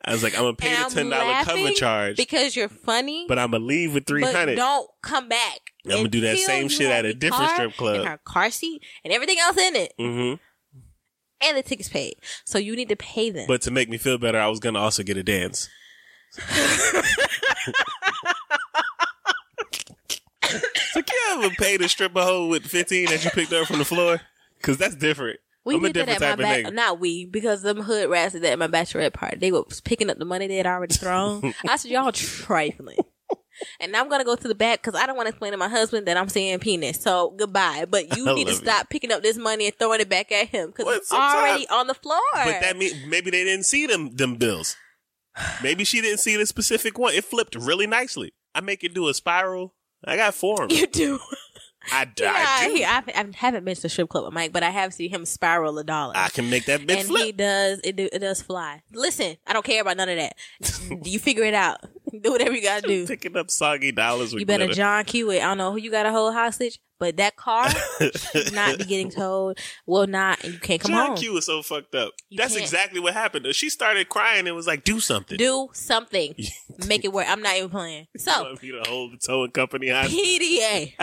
[0.05, 3.25] I was like, I'm to pay And the $10 cover charge, because you're funny.
[3.27, 5.59] but I'm to leave with but 300 don't come back.
[5.85, 7.95] I'm gonna do that same shit at a different strip club.
[7.97, 9.93] And her car seat and everything else in it.
[9.97, 10.33] hmm
[11.41, 12.15] And the tickets paid.
[12.45, 13.45] So you need to pay them.
[13.47, 15.67] But to make me feel better, I was to also get a dance.
[20.93, 23.67] so can you ever pay to strip a hoe with 15 that you picked up
[23.67, 24.21] from the floor?
[24.57, 25.39] Because that's different.
[25.65, 26.65] we I'm a did that at type my of back.
[26.65, 26.73] nigga.
[26.75, 29.37] Not we, because them hood rats did that at my bachelorette party.
[29.37, 31.53] They were picking up the money they had already thrown.
[31.67, 32.97] I said, y'all trifling.
[33.81, 35.67] And I'm gonna go to the back because I don't want to explain to my
[35.67, 37.01] husband that I'm saying penis.
[37.01, 37.85] So goodbye.
[37.89, 40.31] But you I need to love stop picking up this money and throwing it back
[40.31, 42.21] at him because Well, it's sometimes- already on the floor.
[42.35, 44.77] But that mean maybe they didn't see them them bills.
[45.61, 47.13] Maybe she didn't see the specific one.
[47.13, 48.31] It flipped really nicely.
[48.55, 49.73] I make it do a spiral.
[50.05, 50.69] I got form.
[50.71, 51.19] you do.
[51.91, 52.73] I, I, do.
[52.75, 55.09] he, I, I haven't been to the strip club with Mike, but I have seen
[55.09, 56.13] him spiral a dollar.
[56.15, 57.23] I can make that bit and flip.
[57.23, 57.95] he does it.
[57.95, 58.81] Do, it does fly.
[58.93, 60.35] Listen, I don't care about none of that.
[61.05, 61.77] you figure it out.
[62.21, 63.05] Do whatever you gotta do.
[63.05, 64.77] Picking up soggy dollars with You better glitter.
[64.77, 65.37] John Q it.
[65.37, 68.85] I don't know who you got to hold hostage, but that car should not be
[68.85, 69.59] getting towed.
[69.85, 70.99] Will not, and you can't come on.
[70.99, 71.17] John home.
[71.17, 72.13] Q is so fucked up.
[72.29, 72.63] You That's can't.
[72.63, 73.45] exactly what happened.
[73.53, 76.33] She started crying and was like, "Do something." Do something.
[76.87, 77.27] Make it work.
[77.29, 78.07] I'm not even playing.
[78.17, 80.17] So me to hold the towing company hostage?
[80.19, 80.93] PDA.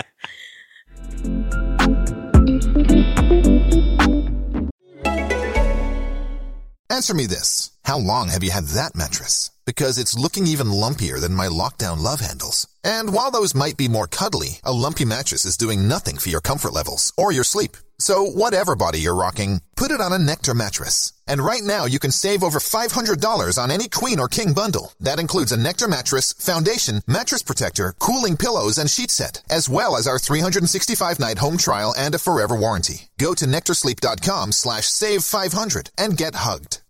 [6.88, 7.75] Answer me this.
[7.86, 9.52] How long have you had that mattress?
[9.64, 12.66] Because it's looking even lumpier than my lockdown love handles.
[12.82, 16.40] And while those might be more cuddly, a lumpy mattress is doing nothing for your
[16.40, 17.76] comfort levels or your sleep.
[18.00, 21.12] So whatever body you're rocking, put it on a Nectar mattress.
[21.28, 24.92] And right now you can save over $500 on any queen or king bundle.
[24.98, 29.96] That includes a Nectar mattress, foundation, mattress protector, cooling pillows, and sheet set, as well
[29.96, 33.10] as our 365 night home trial and a forever warranty.
[33.16, 36.80] Go to nectarsleep.com slash save 500 and get hugged.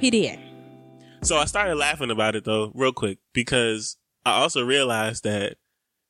[0.00, 0.40] PDA.
[1.22, 5.56] So I started laughing about it though, real quick, because I also realized that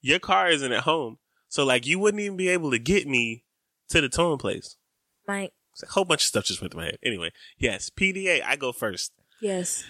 [0.00, 1.18] your car isn't at home.
[1.48, 3.44] So like you wouldn't even be able to get me
[3.90, 4.76] to the towing place.
[5.26, 5.52] Mike.
[5.82, 6.98] A whole bunch of stuff just went through my head.
[7.02, 9.12] Anyway, yes, PDA, I go first.
[9.40, 9.84] Yes.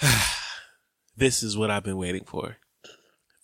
[1.16, 2.56] This is what I've been waiting for.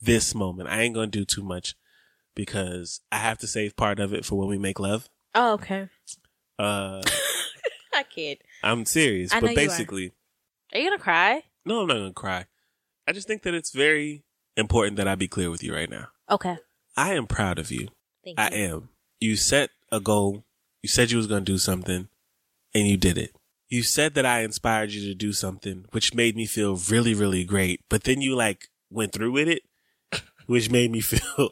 [0.00, 0.68] This moment.
[0.68, 1.76] I ain't gonna do too much
[2.34, 5.08] because I have to save part of it for when we make love.
[5.34, 5.88] Oh, okay.
[6.60, 7.02] Uh
[7.94, 8.38] I kid.
[8.62, 9.66] I'm serious, I know but you are.
[9.68, 10.12] basically
[10.72, 11.42] Are you gonna cry?
[11.64, 12.46] no, I'm not gonna cry.
[13.06, 14.24] I just think that it's very
[14.56, 16.08] important that I be clear with you right now.
[16.30, 16.58] Okay.
[16.96, 17.88] I am proud of you.
[18.24, 18.56] Thank I you.
[18.76, 18.88] am.
[19.20, 20.44] You set a goal.
[20.82, 22.08] You said you was going to do something
[22.74, 23.34] and you did it.
[23.68, 27.44] You said that I inspired you to do something, which made me feel really, really
[27.44, 27.80] great.
[27.88, 29.62] But then you like went through with it,
[30.46, 31.50] which made me feel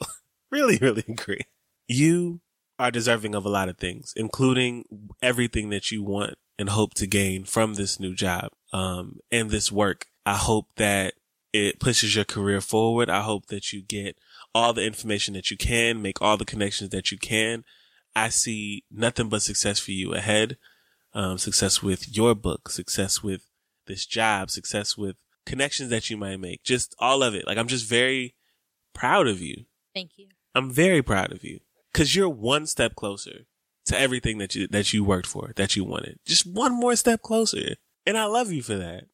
[0.51, 1.47] really, really great.
[1.87, 2.41] You
[2.79, 4.85] are deserving of a lot of things, including
[5.21, 9.73] everything that you want and hope to gain from this new job, um, and this
[9.73, 10.07] work.
[10.25, 11.15] I hope that
[11.53, 13.09] it pushes your career forward.
[13.09, 14.17] I hope that you get
[14.55, 17.65] all the information that you can, make all the connections that you can.
[18.15, 20.57] I see nothing but success for you ahead.
[21.15, 23.47] Um, success with your book, success with
[23.87, 27.47] this job, success with connections that you might make, just all of it.
[27.47, 28.35] Like I'm just very
[28.93, 29.65] proud of you.
[29.95, 30.29] Thank you.
[30.55, 31.61] I'm very proud of you
[31.93, 33.47] because you're one step closer
[33.87, 36.19] to everything that you that you worked for, that you wanted.
[36.27, 39.05] Just one more step closer, and I love you for that.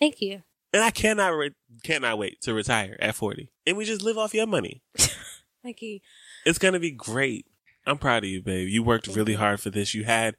[0.00, 0.42] Thank you.
[0.72, 1.54] And I cannot re-
[1.84, 4.82] cannot wait to retire at 40, and we just live off your money.
[5.62, 6.00] Thank you.
[6.46, 7.46] It's gonna be great.
[7.86, 8.68] I'm proud of you, babe.
[8.68, 9.92] You worked really hard for this.
[9.94, 10.36] You had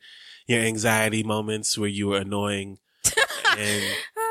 [0.47, 2.79] your anxiety moments where you were annoying
[3.57, 3.83] and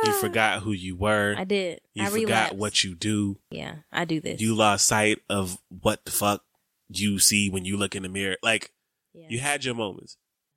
[0.05, 1.35] you forgot who you were.
[1.37, 1.81] I did.
[1.95, 2.57] You I forgot relapsed.
[2.57, 3.39] what you do.
[3.51, 4.41] Yeah, I do this.
[4.41, 6.43] You lost sight of what the fuck
[6.99, 8.37] you see when you look in the mirror.
[8.43, 8.73] Like,
[9.15, 9.27] Yeah.
[9.29, 10.17] you had your moments,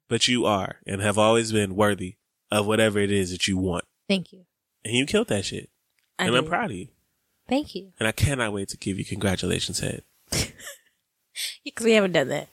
[0.09, 2.15] but you are and have always been worthy
[2.51, 3.85] of whatever it is that you want.
[4.07, 4.45] Thank you.
[4.83, 5.69] And you killed that shit.
[6.19, 6.87] I and I'm proud of you.
[7.47, 7.91] Thank you.
[7.99, 10.03] And I cannot wait to give you congratulations, head.
[11.63, 12.47] Because we haven't done that.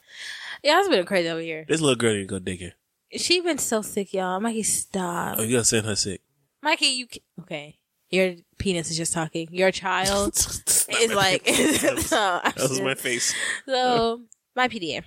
[0.63, 1.65] Yeah, it's been crazy over here.
[1.69, 2.73] This little girl didn't go digging.
[3.17, 4.41] She been so sick, y'all.
[4.41, 5.37] Mikey, stop.
[5.39, 6.21] Oh, you gotta send her sick.
[6.63, 7.79] Mikey, you ca- okay?
[8.13, 9.49] Your penis is just talking.
[9.51, 11.45] Your child is like.
[12.13, 13.35] no, I'm That was my face.
[13.67, 14.21] So
[14.55, 15.03] my PDA.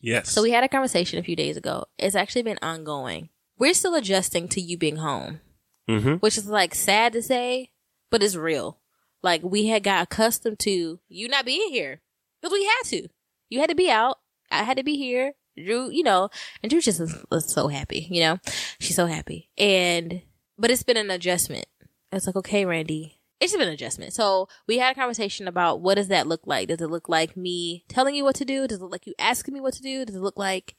[0.00, 0.30] Yes.
[0.30, 1.86] So we had a conversation a few days ago.
[1.98, 3.30] It's actually been ongoing.
[3.58, 5.40] We're still adjusting to you being home,
[5.88, 6.14] Mm-hmm.
[6.16, 7.70] which is like sad to say,
[8.10, 8.78] but it's real.
[9.22, 12.00] Like we had got accustomed to you not being here
[12.40, 13.08] because we had to.
[13.48, 14.18] You had to be out.
[14.50, 15.32] I had to be here.
[15.56, 16.28] Drew, you know,
[16.62, 18.06] and Drew just was, was so happy.
[18.10, 18.38] You know,
[18.80, 19.50] she's so happy.
[19.58, 20.22] And
[20.58, 21.66] but it's been an adjustment.
[22.12, 23.18] It's like okay, Randy.
[23.40, 24.12] It's been an adjustment.
[24.12, 26.68] So we had a conversation about what does that look like?
[26.68, 28.68] Does it look like me telling you what to do?
[28.68, 30.04] Does it look like you asking me what to do?
[30.04, 30.76] Does it look like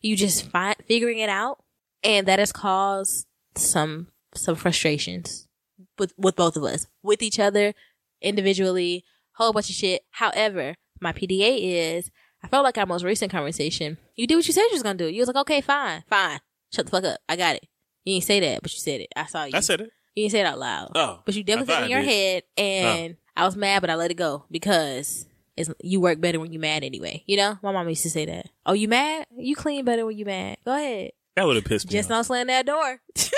[0.00, 1.62] you just find figuring it out?
[2.02, 5.46] And that has caused some some frustrations
[5.98, 7.74] with with both of us, with each other,
[8.20, 9.04] individually,
[9.34, 10.04] whole bunch of shit.
[10.10, 12.10] However, my PDA is
[12.42, 13.98] I felt like our most recent conversation.
[14.14, 15.06] You did what you said you was gonna do.
[15.06, 16.40] You was like, okay, fine, fine,
[16.72, 17.20] shut the fuck up.
[17.28, 17.66] I got it.
[18.04, 19.08] You didn't say that, but you said it.
[19.16, 19.52] I saw you.
[19.54, 19.90] I said it.
[20.16, 20.92] You didn't say it out loud.
[20.94, 21.20] Oh.
[21.24, 24.10] But you definitely said it in your head, and I was mad, but I let
[24.10, 25.26] it go because
[25.58, 27.22] it's you work better when you're mad anyway.
[27.26, 28.46] You know, my mom used to say that.
[28.64, 29.26] Oh, you mad?
[29.36, 30.56] You clean better when you mad.
[30.64, 31.12] Go ahead.
[31.36, 32.16] That would have pissed me Just off.
[32.16, 32.98] don't slam that door.
[33.14, 33.28] she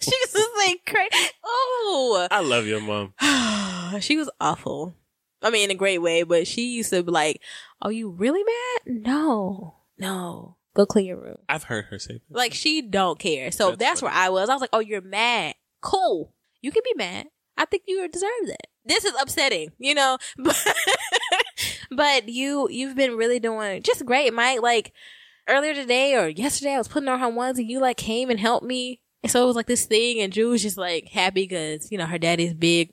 [0.00, 1.30] was just like crazy.
[1.44, 3.12] Oh, I love your mom.
[4.00, 4.94] she was awful.
[5.42, 7.42] I mean, in a great way, but she used to be like,
[7.82, 9.02] "Are you really mad?
[9.04, 10.56] No, no.
[10.74, 12.36] Go clean your room." I've heard her say that.
[12.36, 13.50] Like she don't care.
[13.50, 14.48] So That's that's, where I was.
[14.48, 15.54] I was like, "Oh, you're mad.
[15.82, 16.34] Cool.
[16.60, 17.26] You can be mad.
[17.56, 20.18] I think you deserve that." This is upsetting, you know.
[20.38, 20.74] But
[21.90, 24.62] but you you've been really doing just great, Mike.
[24.62, 24.92] Like
[25.48, 28.40] earlier today or yesterday, I was putting on her ones, and you like came and
[28.40, 29.00] helped me.
[29.22, 31.98] And so it was like this thing, and Drew was just like happy because you
[31.98, 32.88] know her daddy's big.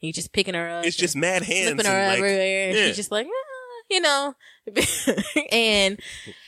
[0.00, 0.84] And you just picking her up.
[0.84, 1.70] It's just mad hands.
[1.70, 2.68] flipping her and, like, everywhere.
[2.68, 2.86] And yeah.
[2.86, 4.34] She's just like, "Ah," you know,
[5.52, 6.00] and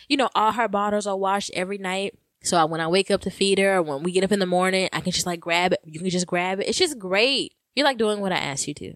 [0.09, 2.19] you know, all her bottles are washed every night.
[2.43, 4.47] So I, when I wake up to feed her, when we get up in the
[4.47, 5.81] morning, I can just like grab it.
[5.85, 6.69] You can just grab it.
[6.69, 7.55] It's just great.
[7.75, 8.95] You're like doing what I asked you to.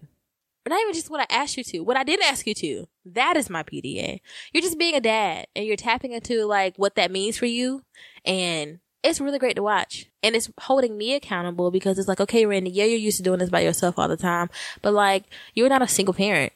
[0.63, 1.79] But not even just what I asked you to.
[1.79, 2.87] What I didn't ask you to.
[3.05, 4.19] That is my PDA.
[4.53, 7.83] You're just being a dad and you're tapping into like what that means for you.
[8.25, 10.05] And it's really great to watch.
[10.21, 13.39] And it's holding me accountable because it's like, okay, Randy, yeah, you're used to doing
[13.39, 14.49] this by yourself all the time.
[14.81, 15.25] But like,
[15.55, 16.53] you're not a single parent.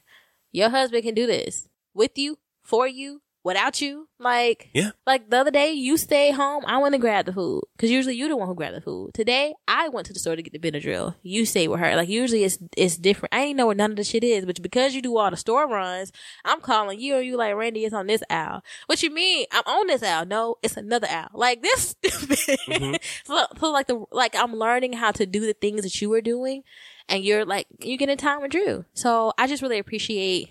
[0.52, 4.05] Your husband can do this with you, for you, without you.
[4.26, 4.90] Like, Yeah.
[5.06, 6.64] like the other day, you stayed home.
[6.66, 9.14] I went to grab the food because usually you're the one who grab the food.
[9.14, 11.14] Today, I went to the store to get the Benadryl.
[11.22, 11.96] You stayed with her.
[11.96, 13.36] Like usually, it's it's different.
[13.36, 15.38] I ain't know where none of the shit is, but because you do all the
[15.38, 16.12] store runs,
[16.44, 17.18] I'm calling you.
[17.18, 17.86] Or you like Randy?
[17.86, 18.64] It's on this aisle.
[18.88, 19.46] What you mean?
[19.52, 20.26] I'm on this aisle?
[20.26, 21.30] No, it's another aisle.
[21.34, 21.96] Like this.
[22.04, 22.60] stupid.
[22.68, 22.96] Mm-hmm.
[23.26, 26.22] so, so like the like I'm learning how to do the things that you were
[26.22, 26.64] doing,
[27.08, 28.86] and you're like you get in time with Drew.
[28.96, 30.50] So I just really appreciate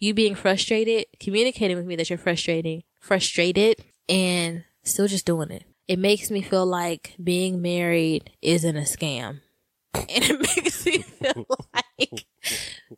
[0.00, 5.64] you being frustrated, communicating with me that you're frustrating, frustrated, and still just doing it.
[5.88, 9.40] It makes me feel like being married isn't a scam.
[9.92, 12.26] And it makes me feel like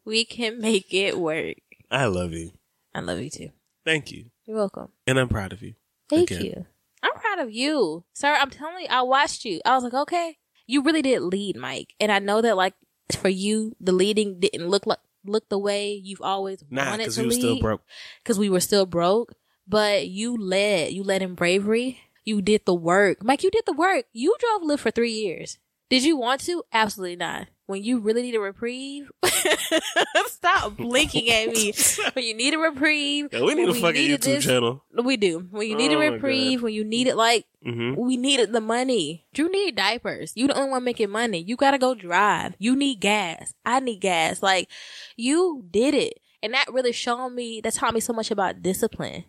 [0.05, 1.57] we can make it work.
[1.91, 2.53] I love you.
[2.95, 3.49] I love you too.
[3.85, 4.27] Thank you.
[4.47, 4.89] You're welcome.
[5.07, 5.75] And I'm proud of you.
[6.11, 6.45] Thank Again.
[6.45, 6.67] you.
[7.03, 8.05] I'm proud of you.
[8.13, 9.61] Sir, I'm telling you, I watched you.
[9.65, 10.37] I was like, okay.
[10.67, 11.95] You really did lead, Mike.
[11.99, 12.75] And I know that like
[13.17, 17.15] for you, the leading didn't look like look the way you've always Nah, wanted because
[17.17, 17.83] to we were still broke.
[18.23, 19.33] because we were still broke,
[19.67, 20.93] but you led.
[20.93, 21.99] You led in bravery.
[22.25, 23.23] You did the work.
[23.25, 24.05] Mike, you did the work.
[24.13, 25.59] You drove Lyft for three years.
[25.91, 26.63] Did you want to?
[26.73, 27.49] Absolutely not.
[27.67, 29.11] When you really need a reprieve,
[30.27, 31.73] stop blinking at me.
[32.15, 34.85] When you need a reprieve, Yeah, we need a fucking YouTube this- channel.
[35.03, 35.47] We do.
[35.51, 38.61] When you need Oh a reprieve, when you need it, like, hmm we needed the
[38.61, 39.27] money.
[39.33, 40.33] Drew needed diapers.
[40.35, 41.43] You the only one making money.
[41.43, 42.55] You gotta go drive.
[42.59, 43.55] You need gas.
[43.65, 44.43] I need gas.
[44.43, 44.69] Like,
[45.17, 46.19] you did it.
[46.43, 49.25] And that really showed me, that taught me so much about discipline.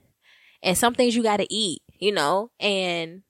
[0.63, 2.49] And some things you gotta eat, you know?
[2.59, 3.21] And,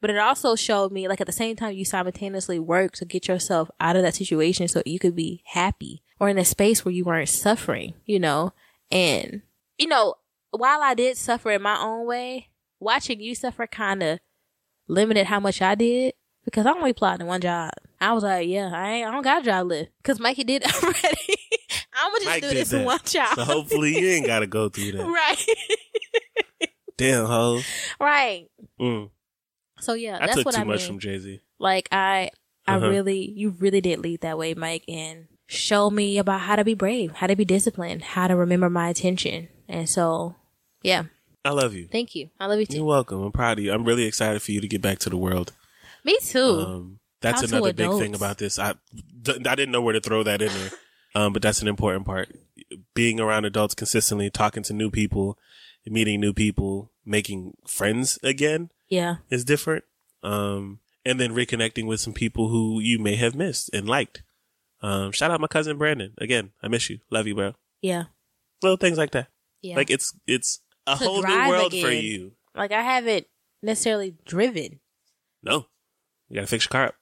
[0.00, 3.26] but it also showed me, like, at the same time, you simultaneously work to get
[3.26, 6.92] yourself out of that situation so you could be happy or in a space where
[6.92, 8.52] you weren't suffering, you know?
[8.90, 9.42] And,
[9.78, 10.16] you know,
[10.50, 12.48] while I did suffer in my own way,
[12.78, 14.20] watching you suffer kind of
[14.86, 16.14] limited how much I did
[16.44, 17.70] because I only applied to one job.
[18.00, 20.64] I was like, yeah, I ain't, I don't got a job left because Mikey did
[20.82, 21.36] already.
[21.94, 22.86] I'm gonna just Mike do this in that.
[22.86, 23.34] one job.
[23.36, 25.04] So hopefully you ain't got to go through that.
[25.06, 25.46] right,
[27.02, 27.60] Damn, ho.
[28.00, 28.48] right.
[28.80, 29.10] Mm.
[29.80, 30.86] So yeah, I that's took what too I much mean.
[30.88, 31.40] from Jay Z.
[31.58, 32.30] like I,
[32.66, 32.88] I Uh-huh.
[32.88, 36.74] really, you really did lead that way, Mike, and show me about how to be
[36.74, 39.48] brave, how to be disciplined, how to remember my attention.
[39.68, 40.36] And so,
[40.82, 41.04] yeah,
[41.44, 41.88] I love you.
[41.90, 42.30] thank you.
[42.38, 42.76] I love you too.
[42.76, 43.20] You're welcome.
[43.22, 43.72] I'm proud of you.
[43.72, 45.52] I'm really excited for you to get back to the world.
[46.04, 46.60] me too.
[46.60, 48.58] Um, that's How another big thing about this.
[48.58, 48.74] I,
[49.22, 50.70] d- I didn't know where to throw that in there.
[51.14, 52.30] Um, but that's an important part.
[52.94, 55.36] Being around adults consistently, talking to new people,
[55.84, 59.84] meeting new people, making friends again yeah, is different.
[60.22, 64.22] Um, and then reconnecting with some people who you may have missed and liked.
[64.82, 66.12] Um, shout out my cousin Brandon.
[66.18, 66.98] Again, I miss you.
[67.10, 67.54] Love you, bro.
[67.80, 68.04] yeah,
[68.62, 69.28] Little things like that.
[69.62, 69.76] yeah.
[69.76, 72.32] Like it's, it's a To whole new world for you.
[72.54, 73.26] like I haven't
[73.62, 74.80] necessarily driven.
[75.42, 75.66] No,
[76.28, 76.94] you gotta fix your car up.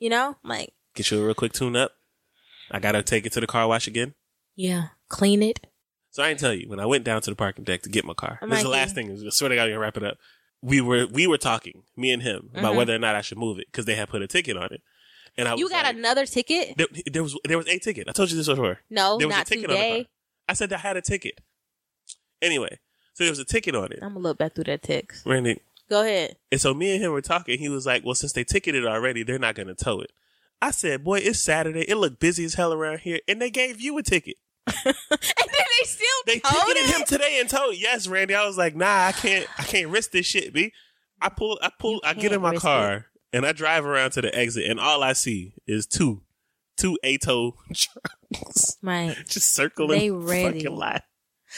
[0.00, 1.92] You know, like Get you a real quick tune up.
[2.70, 4.14] I gotta take it to the car wash again.
[4.56, 5.66] yeah, clean it.
[6.18, 8.04] So I didn't tell you when I went down to the parking deck to get
[8.04, 8.40] my car.
[8.42, 9.08] I'm this is the last thing.
[9.24, 10.18] I swear to God, I'm gonna wrap it up.
[10.60, 12.76] We were we were talking, me and him, about Mhm.
[12.76, 14.82] whether or not I should move it because they had put a ticket on it.
[15.36, 16.76] And I was You got like, another ticket?
[16.76, 18.08] there, there was there was a ticket.
[18.08, 18.80] I told you this before.
[18.90, 19.96] No, there was not a ticket on the today.
[20.02, 20.10] car.
[20.48, 21.40] I said I had a ticket.
[22.42, 22.80] Anyway,
[23.14, 24.00] so there was a ticket on it.
[24.02, 25.24] I'm gonna look back through that text.
[25.24, 26.34] Randy, Go ahead.
[26.50, 27.60] and so me and him were talking.
[27.60, 30.10] He was like, "Well, since they ticketed already, they're not gonna tow it."
[30.60, 31.82] I said, "Boy, it's Saturday.
[31.88, 34.34] It looked busy as hell around here, and they gave you a ticket."
[34.84, 36.96] and then they still They towed ticketed it?
[36.96, 38.34] him today and told, yes, Randy.
[38.34, 40.72] I was like, nah, I can't, I can't risk this shit, b.
[41.20, 44.12] I pull, I pull, You I get in my risk car and I drive around
[44.12, 46.22] to the exit, and all I see is two,
[46.76, 49.16] two ATO trucks Right.
[49.28, 50.60] just circling They ready.
[50.60, 51.02] fucking lot.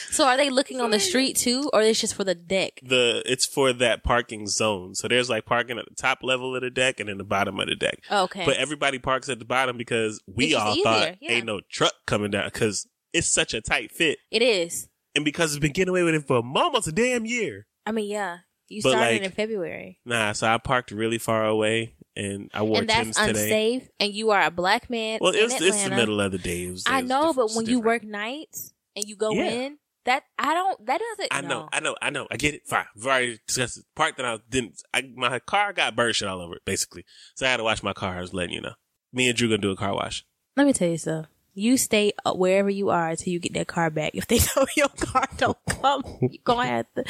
[0.09, 2.79] So are they looking on the street too, or it's just for the deck?
[2.81, 4.95] The it's for that parking zone.
[4.95, 7.59] So there's like parking at the top level of the deck and then the bottom
[7.59, 7.99] of the deck.
[8.09, 8.45] Okay.
[8.45, 11.31] But everybody parks at the bottom because we It's all thought yeah.
[11.33, 14.87] ain't no truck coming down because it's such a tight fit, it is.
[15.15, 17.67] and because it's been getting away with it for almost a damn year.
[17.85, 18.39] I mean, yeah.
[18.69, 19.99] You But, started like, in February.
[20.05, 23.29] Nah, so I parked really far away and I wore And that's Tim's today.
[23.73, 23.89] unsafe.
[23.99, 25.19] And you are a black man.
[25.21, 26.69] Well, it's it's the middle of the day.
[26.71, 29.43] Was- I know, but when you work nights and you go Yeah.
[29.51, 30.85] in, that I don't.
[30.85, 31.27] That doesn't.
[31.31, 31.47] I no.
[31.49, 32.27] know, I know, I know.
[32.31, 32.61] I get it.
[32.65, 32.85] Fine.
[32.95, 33.85] We've already discussed it.
[33.95, 34.81] Part that I didn't.
[34.93, 37.03] I, my car got bird shit all over it, basically.
[37.35, 38.17] So I had to wash my car.
[38.17, 38.73] I was letting you know.
[39.13, 40.25] Me and Drew gonna do a car wash.
[40.55, 41.27] Let me tell you something.
[41.53, 44.11] You stay uh, wherever you are until you get that car back.
[44.15, 47.03] If they know your car don't come, you gonna have to.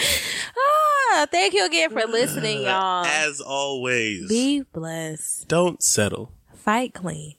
[1.13, 3.05] Ah, thank you again for listening, y'all.
[3.05, 5.47] As always, Be blessed.
[5.47, 6.31] don't settle.
[6.55, 7.35] Fight clean.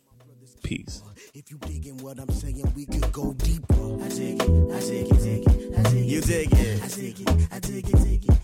[0.63, 1.03] Peace.
[1.35, 3.75] If you digging what I'm saying, we could go deeper.
[4.05, 6.05] I dig it, I dig it, dig it, I dig it.
[6.05, 6.83] You dig it.
[6.85, 8.39] I dig it, I dig it, dig it, I dig it.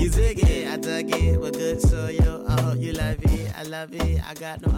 [0.00, 1.38] You dig it, I dug it.
[1.38, 1.78] We're good,
[2.48, 3.52] I hope you love it.
[3.54, 4.22] I love it.
[4.26, 4.70] I got no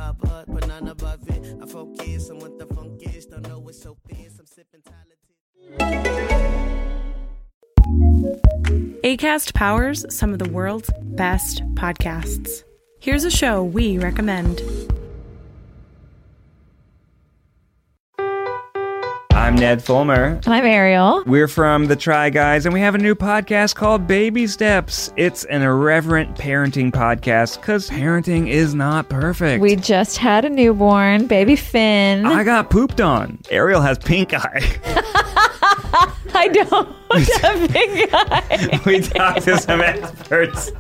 [0.49, 1.57] but none above it.
[1.63, 3.27] I focus on what the funk is.
[3.27, 4.41] Don't know it's so fierce.
[4.41, 4.83] I'm sipping
[9.05, 12.65] ACAST powers some of the world's best podcasts.
[12.99, 14.61] Here's a show we recommend.
[19.43, 20.41] I'm Ned Fulmer.
[20.47, 21.25] I'm Ariel.
[21.27, 25.13] We're from The Try Guys, and we have a new podcast called Baby Steps.
[25.17, 29.61] It's an irreverent parenting podcast because parenting is not perfect.
[29.61, 32.25] We just had a newborn, baby Finn.
[32.25, 33.41] I got pooped on.
[33.51, 34.61] Ariel has pink eye.
[36.35, 36.89] I don't
[37.29, 38.81] have pink eye.
[38.87, 40.71] we talk to some experts.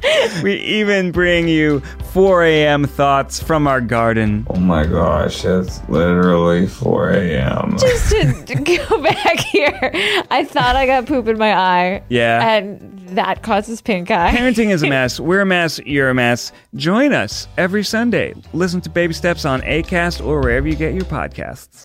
[0.42, 1.80] We even bring you
[2.12, 2.86] 4 a.m.
[2.86, 4.46] thoughts from our garden.
[4.50, 7.76] Oh my gosh, it's literally 4 a.m.
[7.78, 8.10] Just
[8.46, 8.54] to
[8.88, 9.90] go back here,
[10.30, 12.02] I thought I got poop in my eye.
[12.08, 12.56] Yeah.
[12.56, 14.34] And that causes pink eye.
[14.34, 15.20] Parenting is a mess.
[15.20, 15.78] We're a mess.
[15.80, 16.52] You're a mess.
[16.74, 18.34] Join us every Sunday.
[18.54, 21.84] Listen to Baby Steps on ACAST or wherever you get your podcasts.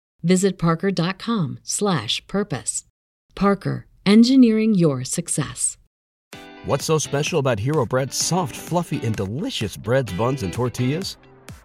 [0.23, 2.85] visit parker.com slash purpose.
[3.35, 5.77] Parker, engineering your success.
[6.65, 11.17] What's so special about Hero Bread's soft, fluffy, and delicious breads, buns, and tortillas?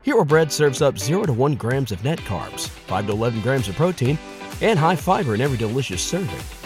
[0.02, 3.68] Hero Bread serves up 0 to 1 grams of net carbs, 5 to 11 grams
[3.68, 4.18] of protein,
[4.62, 6.65] and high fiber in every delicious serving.